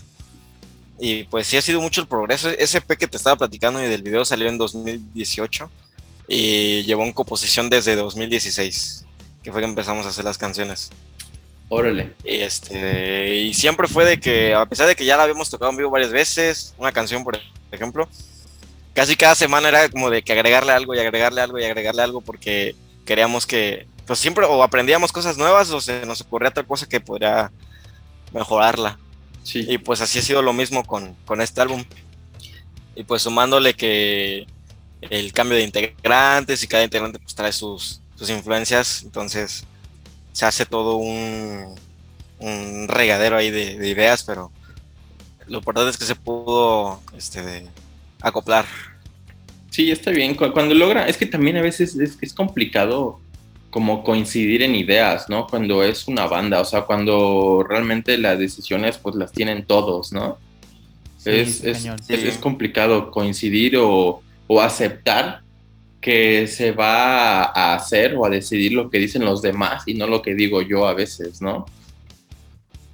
Y 0.98 1.24
pues 1.24 1.46
sí 1.46 1.56
ha 1.56 1.62
sido 1.62 1.80
mucho 1.80 2.00
el 2.00 2.06
progreso. 2.06 2.50
Ese 2.50 2.80
P 2.80 2.96
que 2.96 3.08
te 3.08 3.16
estaba 3.16 3.36
platicando 3.36 3.82
y 3.82 3.86
del 3.86 4.02
video 4.02 4.24
salió 4.24 4.48
en 4.48 4.58
2018 4.58 5.70
y 6.28 6.82
llevó 6.82 7.04
en 7.04 7.12
composición 7.12 7.70
desde 7.70 7.96
2016, 7.96 9.06
que 9.42 9.50
fue 9.50 9.62
que 9.62 9.66
empezamos 9.66 10.06
a 10.06 10.10
hacer 10.10 10.24
las 10.24 10.38
canciones. 10.38 10.90
Órale. 11.68 12.12
Y, 12.22 12.36
este, 12.36 13.36
y 13.38 13.54
siempre 13.54 13.88
fue 13.88 14.04
de 14.04 14.20
que, 14.20 14.54
a 14.54 14.66
pesar 14.66 14.86
de 14.86 14.94
que 14.94 15.06
ya 15.06 15.16
la 15.16 15.22
habíamos 15.22 15.48
tocado 15.48 15.70
en 15.70 15.78
vivo 15.78 15.90
varias 15.90 16.12
veces, 16.12 16.74
una 16.76 16.92
canción, 16.92 17.24
por 17.24 17.38
ejemplo, 17.72 18.08
casi 18.94 19.16
cada 19.16 19.34
semana 19.34 19.68
era 19.68 19.88
como 19.88 20.10
de 20.10 20.22
que 20.22 20.32
agregarle 20.32 20.72
algo 20.72 20.94
y 20.94 20.98
agregarle 20.98 21.40
algo 21.40 21.58
y 21.58 21.64
agregarle 21.64 22.02
algo 22.02 22.20
porque 22.20 22.74
queríamos 23.04 23.46
que, 23.46 23.86
pues 24.06 24.18
siempre 24.18 24.44
o 24.46 24.62
aprendíamos 24.62 25.12
cosas 25.12 25.36
nuevas 25.36 25.70
o 25.70 25.80
se 25.80 26.04
nos 26.06 26.20
ocurría 26.20 26.50
otra 26.50 26.64
cosa 26.64 26.88
que 26.88 27.00
podría 27.00 27.50
mejorarla. 28.32 28.98
Sí. 29.42 29.64
Y 29.68 29.78
pues 29.78 30.00
así 30.00 30.18
ha 30.18 30.22
sido 30.22 30.42
lo 30.42 30.52
mismo 30.52 30.84
con, 30.84 31.14
con 31.24 31.40
este 31.40 31.60
álbum. 31.60 31.84
Y 32.94 33.04
pues 33.04 33.22
sumándole 33.22 33.74
que 33.74 34.46
el 35.00 35.32
cambio 35.32 35.56
de 35.56 35.64
integrantes 35.64 36.62
y 36.62 36.68
cada 36.68 36.84
integrante 36.84 37.18
pues 37.18 37.34
trae 37.34 37.52
sus, 37.52 38.00
sus 38.14 38.30
influencias, 38.30 39.02
entonces 39.02 39.64
se 40.32 40.46
hace 40.46 40.64
todo 40.64 40.96
un, 40.96 41.74
un 42.38 42.88
regadero 42.88 43.36
ahí 43.36 43.50
de, 43.50 43.78
de, 43.78 43.88
ideas, 43.88 44.22
pero 44.22 44.52
lo 45.46 45.58
importante 45.58 45.90
es 45.90 45.98
que 45.98 46.04
se 46.04 46.14
pudo 46.14 47.00
este, 47.16 47.66
acoplar. 48.22 48.64
Sí, 49.70 49.90
está 49.90 50.10
bien. 50.10 50.34
Cuando 50.34 50.74
logra, 50.74 51.08
es 51.08 51.16
que 51.16 51.26
también 51.26 51.56
a 51.56 51.62
veces 51.62 51.96
es, 51.96 52.18
es 52.20 52.34
complicado 52.34 53.20
como 53.72 54.04
coincidir 54.04 54.60
en 54.62 54.74
ideas, 54.74 55.30
¿no? 55.30 55.46
Cuando 55.46 55.82
es 55.82 56.06
una 56.06 56.26
banda, 56.26 56.60
o 56.60 56.64
sea, 56.64 56.82
cuando 56.82 57.64
realmente 57.66 58.18
las 58.18 58.38
decisiones 58.38 58.98
pues 58.98 59.14
las 59.14 59.32
tienen 59.32 59.64
todos, 59.64 60.12
¿no? 60.12 60.36
Sí, 61.16 61.30
es, 61.30 61.64
es, 61.64 61.86
es, 61.86 62.22
es, 62.22 62.36
complicado 62.36 63.10
coincidir 63.10 63.78
o, 63.78 64.20
o, 64.46 64.60
aceptar 64.60 65.40
que 66.02 66.46
se 66.48 66.72
va 66.72 67.44
a 67.44 67.74
hacer 67.74 68.14
o 68.14 68.26
a 68.26 68.28
decidir 68.28 68.74
lo 68.74 68.90
que 68.90 68.98
dicen 68.98 69.24
los 69.24 69.40
demás 69.40 69.84
y 69.86 69.94
no 69.94 70.06
lo 70.06 70.20
que 70.20 70.34
digo 70.34 70.60
yo 70.60 70.86
a 70.86 70.92
veces, 70.92 71.40
¿no? 71.40 71.64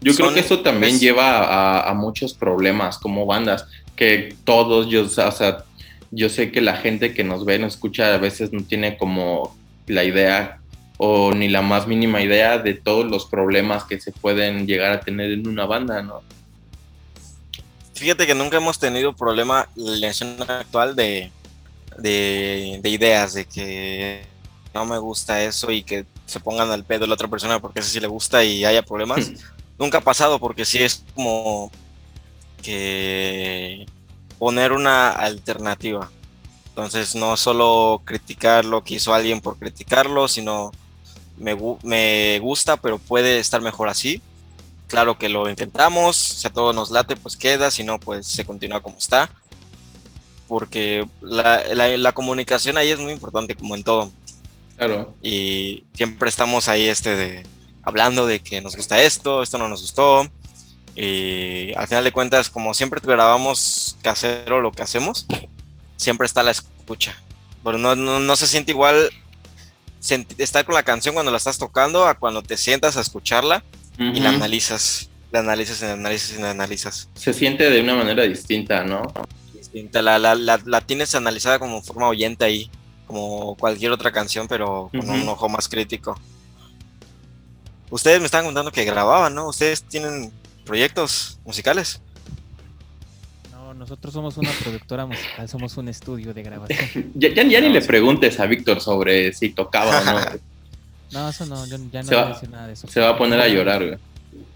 Yo 0.01 0.13
Son, 0.13 0.27
creo 0.27 0.35
que 0.35 0.41
eso 0.41 0.61
también 0.61 1.01
lleva 1.01 1.39
a, 1.39 1.91
a, 1.91 1.95
muchos 1.95 2.35
problemas 2.35 2.99
como 2.99 3.27
bandas, 3.27 3.67
que 3.99 4.37
todos, 4.45 4.89
yo, 4.89 5.05
o 5.05 5.09
sea, 5.09 5.65
yo 6.13 6.29
sé 6.29 6.53
que 6.53 6.61
la 6.61 6.77
gente 6.77 7.13
que 7.13 7.25
nos 7.25 7.45
ve, 7.45 7.59
nos 7.59 7.75
escucha, 7.75 8.15
a 8.15 8.19
veces 8.19 8.53
no 8.53 8.63
tiene 8.63 8.97
como 8.97 9.57
la 9.87 10.05
idea 10.05 10.61
o 10.99 11.33
ni 11.33 11.49
la 11.49 11.63
más 11.63 11.87
mínima 11.87 12.23
idea 12.23 12.59
de 12.59 12.75
todos 12.75 13.05
los 13.05 13.27
problemas 13.27 13.85
que 13.85 14.01
se 14.01 14.13
pueden 14.13 14.67
llegar 14.67 14.93
a 14.93 15.01
tener 15.01 15.33
en 15.33 15.47
una 15.49 15.67
banda, 15.67 16.01
¿no? 16.03 16.23
Fíjate 17.95 18.27
que 18.27 18.35
nunca 18.35 18.57
hemos 18.57 18.79
tenido 18.79 19.13
problema 19.15 19.69
en 19.77 20.01
la 20.01 20.09
escena 20.09 20.61
actual 20.61 20.95
de, 20.95 21.33
de, 21.99 22.79
de, 22.81 22.89
ideas, 22.91 23.35
de 23.35 23.45
que 23.45 24.23
no 24.73 24.85
me 24.87 24.99
gusta 24.99 25.43
eso 25.43 25.73
y 25.73 25.83
que 25.83 26.05
se 26.25 26.39
pongan 26.39 26.71
al 26.71 26.85
pedo 26.85 27.07
la 27.07 27.15
otra 27.15 27.27
persona 27.27 27.59
porque 27.59 27.81
eso 27.81 27.91
sí 27.91 27.99
le 27.99 28.07
gusta 28.07 28.45
y 28.45 28.65
haya 28.65 28.83
problemas. 28.83 29.33
nunca 29.79 29.99
ha 29.99 30.03
pasado 30.03 30.39
porque 30.39 30.65
sí 30.65 30.79
es 30.79 31.05
como 31.15 31.71
que 32.63 33.87
poner 34.39 34.73
una 34.73 35.11
alternativa. 35.11 36.11
Entonces 36.69 37.15
no 37.15 37.37
solo 37.37 38.03
criticar 38.05 38.65
lo 38.65 38.85
que 38.85 38.95
hizo 38.95 39.13
alguien 39.13 39.41
por 39.41 39.59
criticarlo, 39.59 40.29
sino 40.29 40.71
me, 41.37 41.57
me, 41.83 42.39
gusta, 42.39 42.77
pero 42.77 42.99
puede 42.99 43.39
estar 43.39 43.61
mejor 43.61 43.89
así. 43.89 44.23
Claro 44.87 45.19
que 45.19 45.29
lo 45.29 45.51
intentamos, 45.51 46.17
si 46.17 46.47
a 46.47 46.51
todos 46.51 46.75
nos 46.75 46.91
late, 46.91 47.17
pues 47.17 47.37
queda, 47.37 47.71
si 47.71 47.85
no, 47.85 47.99
pues 47.99 48.27
se 48.27 48.45
continúa 48.45 48.81
como 48.81 48.97
está. 48.97 49.31
Porque 50.47 51.07
la, 51.21 51.63
la, 51.75 51.97
la, 51.97 52.13
comunicación 52.13 52.79
ahí 52.79 52.91
es 52.91 52.99
muy 52.99 53.13
importante, 53.13 53.55
como 53.55 53.75
en 53.75 53.85
todo. 53.85 54.11
Claro. 54.77 55.15
Y 55.21 55.85
siempre 55.93 56.29
estamos 56.29 56.69
ahí 56.69 56.89
este 56.89 57.17
de, 57.17 57.47
hablando 57.83 58.27
de 58.27 58.41
que 58.41 58.61
nos 58.61 58.77
gusta 58.77 59.03
esto, 59.03 59.43
esto 59.43 59.59
no 59.59 59.69
nos 59.69 59.83
gustó. 59.83 60.31
Y 61.01 61.73
al 61.77 61.87
final 61.87 62.03
de 62.03 62.11
cuentas, 62.11 62.51
como 62.51 62.75
siempre 62.75 63.01
grabamos 63.01 63.97
casero 64.03 64.61
lo 64.61 64.73
que 64.73 64.83
hacemos, 64.83 65.27
siempre 65.97 66.27
está 66.27 66.43
la 66.43 66.51
escucha. 66.51 67.17
Pero 67.63 67.79
no, 67.79 67.95
no, 67.95 68.19
no 68.19 68.37
se 68.37 68.49
siente 68.49 68.73
igual 68.73 69.09
estar 70.39 70.65
con 70.65 70.75
la 70.75 70.83
canción 70.83 71.15
cuando 71.15 71.31
la 71.31 71.39
estás 71.39 71.57
tocando 71.57 72.05
a 72.05 72.15
cuando 72.15 72.43
te 72.43 72.57
sientas 72.57 72.97
a 72.97 73.01
escucharla 73.01 73.63
uh 73.99 74.03
-huh. 74.03 74.17
y 74.17 74.21
la 74.21 74.31
analizas, 74.31 75.09
la 75.31 75.39
analizas, 75.39 75.83
la 75.83 75.93
analizas 75.93 76.37
y 76.37 76.43
la 76.43 76.51
analizas. 76.51 77.09
Se 77.15 77.33
siente 77.33 77.71
de 77.71 77.81
una 77.81 77.95
manera 77.95 78.25
distinta, 78.25 78.83
¿no? 78.83 79.03
Distinta, 79.55 80.03
la, 80.03 80.19
la, 80.19 80.35
la, 80.35 80.61
la 80.65 80.81
tienes 80.81 81.15
analizada 81.15 81.61
como 81.61 81.81
forma 81.81 82.09
oyente 82.09 82.45
ahí, 82.45 82.71
como 83.07 83.55
cualquier 83.57 83.93
otra 83.93 84.11
canción, 84.11 84.49
pero 84.49 84.89
con 84.91 85.09
uh 85.09 85.13
-huh. 85.13 85.23
un 85.23 85.29
ojo 85.29 85.49
más 85.49 85.69
crítico. 85.69 86.19
Ustedes 87.89 88.19
me 88.19 88.27
están 88.27 88.45
contando 88.45 88.73
que 88.73 88.85
grababan, 88.85 89.33
¿no? 89.35 89.47
Ustedes 89.47 89.85
tienen 89.85 90.33
proyectos 90.69 91.39
musicales. 91.45 92.01
No, 93.51 93.73
nosotros 93.73 94.13
somos 94.13 94.37
una 94.37 94.51
productora 94.63 95.07
musical, 95.07 95.49
somos 95.49 95.77
un 95.79 95.89
estudio 95.89 96.35
de 96.35 96.43
grabación. 96.43 97.11
ya, 97.15 97.31
ya, 97.31 97.43
ya 97.43 97.61
no, 97.61 97.69
ni 97.69 97.73
le 97.73 97.81
preguntes 97.81 98.39
a 98.39 98.47
Víctor 98.47 98.81
sobre 98.81 99.33
si 99.33 99.49
tocaba 99.49 100.01
o 100.01 100.05
no. 100.05 100.21
no, 101.13 101.29
eso 101.31 101.47
no, 101.47 101.67
yo 101.67 101.79
ya 101.91 102.03
no 102.03 102.09
se 102.09 102.15
va, 102.15 102.41
nada 102.51 102.67
de 102.67 102.75
eso. 102.75 102.87
Se 102.87 103.01
va 103.01 103.11
a 103.11 103.19
poner 103.19 103.41
a 103.41 103.49
llorar, 103.49 103.85
güey. 103.85 103.99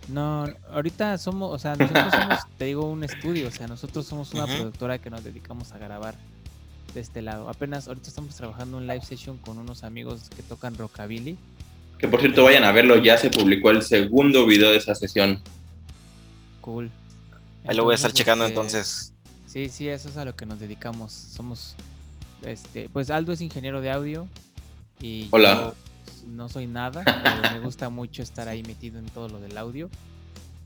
No, 0.09 0.47
ahorita 0.71 1.17
somos, 1.17 1.55
o 1.55 1.59
sea, 1.59 1.75
nosotros 1.77 2.13
somos, 2.13 2.39
te 2.59 2.67
digo, 2.67 2.85
un 2.85 3.05
estudio, 3.05 3.49
o 3.49 3.51
sea, 3.51 3.67
nosotros 3.67 4.07
somos 4.07 4.35
una 4.35 4.45
uh 4.45 4.49
-huh. 4.49 4.57
productora 4.57 4.99
que 4.99 5.09
nos 5.09 5.25
dedicamos 5.25 5.73
a 5.73 5.79
grabar 5.79 6.15
de 6.93 7.01
este 7.01 7.23
lado. 7.23 7.49
Apenas 7.49 7.89
ahorita 7.89 8.09
estamos 8.09 8.35
trabajando 8.37 8.77
un 8.77 8.87
live 8.87 9.03
session 9.03 9.39
con 9.39 9.57
unos 9.57 9.83
amigos 9.83 10.29
que 10.37 10.43
tocan 10.43 10.77
rockabilly. 10.77 11.39
Que 11.99 12.07
por 12.07 12.21
cierto 12.21 12.45
vayan 12.45 12.65
a 12.65 12.73
verlo, 12.73 12.99
ya 12.99 13.17
se 13.17 13.31
publicó 13.31 13.71
el 13.71 13.83
segundo 13.83 14.45
video 14.45 14.71
de 14.71 14.77
esa 14.77 14.95
sesión. 14.95 15.41
Cool. 16.63 16.91
Ahí 17.67 17.77
lo 17.77 17.85
voy 17.85 17.93
a 17.93 17.97
estar 17.97 18.13
checando 18.13 18.47
este, 18.47 18.55
entonces. 18.55 19.13
Sí, 19.47 19.69
sí, 19.69 19.89
eso 19.89 20.09
es 20.09 20.17
a 20.17 20.25
lo 20.25 20.35
que 20.35 20.47
nos 20.47 20.59
dedicamos. 20.59 21.13
Somos, 21.13 21.75
este, 22.43 22.89
pues 22.89 23.11
Aldo 23.11 23.33
es 23.33 23.43
ingeniero 23.43 23.83
de 23.83 23.91
audio 23.91 24.27
y 25.01 25.29
Hola. 25.31 25.55
Yo 25.55 25.75
no 26.29 26.49
soy 26.49 26.67
nada, 26.67 27.03
pero 27.05 27.53
me 27.53 27.61
gusta 27.61 27.91
mucho 27.91 28.23
estar 28.23 28.49
ahí 28.49 28.63
metido 28.63 28.99
en 28.99 29.07
todo 29.07 29.29
lo 29.29 29.41
del 29.41 29.59
audio 29.59 29.91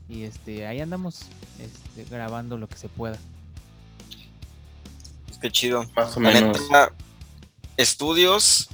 y 0.07 0.23
este, 0.23 0.67
ahí 0.67 0.79
andamos 0.79 1.23
este, 1.59 2.05
grabando 2.09 2.57
lo 2.57 2.69
que 2.69 2.77
se 2.77 2.89
pueda. 2.89 3.17
Qué 5.41 5.51
chido. 5.51 5.85
Más 5.95 6.15
o 6.15 6.19
menos. 6.19 6.61
Neta, 6.61 6.93
estudios, 7.75 8.69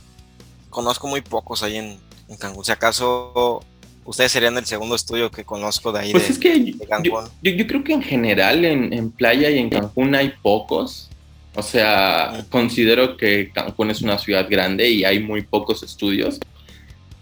conozco 0.70 1.08
muy 1.08 1.22
pocos 1.22 1.64
ahí 1.64 1.78
en, 1.78 2.00
en 2.28 2.38
Cancún. 2.38 2.64
Si 2.64 2.72
acaso 2.72 3.62
ustedes 4.06 4.32
serían 4.32 4.58
el 4.58 4.66
segundo 4.66 4.96
estudio 4.96 5.32
que 5.32 5.44
conozco 5.44 5.92
de 5.92 6.00
ahí 6.00 6.12
pues 6.12 6.28
de, 6.28 6.34
es 6.34 6.40
que 6.40 6.60
de 6.60 6.88
Cancún. 6.88 7.26
Yo, 7.42 7.52
yo, 7.52 7.68
creo 7.68 7.84
que 7.84 7.94
en 7.94 8.02
general 8.02 8.66
en, 8.66 8.94
en, 8.94 9.12
Playa 9.12 9.50
y 9.50 9.58
en 9.60 9.70
Cancún 9.70 10.16
hay 10.16 10.34
pocos. 10.42 11.10
O 11.56 11.62
sea, 11.62 12.34
sí. 12.36 12.46
considero 12.50 13.16
que 13.16 13.52
Cancún 13.54 13.92
es 13.92 14.02
una 14.02 14.18
ciudad 14.18 14.48
grande 14.50 14.90
y 14.90 15.06
hay 15.06 15.20
muy 15.20 15.44
pocos 15.44 15.84
estudios. 15.84 16.40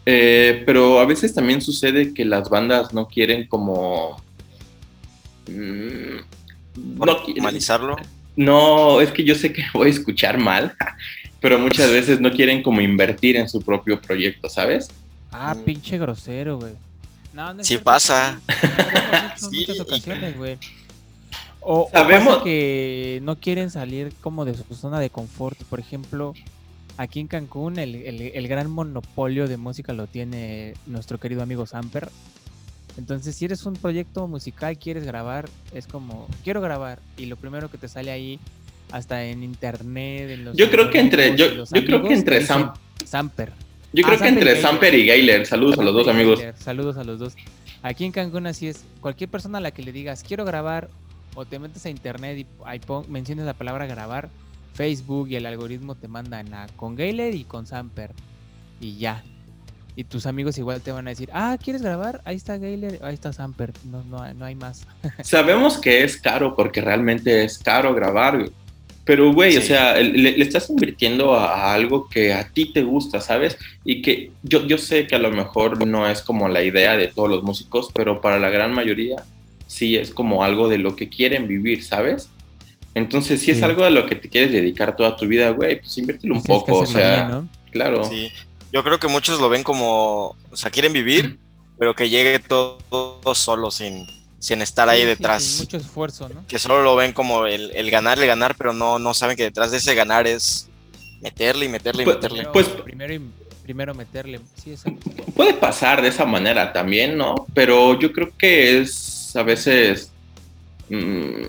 Eh, 0.06 0.64
pero 0.66 1.00
a 1.00 1.06
veces 1.06 1.34
también 1.34 1.62
sucede 1.62 2.14
que 2.14 2.26
las 2.26 2.50
bandas 2.50 2.94
no 2.94 3.08
quieren 3.08 3.48
como... 3.48 4.22
Mmm, 5.48 6.22
no 6.76 7.06
normalizarlo. 7.06 7.96
No, 8.36 9.02
es 9.02 9.12
que 9.12 9.24
yo 9.24 9.36
sé 9.36 9.52
que 9.54 9.64
voy 9.74 9.88
a 9.88 9.92
escuchar 9.92 10.38
mal, 10.38 10.76
pero 11.42 11.60
muchas 11.60 11.90
veces 11.92 12.20
no 12.20 12.32
quieren 12.32 12.64
como 12.64 12.82
invertir 12.82 13.36
en 13.38 13.50
su 13.50 13.62
propio 13.62 14.02
proyecto, 14.02 14.50
¿sabes? 14.50 14.90
Ah, 15.32 15.56
mm. 15.56 15.64
pinche 15.64 15.98
grosero, 15.98 16.60
güey. 16.60 16.74
No, 17.34 17.54
no 17.54 17.64
sí 17.64 17.78
pasa. 17.78 18.40
En 18.48 19.38
sí. 19.52 19.60
muchas 19.60 19.80
ocasiones, 19.80 20.38
güey. 20.38 20.58
O, 21.62 21.90
Sabemos 21.92 22.38
o 22.38 22.44
que 22.44 23.20
no 23.24 23.38
quieren 23.38 23.70
salir 23.70 24.14
como 24.22 24.46
de 24.46 24.56
su 24.56 24.76
zona 24.76 25.00
de 25.00 25.10
confort. 25.10 25.58
Por 25.66 25.80
ejemplo, 25.80 26.34
aquí 26.98 27.20
en 27.20 27.28
Cancún 27.28 27.80
el, 27.80 27.96
el, 27.96 28.22
el, 28.22 28.48
gran 28.48 28.70
monopolio 28.70 29.48
de 29.48 29.58
música 29.58 29.94
lo 29.94 30.08
tiene 30.08 30.74
nuestro 30.88 31.20
querido 31.20 31.44
amigo 31.44 31.66
Samper. 31.66 32.10
Entonces, 32.98 33.36
si 33.36 33.46
eres 33.46 33.66
un 33.66 33.76
proyecto 33.76 34.28
musical, 34.28 34.78
quieres 34.78 35.06
grabar, 35.06 35.48
es 35.74 35.88
como, 35.88 36.28
quiero 36.44 36.62
grabar. 36.62 37.00
Y 37.16 37.28
lo 37.28 37.38
primero 37.38 37.70
que 37.70 37.78
te 37.78 37.88
sale 37.88 38.12
ahí 38.12 38.40
hasta 38.92 39.24
en 39.24 39.44
internet, 39.44 40.30
en 40.32 40.46
los 40.46 40.58
Yo 40.58 40.70
creo 40.70 40.90
que 40.90 41.00
entre, 41.00 41.36
yo, 41.38 41.46
creo 41.70 42.04
que 42.04 42.14
entre 42.14 42.46
Sam, 42.46 42.74
Samper. 43.06 43.54
Yo 43.94 44.04
creo 44.04 44.18
Ah, 44.18 44.22
que 44.22 44.28
entre 44.30 44.56
Samper 44.56 44.58
y 44.58 44.62
Samper 44.62 44.96
y 44.96 45.06
Gailer, 45.08 45.46
saludos 45.46 45.78
a 45.80 45.84
los 45.84 45.94
dos 45.94 46.08
amigos. 46.08 46.40
Saludos 46.60 46.98
a 46.98 47.04
los 47.04 47.20
dos. 47.20 47.36
Aquí 47.84 48.06
en 48.06 48.12
Cancún 48.12 48.48
así 48.48 48.68
es. 48.68 48.84
Cualquier 49.00 49.30
persona 49.30 49.58
a 49.58 49.62
la 49.62 49.72
que 49.72 49.82
le 49.84 49.92
digas 49.92 50.24
quiero 50.28 50.46
grabar 50.46 50.90
o 51.36 51.46
te 51.46 51.58
metes 51.60 51.86
a 51.86 51.90
internet 51.90 52.38
y 52.40 52.46
ahí 52.66 52.80
menciones 53.08 53.46
la 53.46 53.54
palabra 53.54 53.86
grabar, 53.88 54.30
Facebook 54.74 55.30
y 55.30 55.36
el 55.36 55.46
algoritmo 55.46 55.96
te 55.96 56.08
mandan 56.08 56.54
a 56.54 56.68
con 56.76 56.96
Gayler 56.96 57.34
y 57.36 57.44
con 57.44 57.66
Samper 57.68 58.12
y 58.80 58.98
ya. 58.98 59.24
Y 59.96 60.06
tus 60.06 60.26
amigos 60.26 60.58
igual 60.58 60.80
te 60.82 60.92
van 60.94 61.08
a 61.08 61.10
decir, 61.10 61.30
ah, 61.34 61.58
¿quieres 61.62 61.82
grabar? 61.82 62.22
Ahí 62.24 62.38
está 62.38 62.58
Gayler, 62.58 63.00
ahí 63.04 63.14
está 63.14 63.34
Samper. 63.34 63.74
No, 63.84 64.02
no, 64.04 64.22
hay- 64.22 64.34
no 64.34 64.46
hay 64.46 64.56
más. 64.56 64.88
Sabemos 65.24 65.78
que 65.80 66.04
es 66.04 66.16
caro 66.18 66.56
porque 66.56 66.80
realmente 66.82 67.44
es 67.44 67.58
caro 67.60 67.94
grabar. 67.94 68.50
Pero, 69.04 69.34
güey, 69.34 69.58
o 69.58 69.62
sea, 69.62 69.96
le, 70.00 70.14
le 70.38 70.44
estás 70.44 70.70
invirtiendo 70.70 71.34
a, 71.34 71.54
a 71.56 71.74
algo 71.74 72.08
que 72.08 72.34
a 72.34 72.48
ti 72.48 72.72
te 72.72 72.84
gusta, 72.84 73.20
¿sabes? 73.20 73.58
Y 73.84 74.02
que 74.02 74.32
yo, 74.44 74.66
yo 74.68 74.78
sé 74.78 75.08
que 75.08 75.16
a 75.16 75.20
lo 75.20 75.32
mejor 75.32 75.86
no 75.88 76.08
es 76.08 76.22
como 76.22 76.48
la 76.48 76.64
idea 76.64 76.96
de 76.98 77.08
todos 77.08 77.30
los 77.30 77.42
músicos, 77.44 77.90
pero 77.94 78.22
para 78.22 78.38
la 78.40 78.50
gran 78.52 78.74
mayoría 78.74 79.18
sí 79.66 79.96
es 79.98 80.12
como 80.12 80.44
algo 80.44 80.68
de 80.70 80.78
lo 80.78 80.96
que 80.96 81.10
quieren 81.10 81.48
vivir, 81.48 81.84
¿sabes? 81.84 82.30
Entonces, 82.94 83.42
si 83.42 83.52
es 83.52 83.58
Sí. 83.60 83.64
algo 83.64 83.84
a 83.86 83.90
lo 83.90 84.06
que 84.06 84.16
te 84.16 84.30
quieres 84.30 84.52
dedicar 84.52 84.96
toda 84.96 85.16
tu 85.16 85.26
vida, 85.26 85.50
güey, 85.52 85.80
pues 85.80 85.98
inviértelo 85.98 86.36
un 86.36 86.42
que 86.44 86.48
poco, 86.48 86.80
o 86.80 86.86
sea, 86.86 87.16
bien, 87.16 87.30
¿no? 87.30 87.48
claro. 87.72 88.04
Sí. 88.04 88.30
Yo 88.74 88.84
creo 88.84 89.00
que 89.00 89.08
muchos 89.08 89.40
lo 89.42 89.50
ven 89.50 89.64
como, 89.64 90.36
o 90.52 90.56
sea, 90.56 90.70
quieren 90.72 90.94
vivir, 90.94 91.40
pero 91.80 91.96
que 91.96 92.10
llegue 92.10 92.38
todo, 92.40 92.78
todo 92.90 93.34
solo, 93.34 93.72
sin, 93.72 94.06
sin 94.42 94.62
estar 94.62 94.90
ahí 94.90 94.98
Sí, 95.00 95.04
sí, 95.04 95.08
detrás. 95.10 95.56
mucho 95.60 95.78
esfuerzo, 95.78 96.28
¿no? 96.28 96.46
Que 96.48 96.58
solo 96.60 96.82
lo 96.84 96.96
ven 96.96 97.14
como 97.14 97.46
el, 97.46 97.72
el 97.76 97.90
ganar, 97.92 98.18
el 98.20 98.26
ganar, 98.26 98.56
pero 98.58 98.74
no, 98.74 98.98
no 99.00 99.14
saben 99.14 99.38
que 99.38 99.44
detrás 99.44 99.70
de 99.72 99.78
ese 99.78 99.94
ganar 99.96 100.26
es 100.28 100.68
meterle 101.22 101.68
y 101.68 101.70
meterle 101.70 102.02
y 102.02 102.06
Pues- 102.06 102.16
meterle. 102.18 102.36
Primero, 102.44 102.52
Pues- 102.52 102.68
primero, 102.84 103.14
y- 103.14 103.22
primero 103.64 103.94
meterle. 103.94 104.40
Sí, 104.62 104.72
exacto. 104.72 105.12
Puede 105.36 105.54
pasar 105.54 106.02
de 106.02 106.08
esa 106.08 106.26
manera 106.26 106.74
también, 106.74 107.16
¿no? 107.18 107.46
Pero 107.54 107.98
yo 108.00 108.12
creo 108.12 108.32
que 108.36 108.82
es 108.82 109.36
a 109.36 109.44
veces, 109.44 110.12
mm, 110.90 111.44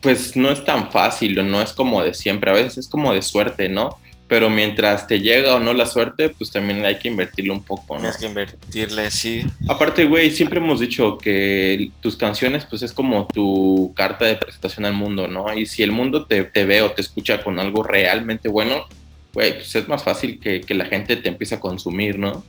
pues 0.00 0.36
no 0.36 0.50
es 0.52 0.64
tan 0.64 0.92
fácil 0.92 1.36
o 1.40 1.42
no 1.42 1.60
es 1.60 1.72
como 1.72 2.02
de 2.04 2.14
siempre, 2.14 2.50
a 2.52 2.54
veces 2.54 2.78
es 2.78 2.88
como 2.88 3.12
de 3.12 3.20
suerte, 3.20 3.68
¿no? 3.68 3.98
Pero 4.28 4.50
mientras 4.50 5.06
te 5.06 5.20
llega 5.20 5.54
o 5.54 5.58
no 5.58 5.72
la 5.72 5.86
suerte, 5.86 6.28
pues 6.28 6.50
también 6.50 6.84
hay 6.84 6.98
que 6.98 7.08
invertirle 7.08 7.50
un 7.50 7.62
poco, 7.62 7.94
¿no? 7.94 8.00
Tienes 8.02 8.18
que 8.18 8.26
invertirle, 8.26 9.10
sí. 9.10 9.46
Aparte, 9.68 10.04
güey, 10.04 10.30
siempre 10.30 10.60
hemos 10.60 10.80
dicho 10.80 11.16
que 11.16 11.90
tus 12.02 12.16
canciones, 12.16 12.66
pues 12.66 12.82
es 12.82 12.92
como 12.92 13.26
tu 13.26 13.92
carta 13.96 14.26
de 14.26 14.36
presentación 14.36 14.84
al 14.84 14.92
mundo, 14.92 15.28
¿no? 15.28 15.52
Y 15.56 15.64
si 15.64 15.82
el 15.82 15.92
mundo 15.92 16.26
te, 16.26 16.44
te 16.44 16.66
ve 16.66 16.82
o 16.82 16.92
te 16.92 17.00
escucha 17.00 17.42
con 17.42 17.58
algo 17.58 17.82
realmente 17.82 18.50
bueno, 18.50 18.84
güey, 19.32 19.54
pues 19.54 19.74
es 19.74 19.88
más 19.88 20.02
fácil 20.02 20.38
que, 20.38 20.60
que 20.60 20.74
la 20.74 20.84
gente 20.84 21.16
te 21.16 21.28
empiece 21.28 21.54
a 21.54 21.60
consumir, 21.60 22.18
¿no? 22.18 22.44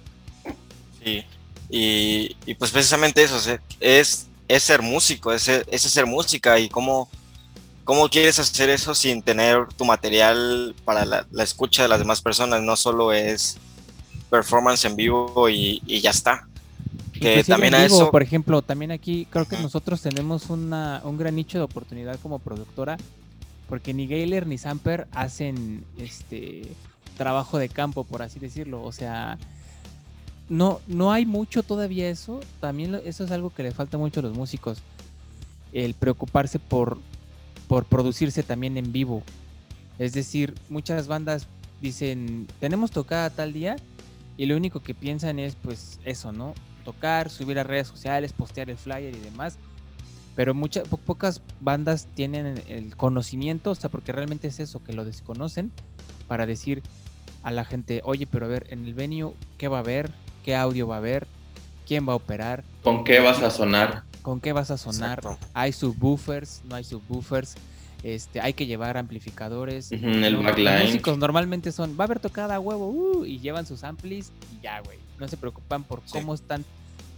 Sí. 1.03 1.23
Y, 1.69 2.35
y 2.45 2.55
pues 2.55 2.71
precisamente 2.71 3.23
eso, 3.23 3.37
es, 3.79 4.27
es 4.47 4.63
ser 4.63 4.81
músico, 4.81 5.31
es, 5.31 5.47
es 5.47 5.85
hacer 5.85 6.05
música 6.05 6.59
y 6.59 6.67
cómo, 6.67 7.09
cómo 7.89 8.07
quieres 8.07 8.37
hacer 8.37 8.69
eso 8.69 8.93
sin 8.93 9.23
tener 9.23 9.65
tu 9.75 9.83
material 9.83 10.75
para 10.85 11.05
la, 11.05 11.25
la 11.31 11.41
escucha 11.41 11.81
de 11.81 11.89
las 11.89 11.97
demás 11.97 12.21
personas, 12.21 12.61
no 12.61 12.75
solo 12.75 13.11
es 13.11 13.57
performance 14.29 14.85
en 14.85 14.95
vivo 14.95 15.49
y, 15.49 15.81
y 15.87 15.99
ya 15.99 16.11
está. 16.11 16.47
Que 17.13 17.39
Inclusive 17.39 17.43
también 17.45 17.73
en 17.73 17.79
a 17.81 17.83
vivo, 17.85 17.95
eso, 17.95 18.11
por 18.11 18.21
ejemplo, 18.21 18.61
también 18.61 18.91
aquí 18.91 19.25
creo 19.31 19.45
que 19.45 19.57
nosotros 19.57 20.03
tenemos 20.03 20.51
una, 20.51 21.01
un 21.03 21.17
gran 21.17 21.35
nicho 21.35 21.57
de 21.57 21.63
oportunidad 21.63 22.19
como 22.19 22.37
productora, 22.37 22.95
porque 23.67 23.91
ni 23.91 24.05
Gayler 24.05 24.45
ni 24.45 24.59
Samper 24.59 25.07
hacen 25.11 25.83
este 25.97 26.67
trabajo 27.17 27.57
de 27.57 27.69
campo, 27.69 28.03
por 28.03 28.21
así 28.21 28.37
decirlo. 28.39 28.83
O 28.83 28.91
sea, 28.91 29.39
no, 30.47 30.79
no 30.85 31.11
hay 31.11 31.25
mucho 31.25 31.63
todavía 31.63 32.07
eso. 32.07 32.39
También 32.61 33.01
eso 33.03 33.23
es 33.23 33.31
algo 33.31 33.51
que 33.51 33.63
le 33.63 33.71
falta 33.71 33.97
mucho 33.97 34.19
a 34.19 34.23
los 34.23 34.37
músicos. 34.37 34.77
El 35.73 35.95
preocuparse 35.95 36.59
por, 36.59 36.99
por 37.69 37.85
producirse 37.85 38.41
también 38.41 38.75
en 38.77 38.91
vivo. 38.91 39.21
Es 39.99 40.11
decir, 40.13 40.55
muchas 40.69 41.07
bandas 41.07 41.47
dicen, 41.79 42.47
tenemos 42.59 42.89
tocada 42.91 43.29
tal 43.29 43.53
día, 43.53 43.75
y 44.37 44.47
lo 44.47 44.57
único 44.57 44.79
que 44.81 44.95
piensan 44.95 45.37
es 45.37 45.55
pues 45.55 45.99
eso, 46.03 46.31
¿no? 46.31 46.55
Tocar, 46.83 47.29
subir 47.29 47.59
a 47.59 47.63
redes 47.63 47.87
sociales, 47.87 48.33
postear 48.33 48.69
el 48.71 48.77
flyer 48.77 49.15
y 49.15 49.19
demás. 49.19 49.57
Pero 50.35 50.53
muchas 50.55 50.87
po- 50.87 50.97
pocas 50.97 51.41
bandas 51.59 52.07
tienen 52.15 52.45
el- 52.47 52.63
el 52.69 52.95
conocimiento, 52.97 53.71
o 53.71 53.75
sea, 53.75 53.89
porque 53.91 54.13
realmente 54.13 54.47
es 54.47 54.59
eso, 54.59 54.81
que 54.83 54.93
lo 54.93 55.05
desconocen, 55.05 55.71
para 56.27 56.47
decir 56.47 56.81
a 57.43 57.51
la 57.51 57.65
gente, 57.65 58.01
oye, 58.03 58.25
pero 58.25 58.45
a 58.47 58.49
ver, 58.49 58.65
en 58.71 58.85
el 58.85 58.95
venue, 58.95 59.33
¿qué 59.59 59.67
va 59.67 59.77
a 59.77 59.81
haber? 59.81 60.09
¿Qué 60.43 60.55
audio 60.55 60.87
va 60.87 60.95
a 60.95 60.99
haber? 60.99 61.27
¿Quién 61.85 62.07
va 62.07 62.13
a 62.13 62.15
operar? 62.15 62.63
¿Con 62.81 63.03
qué 63.03 63.19
vas 63.19 63.41
a 63.43 63.51
sonar? 63.51 64.03
¿Con 64.21 64.39
qué 64.41 64.53
vas 64.53 64.71
a 64.71 64.77
sonar? 64.77 65.19
Exacto. 65.19 65.47
¿Hay 65.53 65.71
subwoofers? 65.71 66.61
¿No 66.65 66.75
hay 66.75 66.83
subwoofers? 66.83 67.55
Este, 68.03 68.39
hay 68.41 68.53
que 68.53 68.65
llevar 68.65 68.97
amplificadores. 68.97 69.91
El 69.91 70.37
backline. 70.37 70.73
Los 70.75 70.85
músicos 70.85 71.17
normalmente 71.17 71.71
son, 71.71 71.97
va 71.99 72.03
a 72.03 72.05
haber 72.05 72.19
tocada 72.19 72.55
a 72.55 72.59
huevo, 72.59 72.87
uh, 72.89 73.25
y 73.25 73.39
llevan 73.39 73.65
sus 73.65 73.83
amplis 73.83 74.31
y 74.57 74.63
ya, 74.63 74.79
güey. 74.81 74.97
No 75.19 75.27
se 75.27 75.35
preocupan 75.37 75.83
por 75.83 76.01
Sí. 76.05 76.13
cómo 76.13 76.33
están 76.33 76.63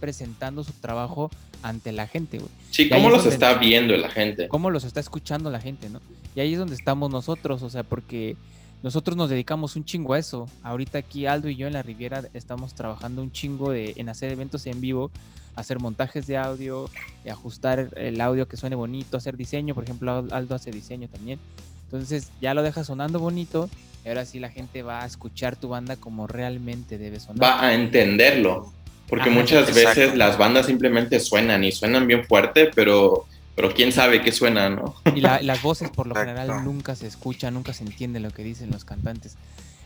presentando 0.00 0.64
su 0.64 0.72
trabajo 0.72 1.30
ante 1.62 1.92
la 1.92 2.08
gente, 2.08 2.38
güey. 2.38 2.50
Sí, 2.72 2.84
Y 2.84 2.88
¿cómo 2.88 3.10
los 3.10 3.26
está 3.26 3.54
viendo 3.54 3.96
la 3.96 4.10
gente? 4.10 4.48
Cómo 4.48 4.70
los 4.70 4.82
está 4.84 4.98
escuchando 4.98 5.50
la 5.50 5.60
gente, 5.60 5.88
¿no? 5.88 6.00
Y 6.34 6.40
ahí 6.40 6.52
es 6.54 6.58
donde 6.58 6.74
estamos 6.74 7.10
nosotros, 7.10 7.62
o 7.62 7.70
sea, 7.70 7.84
porque 7.84 8.36
nosotros 8.82 9.16
nos 9.16 9.30
dedicamos 9.30 9.76
un 9.76 9.84
chingo 9.84 10.14
a 10.14 10.18
eso. 10.18 10.48
Ahorita 10.62 10.98
aquí 10.98 11.26
Aldo 11.26 11.48
y 11.48 11.56
yo 11.56 11.66
en 11.66 11.72
la 11.72 11.82
Riviera 11.82 12.22
estamos 12.34 12.74
trabajando 12.74 13.22
un 13.22 13.30
chingo 13.30 13.70
de, 13.70 13.94
en 13.96 14.08
hacer 14.08 14.32
eventos 14.32 14.66
en 14.66 14.80
vivo, 14.80 15.10
hacer 15.54 15.78
montajes 15.78 16.26
de 16.26 16.36
audio, 16.36 16.90
ajustar 17.30 17.90
el 17.96 18.20
audio 18.20 18.48
que 18.48 18.56
suene 18.56 18.74
bonito, 18.76 19.16
hacer 19.16 19.36
diseño, 19.36 19.74
por 19.74 19.84
ejemplo, 19.84 20.12
Al- 20.12 20.32
Aldo 20.32 20.54
hace 20.54 20.70
diseño 20.70 21.08
también. 21.08 21.38
Entonces 21.84 22.30
ya 22.40 22.54
lo 22.54 22.62
dejas 22.62 22.86
sonando 22.86 23.18
bonito 23.20 23.68
y 24.04 24.08
ahora 24.08 24.24
sí 24.24 24.40
la 24.40 24.48
gente 24.50 24.82
va 24.82 25.02
a 25.02 25.06
escuchar 25.06 25.56
tu 25.56 25.68
banda 25.68 25.96
como 25.96 26.26
realmente 26.26 26.98
debe 26.98 27.20
sonar. 27.20 27.42
Va 27.42 27.62
a 27.62 27.74
entenderlo. 27.74 28.72
Porque 29.08 29.28
Ajá, 29.28 29.38
muchas 29.38 29.68
exacto. 29.68 30.00
veces 30.00 30.16
las 30.16 30.38
bandas 30.38 30.66
simplemente 30.66 31.20
suenan 31.20 31.62
y 31.64 31.70
suenan 31.70 32.06
bien 32.06 32.24
fuerte, 32.24 32.70
pero, 32.74 33.26
pero 33.54 33.72
quién 33.74 33.92
sabe 33.92 34.22
qué 34.22 34.32
suena, 34.32 34.70
¿no? 34.70 34.94
Y 35.14 35.20
la- 35.20 35.40
las 35.42 35.62
voces 35.62 35.90
por 35.90 36.06
lo 36.06 36.14
Exacto. 36.14 36.40
general 36.40 36.64
nunca 36.64 36.94
se 36.96 37.06
escuchan, 37.06 37.54
nunca 37.54 37.72
se 37.72 37.84
entiende 37.84 38.20
lo 38.20 38.30
que 38.30 38.42
dicen 38.44 38.70
los 38.70 38.84
cantantes. 38.84 39.36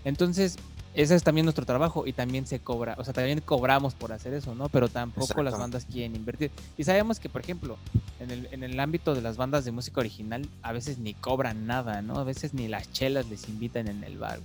Entonces, 0.04 0.56
ese 0.94 1.14
es 1.14 1.22
también 1.24 1.44
nuestro 1.44 1.66
trabajo 1.66 2.06
y 2.06 2.12
también 2.12 2.46
se 2.46 2.60
cobra, 2.60 2.94
o 2.98 3.04
sea, 3.04 3.12
también 3.12 3.40
cobramos 3.40 3.94
por 3.94 4.12
hacer 4.12 4.32
eso, 4.34 4.54
¿no? 4.54 4.68
Pero 4.68 4.88
tampoco 4.88 5.42
las 5.42 5.58
bandas 5.58 5.84
quieren 5.84 6.14
invertir. 6.14 6.50
Y 6.78 6.84
sabemos 6.84 7.18
que, 7.20 7.28
por 7.28 7.40
ejemplo, 7.42 7.76
en 8.20 8.30
el, 8.30 8.48
en 8.52 8.62
el 8.62 8.78
ámbito 8.80 9.14
de 9.14 9.20
las 9.20 9.36
bandas 9.36 9.64
de 9.64 9.72
música 9.72 10.00
original, 10.00 10.48
a 10.62 10.72
veces 10.72 10.98
ni 10.98 11.12
cobran 11.12 11.66
nada, 11.66 12.00
¿no? 12.02 12.18
A 12.18 12.24
veces 12.24 12.54
ni 12.54 12.68
las 12.68 12.90
chelas 12.92 13.28
les 13.28 13.48
invitan 13.48 13.88
en 13.88 14.04
el 14.04 14.16
bar. 14.18 14.38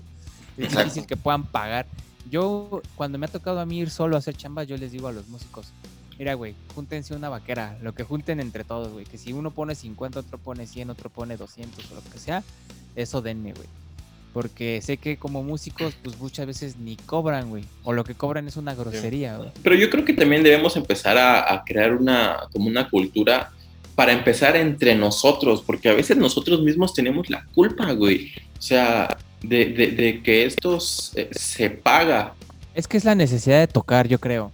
Es 0.57 0.65
Exacto. 0.65 0.79
difícil 0.84 1.05
que 1.05 1.15
puedan 1.15 1.45
pagar. 1.45 1.86
Yo, 2.29 2.81
cuando 2.95 3.17
me 3.17 3.27
ha 3.27 3.29
tocado 3.29 3.60
a 3.60 3.65
mí 3.65 3.79
ir 3.79 3.89
solo 3.89 4.15
a 4.15 4.19
hacer 4.19 4.36
chambas, 4.36 4.67
yo 4.67 4.77
les 4.77 4.91
digo 4.91 5.07
a 5.07 5.12
los 5.12 5.27
músicos, 5.29 5.67
mira, 6.19 6.34
güey, 6.36 6.56
júntense 6.76 7.15
una 7.15 7.30
vaquera, 7.30 7.78
lo 7.82 7.93
que 7.93 8.04
junten 8.04 8.39
entre 8.39 8.63
todos, 8.63 8.91
güey, 8.91 9.06
que 9.06 9.17
si 9.17 9.34
uno 9.34 9.52
pone 9.52 9.76
50, 9.76 10.19
otro 10.19 10.38
pone 10.38 10.67
100, 10.67 10.89
otro 10.91 11.10
pone 11.10 11.38
200 11.38 11.91
o 11.91 11.95
lo 11.95 12.02
que 12.12 12.19
sea, 12.19 12.43
eso 12.95 13.21
denme, 13.21 13.54
güey. 13.54 13.67
Porque 14.34 14.82
sé 14.82 14.95
que 14.97 15.17
como 15.17 15.43
músicos, 15.43 15.93
pues 16.02 16.17
muchas 16.17 16.45
veces 16.45 16.78
ni 16.78 16.95
cobran, 16.95 17.50
güey. 17.50 17.65
O 17.84 17.91
lo 17.91 18.06
que 18.06 18.15
cobran 18.15 18.47
es 18.47 18.56
una 18.56 18.74
grosería, 18.74 19.36
güey. 19.38 19.50
Pero 19.62 19.76
yo 19.76 19.89
creo 19.89 20.06
que 20.06 20.13
también 20.13 20.41
debemos 20.41 20.78
empezar 20.78 21.17
a, 21.17 21.54
a 21.54 21.65
crear 21.65 21.93
una, 21.93 22.38
como 22.54 22.67
una 22.67 22.89
cultura 22.89 23.52
para 23.93 24.13
empezar 24.13 24.56
entre 24.56 24.95
nosotros, 24.95 25.62
porque 25.62 25.89
a 25.89 25.93
veces 25.93 26.15
nosotros 26.15 26.62
mismos 26.62 26.93
tenemos 26.93 27.30
la 27.30 27.43
culpa, 27.54 27.91
güey. 27.91 28.32
O 28.58 28.62
sea, 28.62 29.17
de, 29.41 29.65
de- 29.65 29.91
de 29.91 30.21
que 30.24 30.45
esto 30.45 30.80
se, 30.80 31.28
se 31.34 31.69
paga. 31.69 32.34
Es 32.74 32.88
que 32.88 32.95
es 32.95 33.04
la 33.04 33.15
necesidad 33.15 33.60
de 33.60 33.67
tocar, 33.67 34.08
yo 34.08 34.19
creo. 34.19 34.54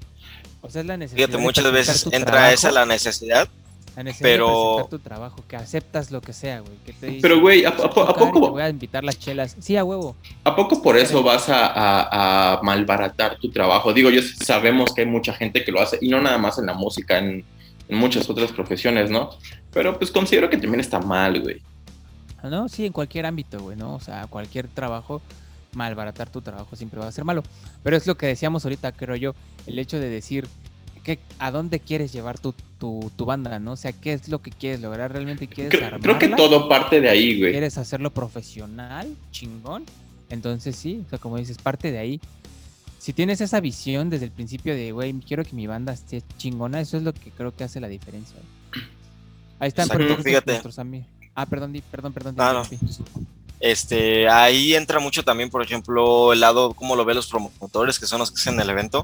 O 0.67 0.69
sea, 0.69 0.81
es 0.81 0.87
la 0.87 0.97
necesidad 0.97 1.27
Fíjate, 1.27 1.43
muchas 1.43 1.71
veces 1.71 2.03
tu 2.03 2.09
entra 2.13 2.31
trabajo, 2.33 2.53
esa 2.53 2.71
la 2.71 2.85
necesidad. 2.85 3.47
la 3.95 4.03
necesidad 4.03 4.29
pero- 4.29 4.77
de 4.83 4.89
tu 4.89 4.99
trabajo, 4.99 5.43
que 5.47 5.55
aceptas 5.55 6.11
lo 6.11 6.21
que 6.21 6.33
sea, 6.33 6.59
güey. 6.59 6.77
Que 6.85 6.93
te 6.93 7.19
Pero, 7.21 7.39
güey, 7.41 7.65
¿a, 7.65 7.71
"Vas 7.71 7.79
a 7.85 7.89
po- 7.89 8.03
a 8.03 8.07
tocar 8.07 8.23
y 8.23 8.25
te 8.27 8.31
poco, 8.33 8.51
voy 8.51 8.61
a 8.61 8.69
invitar 8.69 9.03
las 9.03 9.17
chelas. 9.17 9.55
Sí, 9.59 9.75
a 9.77 9.83
huevo. 9.83 10.15
¿a 10.43 10.55
poco 10.55 10.81
por 10.83 10.97
eso 10.97 11.23
vas 11.23 11.49
a, 11.49 11.65
a- 11.67 12.53
a 12.57 12.61
malbaratar 12.61 13.37
tu 13.39 13.49
trabajo? 13.49 13.93
Digo, 13.93 14.09
yo 14.11 14.21
sabemos 14.21 14.93
que 14.93 15.01
hay 15.01 15.07
mucha 15.07 15.33
gente 15.33 15.63
que 15.63 15.71
lo 15.71 15.81
hace, 15.81 15.97
y 16.01 16.09
no 16.09 16.21
nada 16.21 16.37
más 16.37 16.57
en 16.59 16.65
la 16.67 16.73
música, 16.73 17.17
en, 17.17 17.43
en 17.89 17.97
muchas 17.97 18.29
otras 18.29 18.51
profesiones, 18.51 19.09
¿no? 19.09 19.31
Pero 19.71 19.97
pues 19.97 20.11
considero 20.11 20.49
que 20.49 20.57
también 20.57 20.79
está 20.81 20.99
mal, 20.99 21.41
güey. 21.41 21.61
Ah, 22.43 22.49
¿no? 22.49 22.69
Sí, 22.69 22.85
en 22.85 22.93
cualquier 22.93 23.25
ámbito, 23.25 23.59
güey, 23.59 23.77
¿no? 23.77 23.95
O 23.95 23.99
sea, 23.99 24.27
cualquier 24.27 24.67
trabajo, 24.67 25.21
malbaratar 25.77 26.29
tu 26.29 26.41
trabajo 26.41 26.75
siempre 26.75 26.99
va 26.99 27.07
a 27.07 27.11
ser 27.11 27.23
malo. 27.23 27.43
Pero 27.83 27.95
es 27.95 28.05
lo 28.07 28.17
que 28.17 28.25
decíamos 28.27 28.65
ahorita, 28.65 28.91
creo 28.91 29.15
yo, 29.15 29.35
el 29.65 29.79
hecho 29.79 29.99
de 29.99 30.09
decir 30.09 30.47
qué, 31.03 31.19
a 31.39 31.51
dónde 31.51 31.79
quieres 31.79 32.11
llevar 32.11 32.37
tu, 32.39 32.53
tu, 32.79 33.09
tu 33.15 33.23
banda, 33.25 33.59
¿no? 33.59 33.71
O 33.73 33.75
sea, 33.77 33.93
qué 33.93 34.11
es 34.13 34.27
lo 34.27 34.41
que 34.41 34.51
quieres 34.51 34.81
lograr, 34.81 35.11
realmente 35.13 35.47
quieres 35.47 35.71
Creo, 35.79 35.99
creo 36.01 36.19
que 36.19 36.25
armarla? 36.25 36.35
todo 36.37 36.67
parte 36.67 36.99
de 36.99 37.09
ahí, 37.09 37.39
güey. 37.39 37.51
quieres 37.53 37.77
hacerlo 37.77 38.11
profesional, 38.11 39.15
chingón. 39.31 39.85
Entonces 40.29 40.75
sí, 40.75 41.01
o 41.05 41.09
sea, 41.09 41.19
como 41.19 41.37
dices, 41.37 41.57
parte 41.57 41.91
de 41.91 41.99
ahí. 41.99 42.19
Si 42.99 43.13
tienes 43.13 43.39
esa 43.39 43.61
visión 43.61 44.09
desde 44.09 44.25
el 44.25 44.31
principio 44.31 44.75
de, 44.75 44.91
güey, 44.91 45.13
quiero 45.13 45.45
que 45.45 45.53
mi 45.55 45.65
banda 45.67 45.93
esté 45.93 46.21
chingona, 46.37 46.81
eso 46.81 46.97
es 46.97 47.03
lo 47.03 47.13
que 47.13 47.29
creo 47.31 47.55
que 47.55 47.63
hace 47.63 47.79
la 47.79 47.87
diferencia. 47.87 48.35
Ahí 49.59 49.69
están 49.69 49.85
Exacto, 49.89 50.23
fíjate. 50.23 50.51
nuestros 50.51 50.77
amigos. 50.79 51.07
Ah, 51.33 51.45
perdón, 51.45 51.71
di- 51.71 51.81
perdón, 51.81 52.11
perdón. 52.11 52.35
Ah, 52.39 52.51
no. 52.53 52.77
Este, 53.59 54.29
ahí 54.29 54.75
entra 54.75 54.99
mucho 54.99 55.23
también, 55.23 55.49
por 55.49 55.63
ejemplo, 55.63 56.33
el 56.33 56.39
lado, 56.39 56.73
cómo 56.73 56.95
lo 56.95 57.05
ven 57.05 57.15
los 57.15 57.27
promotores, 57.27 57.99
que 57.99 58.05
son 58.05 58.19
los 58.19 58.31
que 58.31 58.39
hacen 58.39 58.59
el 58.59 58.69
evento. 58.69 59.03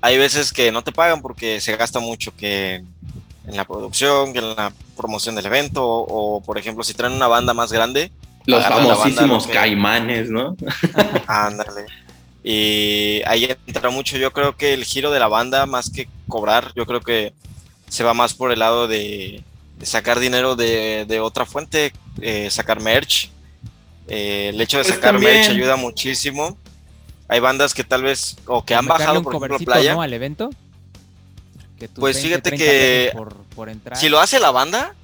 Hay 0.00 0.18
veces 0.18 0.52
que 0.52 0.70
no 0.70 0.82
te 0.82 0.92
pagan 0.92 1.22
porque 1.22 1.60
se 1.60 1.76
gasta 1.76 1.98
mucho 1.98 2.36
que 2.36 2.84
en 3.46 3.56
la 3.56 3.64
producción, 3.64 4.32
que 4.32 4.38
en 4.38 4.54
la 4.54 4.72
promoción 4.96 5.34
del 5.34 5.46
evento, 5.46 5.82
o, 5.84 6.42
por 6.42 6.58
ejemplo, 6.58 6.84
si 6.84 6.94
traen 6.94 7.14
una 7.14 7.26
banda 7.26 7.54
más 7.54 7.72
grande, 7.72 8.10
Los 8.46 8.62
banda, 8.62 8.94
famosísimos 8.94 9.46
caimanes, 9.46 10.30
¿no? 10.30 10.56
ándale. 11.26 11.86
Y 12.42 13.22
ahí 13.26 13.48
entra 13.66 13.90
mucho, 13.90 14.18
yo 14.18 14.32
creo 14.32 14.56
que 14.56 14.74
el 14.74 14.84
giro 14.84 15.10
de 15.10 15.18
la 15.18 15.28
banda, 15.28 15.66
más 15.66 15.90
que 15.90 16.08
cobrar, 16.28 16.72
yo 16.76 16.84
creo 16.86 17.00
que 17.00 17.32
se 17.88 18.04
va 18.04 18.12
más 18.12 18.34
por 18.34 18.52
el 18.52 18.58
lado 18.58 18.86
de, 18.86 19.42
de 19.78 19.86
sacar 19.86 20.18
dinero 20.20 20.54
de, 20.56 21.06
de 21.06 21.20
otra 21.20 21.46
fuente, 21.46 21.92
eh, 22.20 22.50
sacar 22.50 22.80
merch. 22.80 23.30
Eh, 24.08 24.50
el 24.52 24.60
hecho 24.60 24.78
de 24.78 24.84
Pues 24.84 24.94
sacar 24.96 25.18
merch 25.18 25.48
ayuda 25.50 25.76
muchísimo. 25.76 26.56
Hay 27.28 27.40
bandas 27.40 27.72
que 27.74 27.84
tal 27.84 28.02
vez, 28.02 28.36
o 28.46 28.64
que 28.64 28.74
han 28.74 28.86
bajado, 28.86 29.18
un 29.18 29.24
por 29.24 29.36
ejemplo, 29.36 29.58
Playa. 29.58 29.94
¿no? 29.94 30.02
al 30.02 30.12
evento. 30.12 30.50
Que 31.78 31.88
Pues 31.88 32.16
20, 32.16 32.28
fíjate 32.28 32.50
30 32.50 32.64
que 32.64 33.10
pesos 33.12 33.18
por, 33.18 33.34
por 33.56 33.68
entrar. 33.68 33.96
Si 33.98 34.08
lo 34.08 34.20
hace 34.20 34.38
la 34.40 34.50
banda, 34.50 34.94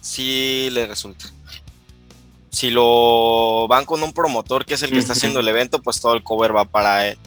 sí 0.00 0.68
le 0.72 0.86
resulta. 0.86 1.26
Si 2.50 2.70
lo 2.70 3.66
van 3.68 3.84
con 3.84 4.02
un 4.02 4.12
promotor 4.12 4.64
que 4.64 4.74
es 4.74 4.82
el 4.82 4.90
que 4.90 4.98
está 4.98 5.12
haciendo 5.12 5.40
el 5.40 5.48
evento, 5.54 5.80
pues 5.82 6.00
todo 6.00 6.14
el 6.14 6.22
cover 6.22 6.54
va 6.54 6.64
para 6.64 7.08
él 7.08 7.18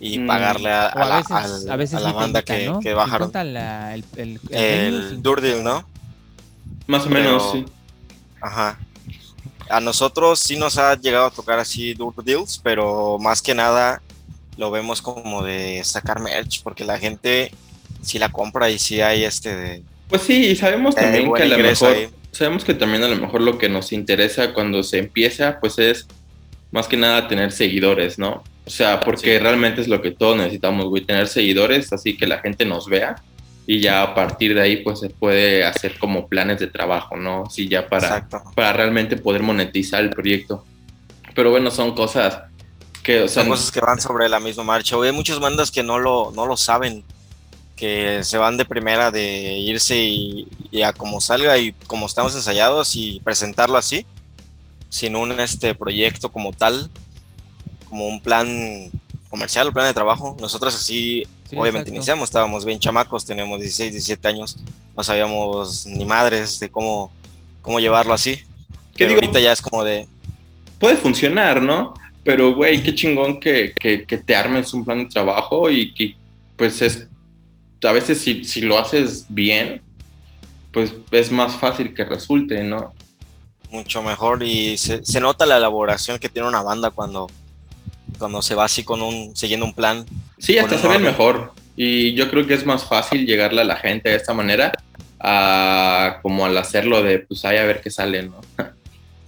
y 0.00 0.18
Mm. 0.18 0.26
pagarle 0.26 0.72
a, 0.72 0.92
O 0.96 0.98
a 0.98 1.02
a 1.02 1.08
la, 1.08 1.16
veces, 1.18 1.68
a 1.68 1.76
veces 1.76 1.94
a 1.96 2.00
la 2.00 2.12
banda 2.12 2.42
que, 2.42 2.66
¿no? 2.66 2.80
que 2.80 2.92
bajaron. 2.94 3.28
50 3.28 3.44
la- 3.44 3.94
el, 3.94 4.04
el, 4.16 4.40
el 4.50 4.58
El 4.58 4.94
50. 5.10 5.22
Durdil, 5.22 5.62
¿no? 5.62 5.84
Más 6.88 7.06
o 7.06 7.10
menos, 7.10 7.42
Pero- 7.52 7.64
sí. 7.66 7.72
Ajá. 8.40 8.78
A 9.72 9.80
nosotros 9.80 10.38
sí 10.38 10.56
nos 10.56 10.76
ha 10.78 10.94
llegado 11.00 11.26
a 11.26 11.30
tocar 11.30 11.58
así 11.58 11.94
Durdils, 11.94 12.60
pero 12.62 13.18
más 13.18 13.40
que 13.42 13.54
nada 13.54 14.02
lo 14.58 14.70
vemos 14.70 15.00
como 15.02 15.42
de 15.42 15.82
sacar 15.84 16.20
merch, 16.20 16.62
porque 16.62 16.84
la 16.84 16.98
gente 16.98 17.50
sí 18.02 18.18
la 18.18 18.30
compra 18.30 18.68
y 18.70 18.78
sí 18.78 19.00
hay 19.00 19.24
este 19.24 19.56
de 19.56 19.82
Pues 20.08 20.22
sí, 20.22 20.46
y 20.48 20.56
sabemos 20.56 20.94
también 20.94 21.32
que 21.32 21.42
a 21.42 21.46
lo 21.46 21.58
mejor, 21.58 21.88
ahí. 21.94 22.08
sabemos 22.32 22.64
que 22.64 22.74
también 22.74 23.02
a 23.02 23.08
lo 23.08 23.16
mejor 23.16 23.40
lo 23.40 23.56
que 23.58 23.68
nos 23.68 23.92
interesa 23.92 24.52
cuando 24.52 24.82
se 24.82 24.98
empieza, 24.98 25.58
pues 25.60 25.78
es 25.78 26.06
más 26.70 26.86
que 26.86 26.96
nada 26.96 27.28
tener 27.28 27.50
seguidores, 27.52 28.18
¿no? 28.18 28.42
O 28.66 28.70
sea, 28.70 29.00
porque 29.00 29.36
Sí. 29.36 29.38
realmente 29.38 29.80
es 29.80 29.88
lo 29.88 30.00
que 30.02 30.10
todos 30.10 30.36
necesitamos, 30.36 30.86
güey, 30.86 31.04
tener 31.04 31.28
seguidores, 31.28 31.92
así 31.92 32.16
que 32.16 32.26
la 32.26 32.38
gente 32.40 32.64
nos 32.64 32.86
vea 32.88 33.16
y 33.66 33.80
ya 33.80 34.02
a 34.02 34.14
partir 34.14 34.54
de 34.54 34.62
ahí, 34.62 34.76
pues 34.78 35.00
se 35.00 35.10
puede 35.10 35.64
hacer 35.64 35.98
como 35.98 36.28
planes 36.28 36.58
de 36.58 36.66
trabajo, 36.66 37.16
¿no? 37.16 37.48
Sí, 37.48 37.68
ya 37.68 37.88
para, 37.88 38.06
Exacto. 38.08 38.42
para 38.54 38.72
realmente 38.72 39.16
poder 39.16 39.42
monetizar 39.42 40.02
el 40.02 40.10
proyecto. 40.10 40.64
Pero 41.34 41.50
bueno, 41.50 41.70
son 41.70 41.94
cosas 41.94 42.40
que, 43.02 43.22
o 43.22 43.28
sea, 43.28 43.42
Son 43.42 43.50
cosas 43.50 43.70
que 43.70 43.80
van 43.80 44.00
sobre 44.00 44.28
la 44.28 44.40
misma 44.40 44.64
marcha. 44.64 44.96
Güey, 44.96 45.10
Hay 45.10 45.16
muchas 45.16 45.38
bandas 45.38 45.70
que 45.70 45.82
no 45.82 45.98
lo, 45.98 46.32
no 46.34 46.46
lo 46.46 46.56
saben, 46.56 47.04
que 47.76 48.22
se 48.24 48.38
van 48.38 48.56
de 48.56 48.64
primera 48.64 49.10
de 49.10 49.58
irse 49.58 49.96
y, 49.96 50.48
y 50.70 50.82
a 50.82 50.92
como 50.92 51.20
salga 51.20 51.58
y 51.58 51.72
como 51.86 52.06
estamos 52.06 52.34
ensayados 52.34 52.94
y 52.96 53.20
presentarlo 53.24 53.78
así, 53.78 54.06
sin 54.88 55.16
un 55.16 55.38
este 55.40 55.74
proyecto 55.74 56.30
como 56.30 56.52
tal, 56.52 56.90
como 57.88 58.06
un 58.06 58.20
plan 58.20 58.90
comercial, 59.30 59.68
un 59.68 59.72
plan 59.72 59.86
de 59.86 59.94
trabajo. 59.94 60.36
Nosotros 60.40 60.74
así, 60.74 61.26
Sí, 61.52 61.58
obviamente 61.58 61.90
exacto. 61.90 61.96
iniciamos, 61.96 62.24
estábamos 62.30 62.64
bien 62.64 62.78
chamacos, 62.78 63.26
teníamos 63.26 63.60
16, 63.60 63.92
17 63.92 64.26
años, 64.26 64.56
no 64.96 65.04
sabíamos 65.04 65.84
ni 65.86 66.06
madres 66.06 66.58
de 66.58 66.70
cómo, 66.70 67.12
cómo 67.60 67.78
llevarlo 67.78 68.14
así. 68.14 68.36
¿Qué 68.36 69.04
Pero 69.04 69.10
digo? 69.10 69.20
ahorita 69.20 69.38
ya 69.38 69.52
es 69.52 69.60
como 69.60 69.84
de, 69.84 70.08
puede 70.78 70.96
funcionar, 70.96 71.60
¿no? 71.60 71.92
Pero, 72.24 72.54
güey, 72.54 72.82
qué 72.82 72.94
chingón 72.94 73.38
que, 73.38 73.74
que, 73.78 74.06
que 74.06 74.16
te 74.16 74.34
armes 74.34 74.72
un 74.72 74.82
plan 74.82 75.00
de 75.00 75.10
trabajo 75.10 75.68
y 75.70 75.92
que, 75.92 76.16
pues, 76.56 76.80
es. 76.80 77.06
A 77.84 77.92
veces, 77.92 78.20
si, 78.20 78.44
si 78.44 78.62
lo 78.62 78.78
haces 78.78 79.26
bien, 79.28 79.82
pues 80.72 80.94
es 81.10 81.30
más 81.30 81.56
fácil 81.56 81.92
que 81.92 82.04
resulte, 82.04 82.62
¿no? 82.62 82.94
mucho 83.72 84.02
mejor 84.02 84.42
y 84.42 84.76
se, 84.76 85.04
se 85.04 85.18
nota 85.18 85.46
la 85.46 85.56
elaboración 85.56 86.18
que 86.18 86.28
tiene 86.28 86.46
una 86.46 86.62
banda 86.62 86.90
cuando, 86.90 87.28
cuando 88.18 88.42
se 88.42 88.54
va 88.54 88.64
así 88.64 88.84
con 88.84 89.02
un, 89.02 89.36
siguiendo 89.36 89.66
un 89.66 89.74
plan. 89.74 90.06
Sí, 90.38 90.58
hasta 90.58 90.78
se 90.78 90.88
ven 90.88 91.02
mejor. 91.02 91.52
Y 91.76 92.14
yo 92.14 92.30
creo 92.30 92.46
que 92.46 92.54
es 92.54 92.66
más 92.66 92.84
fácil 92.84 93.26
llegarle 93.26 93.62
a 93.62 93.64
la 93.64 93.76
gente 93.76 94.10
de 94.10 94.16
esta 94.16 94.34
manera 94.34 94.72
a 95.18 96.18
como 96.22 96.44
al 96.44 96.56
hacerlo 96.58 97.02
de, 97.02 97.20
pues, 97.20 97.44
ahí 97.44 97.56
a 97.56 97.64
ver 97.64 97.80
qué 97.80 97.90
sale, 97.90 98.24
¿no? 98.24 98.40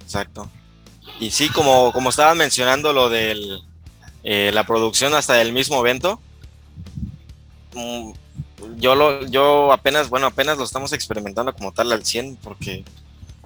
Exacto. 0.03 0.51
Y 1.20 1.30
sí, 1.30 1.49
como, 1.49 1.93
como 1.93 2.11
estaban 2.11 2.37
mencionando 2.37 2.93
lo 2.93 3.09
de 3.09 3.61
la 4.22 4.64
producción 4.66 5.14
hasta 5.14 5.35
del 5.35 5.53
mismo 5.53 5.78
evento, 5.80 6.20
mm, 7.74 8.12
yo, 8.76 8.95
lo, 8.95 9.24
yo 9.26 9.72
apenas, 9.72 10.09
bueno, 10.09 10.26
apenas 10.26 10.59
lo 10.59 10.64
estamos 10.64 10.93
experimentando 10.93 11.55
como 11.55 11.72
tal 11.72 11.93
al 11.93 12.05
100, 12.05 12.37
porque 12.37 12.85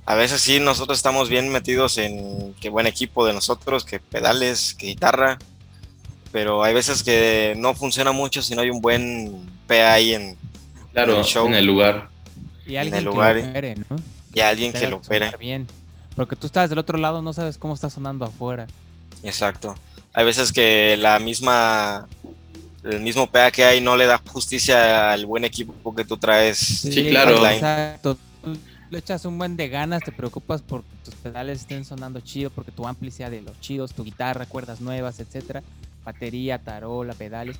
a 0.08 0.14
veces 0.14 0.40
sí 0.40 0.58
nosotros 0.58 0.96
estamos 0.96 1.28
bien 1.28 1.50
metidos 1.50 1.98
en 1.98 2.54
qué 2.62 2.70
buen 2.70 2.86
equipo 2.86 3.26
de 3.26 3.34
nosotros, 3.34 3.84
que 3.84 4.00
pedales, 4.00 4.72
que 4.72 4.86
guitarra, 4.86 5.36
pero 6.32 6.64
hay 6.64 6.72
veces 6.72 7.02
que 7.02 7.52
no 7.58 7.74
funciona 7.74 8.10
mucho 8.10 8.40
si 8.40 8.54
no 8.54 8.62
hay 8.62 8.70
un 8.70 8.80
buen 8.80 9.46
PA 9.66 9.92
ahí 9.92 10.14
en, 10.14 10.38
Claro, 10.94 11.18
el 11.18 11.24
show. 11.26 11.46
en 11.46 11.54
el 11.56 11.66
lugar. 11.66 12.08
Y 12.66 12.76
alguien 12.76 12.94
el 12.94 13.04
que 13.04 13.10
lugar, 13.10 13.36
lo 13.36 13.42
eh. 13.42 13.50
opere, 13.50 13.74
¿no? 13.90 13.96
y 14.32 14.40
alguien 14.40 14.72
que 14.72 14.88
lo 14.88 14.96
opere. 14.96 15.30
bien. 15.38 15.66
Porque 16.16 16.36
tú 16.36 16.46
estás 16.46 16.70
del 16.70 16.78
otro 16.78 16.96
lado, 16.96 17.20
no 17.20 17.34
sabes 17.34 17.58
cómo 17.58 17.74
está 17.74 17.90
sonando 17.90 18.24
afuera. 18.24 18.66
Exacto. 19.22 19.74
Hay 20.14 20.24
veces 20.24 20.54
que 20.54 20.96
la 20.96 21.18
misma, 21.18 22.08
el 22.82 23.00
mismo 23.00 23.26
PA 23.26 23.50
que 23.50 23.62
hay 23.62 23.82
no 23.82 23.94
le 23.94 24.06
da 24.06 24.22
justicia 24.26 25.12
al 25.12 25.26
buen 25.26 25.44
equipo 25.44 25.94
que 25.94 26.06
tú 26.06 26.16
traes. 26.16 26.56
Sí, 26.56 27.10
claro. 27.10 27.46
Exacto. 27.46 28.16
Le 28.90 28.98
echas 28.98 29.24
un 29.26 29.36
buen 29.36 29.56
de 29.56 29.68
ganas, 29.68 30.02
te 30.02 30.12
preocupas 30.12 30.62
porque 30.62 30.88
tus 31.04 31.14
pedales 31.14 31.60
estén 31.60 31.84
sonando 31.84 32.20
chido, 32.20 32.50
porque 32.50 32.72
tu 32.72 32.86
ampli 32.86 33.10
sea 33.10 33.28
de 33.28 33.42
los 33.42 33.60
chidos, 33.60 33.92
tu 33.92 34.02
guitarra, 34.02 34.46
cuerdas 34.46 34.80
nuevas, 34.80 35.20
etcétera, 35.20 35.62
batería, 36.04 36.58
tarola, 36.58 37.12
pedales. 37.12 37.56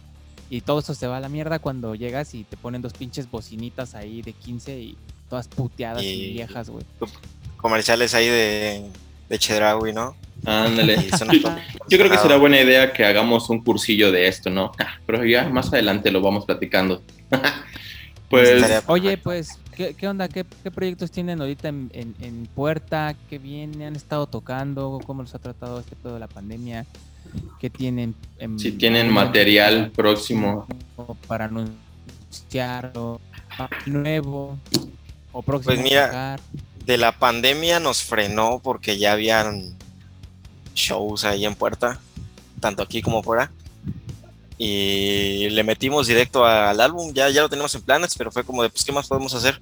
Y 0.49 0.63
todo 0.63 0.79
eso 0.79 0.95
se 0.95 1.07
va 1.07 1.19
a 1.19 1.21
la 1.21 1.29
mierda 1.29 1.59
cuando 1.59 1.95
llegas 1.95 2.35
y 2.35 2.45
te 2.45 2.57
ponen 2.57 2.81
dos 2.81 2.95
pinches 2.95 3.31
bocinitas 3.31 3.95
ahí 3.95 4.23
de 4.23 4.33
15 4.33 4.79
y 4.79 4.97
todas 5.29 5.49
puteadas 5.49 6.03
y, 6.03 6.07
Y- 6.07 6.33
viejas, 6.33 6.71
güey. 6.71 6.85
Comerciales 7.59 8.15
ahí 8.15 8.29
de, 8.29 8.91
de 9.29 9.39
Chedraui, 9.39 9.93
¿no? 9.93 10.17
Ándale. 10.45 10.97
Yo 11.89 11.99
creo 11.99 12.11
que 12.11 12.17
será 12.19 12.37
buena 12.37 12.61
idea 12.61 12.93
que 12.93 13.05
hagamos 13.05 13.51
un 13.51 13.63
cursillo 13.63 14.13
de 14.13 14.29
esto, 14.29 14.49
¿no? 14.49 14.73
Pero 15.05 15.25
ya 15.25 15.49
más 15.49 15.73
adelante 15.73 16.11
lo 16.11 16.23
vamos 16.23 16.47
platicando. 16.47 17.03
pues 18.31 18.85
Oye, 18.87 19.19
pues, 19.19 19.59
¿qué, 19.79 19.95
qué 19.95 20.09
onda? 20.09 20.29
¿Qué, 20.29 20.45
qué 20.63 20.71
proyectos 20.71 21.11
tienen 21.11 21.41
ahorita 21.41 21.69
en, 21.69 21.89
en- 21.95 22.15
en 22.21 22.47
puerta? 22.55 23.15
¿Qué 23.31 23.39
viene? 23.39 23.87
¿Han 23.87 23.97
estado 23.97 24.27
tocando? 24.27 25.01
¿Cómo 25.07 25.23
los 25.23 25.35
ha 25.35 25.39
tratado 25.39 25.79
este 25.81 25.97
pedo 25.97 26.15
de 26.15 26.21
la 26.21 26.27
pandemia? 26.29 26.85
¿Qué 27.61 27.71
tienen? 27.71 28.15
en- 28.39 28.59
si 28.59 28.73
tienen 28.73 29.11
material 29.11 29.91
próximo. 29.93 30.67
Para 31.27 31.47
anunciar 31.47 32.93
o 32.97 33.21
nuevo 33.87 34.59
o 35.33 35.43
próximo 35.43 35.75
Pues 35.75 35.83
mira, 35.83 36.35
a 36.35 36.39
de 36.85 36.97
la 36.99 37.13
pandemia 37.13 37.79
nos 37.81 38.03
frenó 38.03 38.61
porque 38.63 38.99
ya 38.99 39.13
habían 39.13 39.77
shows 40.75 41.25
ahí 41.25 41.45
en 41.45 41.55
puerta, 41.55 42.01
tanto 42.61 42.83
aquí 42.83 43.03
como 43.03 43.23
fuera. 43.23 43.51
Y 44.59 45.49
le 45.51 45.63
metimos 45.63 46.09
directo 46.09 46.45
al 46.45 46.81
álbum, 46.81 47.13
ya, 47.15 47.31
ya 47.31 47.43
lo 47.43 47.49
tenemos 47.49 47.75
en 47.77 47.83
planes, 47.83 48.15
pero 48.19 48.33
fue 48.33 48.43
como 48.45 48.63
de, 48.63 48.71
pues, 48.71 48.85
¿qué 48.85 48.91
más 48.93 49.07
podemos 49.07 49.33
hacer? 49.35 49.61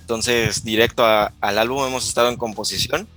Entonces, 0.00 0.62
directo 0.62 1.04
a- 1.04 1.32
al 1.40 1.58
álbum 1.58 1.86
hemos 1.86 2.06
estado 2.06 2.28
en 2.28 2.36
composición. 2.36 3.08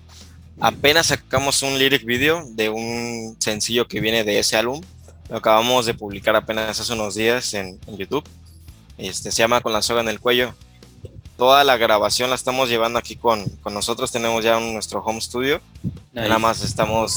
Apenas 0.60 1.08
sacamos 1.08 1.62
un 1.64 1.78
lyric 1.78 2.06
video 2.06 2.44
de 2.52 2.70
un 2.70 3.36
sencillo 3.40 3.88
que 3.88 4.00
viene 4.00 4.24
de 4.24 4.40
ese 4.40 4.56
álbum. 4.56 4.82
Lo 5.30 5.38
acabamos 5.38 5.86
de 5.86 5.94
publicar 5.94 6.36
apenas 6.38 6.80
hace 6.80 6.94
unos 6.94 7.14
días 7.16 7.54
en, 7.54 7.78
en 7.88 7.98
YouTube. 7.98 8.24
Este, 8.98 9.32
se 9.32 9.40
llama 9.40 9.60
Con 9.62 9.74
la 9.74 9.82
soga 9.82 10.02
en 10.02 10.08
el 10.10 10.20
cuello 10.20 10.56
toda 11.38 11.64
la 11.64 11.78
grabación 11.78 12.32
la 12.32 12.36
estamos 12.36 12.68
llevando 12.68 12.98
aquí 12.98 13.16
con, 13.16 13.46
con 13.62 13.72
nosotros. 13.76 14.12
Tenemos 14.12 14.44
ya 14.44 14.58
un- 14.58 14.74
nuestro 14.74 15.02
home 15.04 15.22
studio. 15.22 15.62
Nada 16.12 16.40
más 16.40 16.64
estamos 16.64 17.14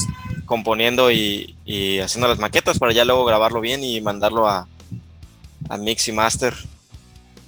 componiendo 0.51 1.12
y, 1.12 1.55
y 1.64 2.01
haciendo 2.01 2.26
las 2.26 2.40
maquetas 2.40 2.76
para 2.80 2.92
ya 2.92 3.05
luego 3.05 3.24
grabarlo 3.24 3.61
bien 3.61 3.84
y 3.84 4.01
mandarlo 4.01 4.48
a, 4.48 4.66
a 5.68 5.76
Mix 5.76 6.09
y 6.09 6.12
Master. 6.12 6.55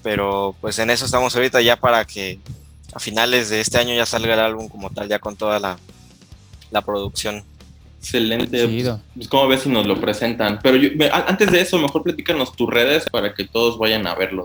pero 0.04 0.54
pues 0.60 0.78
en 0.78 0.88
eso 0.88 1.04
estamos 1.04 1.34
ahorita 1.34 1.60
ya 1.60 1.74
para 1.74 2.04
que 2.04 2.38
a 2.94 3.00
finales 3.00 3.48
de 3.50 3.60
este 3.60 3.78
año 3.78 3.92
ya 3.92 4.06
salga 4.06 4.34
el 4.34 4.40
álbum 4.40 4.68
como 4.68 4.88
tal, 4.90 5.08
ya 5.08 5.18
con 5.18 5.34
toda 5.34 5.58
la, 5.58 5.78
la 6.70 6.80
producción. 6.82 7.42
Excelente. 7.98 9.00
Pues, 9.16 9.26
¿Cómo 9.28 9.48
ves 9.48 9.62
si 9.62 9.68
nos 9.68 9.84
lo 9.86 10.00
presentan? 10.00 10.60
Pero 10.62 10.76
yo- 10.76 10.90
antes 11.12 11.50
de 11.50 11.60
eso, 11.60 11.78
mejor 11.78 12.04
platícanos 12.04 12.54
tus 12.54 12.70
redes 12.70 13.04
para 13.10 13.34
que 13.34 13.48
todos 13.48 13.78
vayan 13.78 14.06
a 14.06 14.14
verlo. 14.14 14.44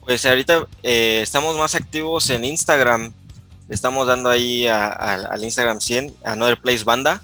Pues 0.00 0.26
ahorita 0.26 0.66
eh, 0.82 1.20
estamos 1.22 1.56
más 1.56 1.74
activos 1.76 2.28
en 2.30 2.44
Instagram. 2.44 3.12
Le 3.68 3.74
Estamos 3.74 4.06
dando 4.06 4.30
ahí 4.30 4.66
a- 4.66 4.86
a- 4.88 5.14
al 5.14 5.42
Instagram 5.44 5.80
100, 5.80 6.14
Another 6.24 6.60
Place 6.60 6.84
Banda, 6.84 7.22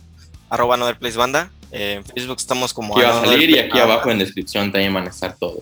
arroba 0.49 0.75
Another 0.75 0.99
Place 0.99 1.17
Banda. 1.17 1.51
Eh, 1.73 1.95
en 1.99 2.05
Facebook 2.05 2.39
estamos 2.39 2.73
como 2.75 2.97
Aquí 2.99 3.07
va 3.07 3.21
a 3.21 3.25
salir 3.25 3.51
y 3.51 3.59
aquí 3.59 3.79
ah, 3.79 3.85
abajo 3.85 4.11
en 4.11 4.19
descripción 4.19 4.73
también 4.73 4.93
van 4.93 5.07
a 5.07 5.11
estar 5.11 5.37
todos. 5.37 5.61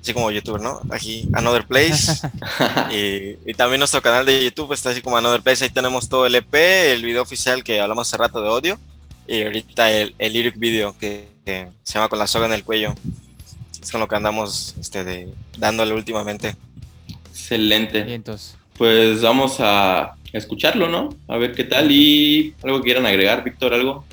Así 0.00 0.12
como 0.14 0.30
YouTube, 0.30 0.60
¿no? 0.60 0.80
Aquí 0.90 1.28
Another 1.32 1.66
Place. 1.66 2.12
y, 2.92 3.50
y 3.50 3.54
también 3.54 3.78
nuestro 3.80 4.00
canal 4.02 4.24
de 4.26 4.44
YouTube 4.44 4.72
está 4.72 4.90
así 4.90 5.00
como 5.02 5.16
Another 5.16 5.42
Place. 5.42 5.64
Ahí 5.64 5.70
tenemos 5.70 6.08
todo 6.08 6.26
el 6.26 6.34
EP, 6.34 6.54
el 6.92 7.02
video 7.02 7.22
oficial 7.22 7.64
que 7.64 7.80
hablamos 7.80 8.06
hace 8.08 8.16
rato 8.16 8.40
de 8.42 8.48
odio. 8.48 8.78
Y 9.26 9.42
ahorita 9.42 9.90
el, 9.90 10.14
el 10.18 10.32
lyric 10.34 10.58
video 10.58 10.96
que, 10.98 11.28
que 11.44 11.68
se 11.82 11.94
llama 11.94 12.08
Con 12.08 12.18
la 12.18 12.26
soga 12.26 12.46
en 12.46 12.52
el 12.52 12.64
cuello. 12.64 12.94
Es 13.82 13.90
con 13.90 14.00
lo 14.00 14.08
que 14.08 14.16
andamos 14.16 14.74
este, 14.80 15.04
de, 15.04 15.28
dándole 15.58 15.92
últimamente. 15.94 16.54
Excelente. 17.30 18.00
Pues 18.76 19.22
vamos 19.22 19.56
a 19.60 20.16
escucharlo, 20.32 20.88
¿no? 20.88 21.10
A 21.28 21.36
ver 21.36 21.52
qué 21.52 21.64
tal 21.64 21.90
y 21.92 22.54
algo 22.62 22.78
que 22.78 22.84
quieran 22.84 23.06
agregar, 23.06 23.44
Víctor, 23.44 23.72
algo. 23.74 24.04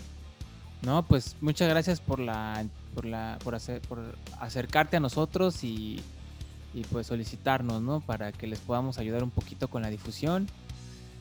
No, 0.83 1.03
pues 1.03 1.35
muchas 1.41 1.69
gracias 1.69 1.99
por 1.99 2.19
la 2.19 2.63
por 2.95 3.05
la 3.05 3.37
por 3.43 3.55
hacer 3.55 3.81
por 3.81 3.99
acercarte 4.39 4.97
a 4.97 4.99
nosotros 4.99 5.63
y, 5.63 5.99
y 6.73 6.81
pues 6.91 7.07
solicitarnos, 7.07 7.81
¿no? 7.81 8.01
Para 8.01 8.31
que 8.31 8.47
les 8.47 8.59
podamos 8.59 8.97
ayudar 8.97 9.23
un 9.23 9.29
poquito 9.31 9.67
con 9.67 9.81
la 9.81 9.89
difusión. 9.89 10.47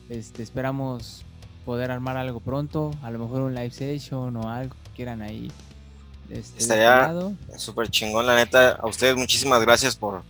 Este, 0.09 0.43
esperamos 0.43 1.23
poder 1.65 1.91
armar 1.91 2.17
algo 2.17 2.39
pronto, 2.39 2.91
a 3.01 3.11
lo 3.11 3.19
mejor 3.19 3.41
un 3.41 3.53
live 3.55 3.71
session 3.71 4.35
o 4.35 4.49
algo 4.51 4.75
que 4.83 4.91
quieran 4.97 5.21
ahí. 5.21 5.49
Este, 6.29 6.39
este 6.39 6.59
Estaría- 6.59 6.95
lado. 6.97 7.33
Súper 7.57 7.89
chingón, 7.89 8.25
la 8.27 8.35
neta. 8.35 8.71
A 8.73 8.87
ustedes 8.87 9.15
muchísimas 9.15 9.61
gracias 9.61 9.95
por, 9.95 10.23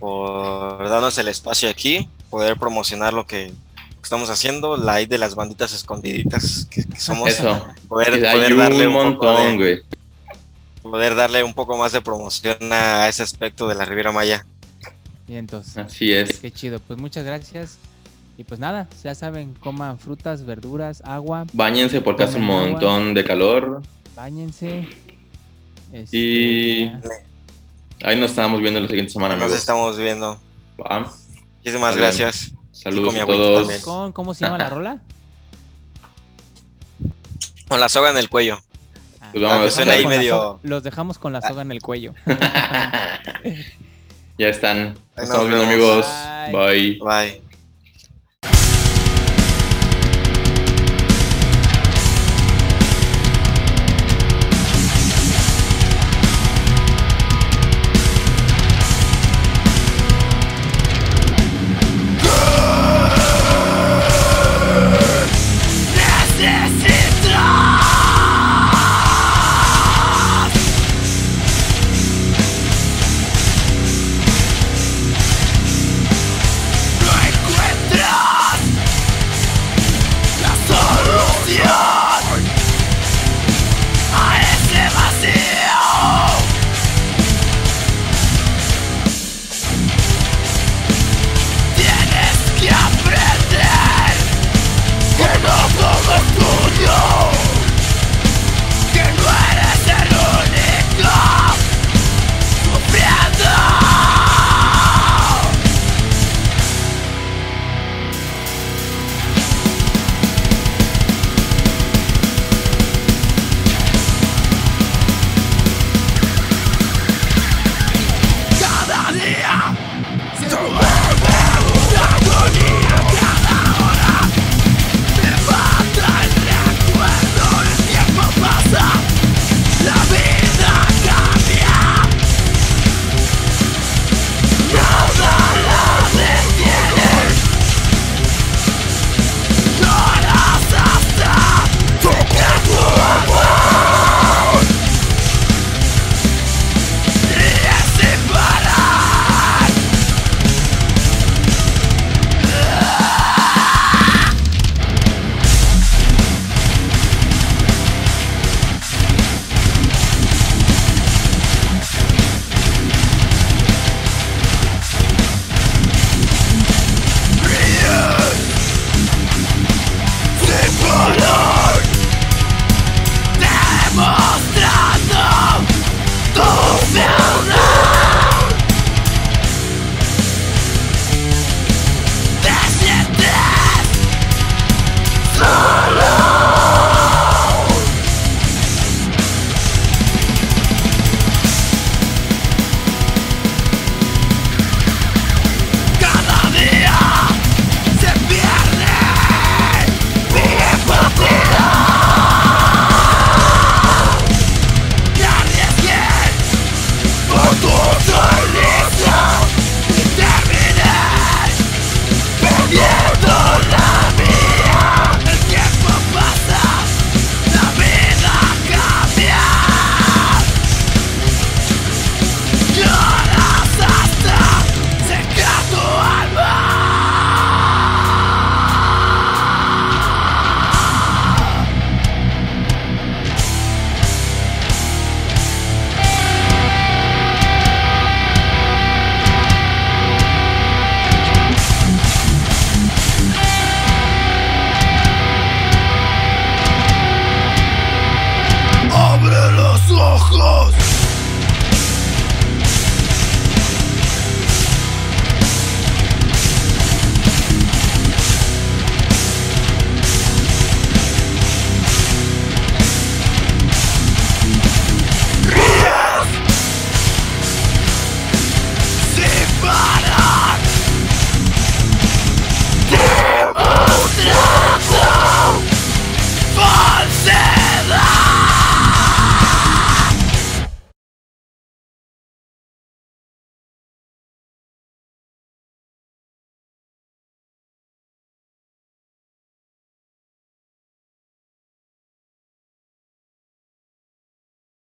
por 0.00 0.88
darnos 0.88 1.16
el 1.18 1.28
espacio 1.28 1.68
aquí, 1.68 2.08
poder 2.30 2.56
promocionar 2.56 3.12
lo 3.12 3.26
que 3.26 3.52
estamos 4.02 4.30
haciendo, 4.30 4.76
la 4.76 4.96
de 4.96 5.18
las 5.18 5.34
banditas 5.34 5.72
escondiditas 5.72 6.66
que, 6.70 6.82
que 6.84 6.98
somos. 6.98 7.28
Eso. 7.28 7.64
Poder, 7.86 8.10
poder 8.32 8.56
darle 8.56 8.86
un 8.88 8.92
montón, 8.94 9.56
güey. 9.58 9.82
poder 10.82 11.14
darle 11.14 11.44
un 11.44 11.54
poco 11.54 11.76
más 11.76 11.92
de 11.92 12.00
promoción 12.00 12.56
a 12.72 13.08
ese 13.08 13.22
aspecto 13.22 13.68
de 13.68 13.74
la 13.74 13.84
Riviera 13.84 14.10
Maya. 14.10 14.44
Vientos. 15.28 15.76
Así 15.76 16.12
es. 16.12 16.38
Qué 16.38 16.50
chido. 16.50 16.80
Pues 16.80 16.98
muchas 16.98 17.24
gracias. 17.24 17.76
Y 18.38 18.44
pues 18.44 18.58
nada, 18.58 18.88
ya 19.04 19.14
saben, 19.14 19.52
coman 19.60 19.98
frutas, 19.98 20.46
verduras, 20.46 21.02
agua, 21.04 21.44
Báñense 21.52 22.00
porque 22.00 22.22
hace 22.24 22.38
un 22.38 22.44
agua. 22.44 22.66
montón 22.68 23.12
de 23.14 23.22
calor. 23.22 23.82
bañense. 24.16 24.88
Este, 25.92 26.16
Y- 26.16 26.86
ya. 26.86 27.00
Ahí 28.02 28.18
nos 28.18 28.30
estamos 28.30 28.60
viendo 28.60 28.80
la 28.80 28.88
siguiente 28.88 29.12
semana, 29.12 29.34
Nos 29.34 29.44
amigos. 29.44 29.60
estamos 29.60 29.98
viendo. 29.98 30.40
Va. 30.80 31.12
Muchísimas 31.58 31.96
gracias. 31.96 32.52
Saludos 32.72 33.14
a 33.14 33.26
todos. 33.26 33.70
Con, 33.82 34.12
¿Cómo 34.12 34.32
se 34.34 34.44
llama 34.44 34.58
la 34.58 34.70
rola? 34.70 34.98
Con 37.68 37.80
la 37.80 37.88
soga 37.88 38.10
en 38.10 38.16
el 38.16 38.28
cuello. 38.30 38.58
Ah, 39.20 39.28
Pues 39.32 39.42
vamos 39.42 39.56
a 39.56 39.58
que 39.58 39.62
ver. 39.64 39.72
suena 39.72 39.92
ahí 39.92 40.06
medio- 40.06 40.60
los 40.62 40.82
dejamos 40.82 41.18
con 41.18 41.32
la 41.32 41.42
soga 41.42 41.62
en 41.62 41.72
el 41.72 41.82
cuello. 41.82 42.14
ya 44.38 44.48
están. 44.48 44.94
Nos 45.16 45.24
estamos 45.24 45.48
viendo, 45.48 45.66
amigos. 45.66 46.06
Bye. 46.52 46.98
Bye. 46.98 46.98
Bye. 47.32 47.49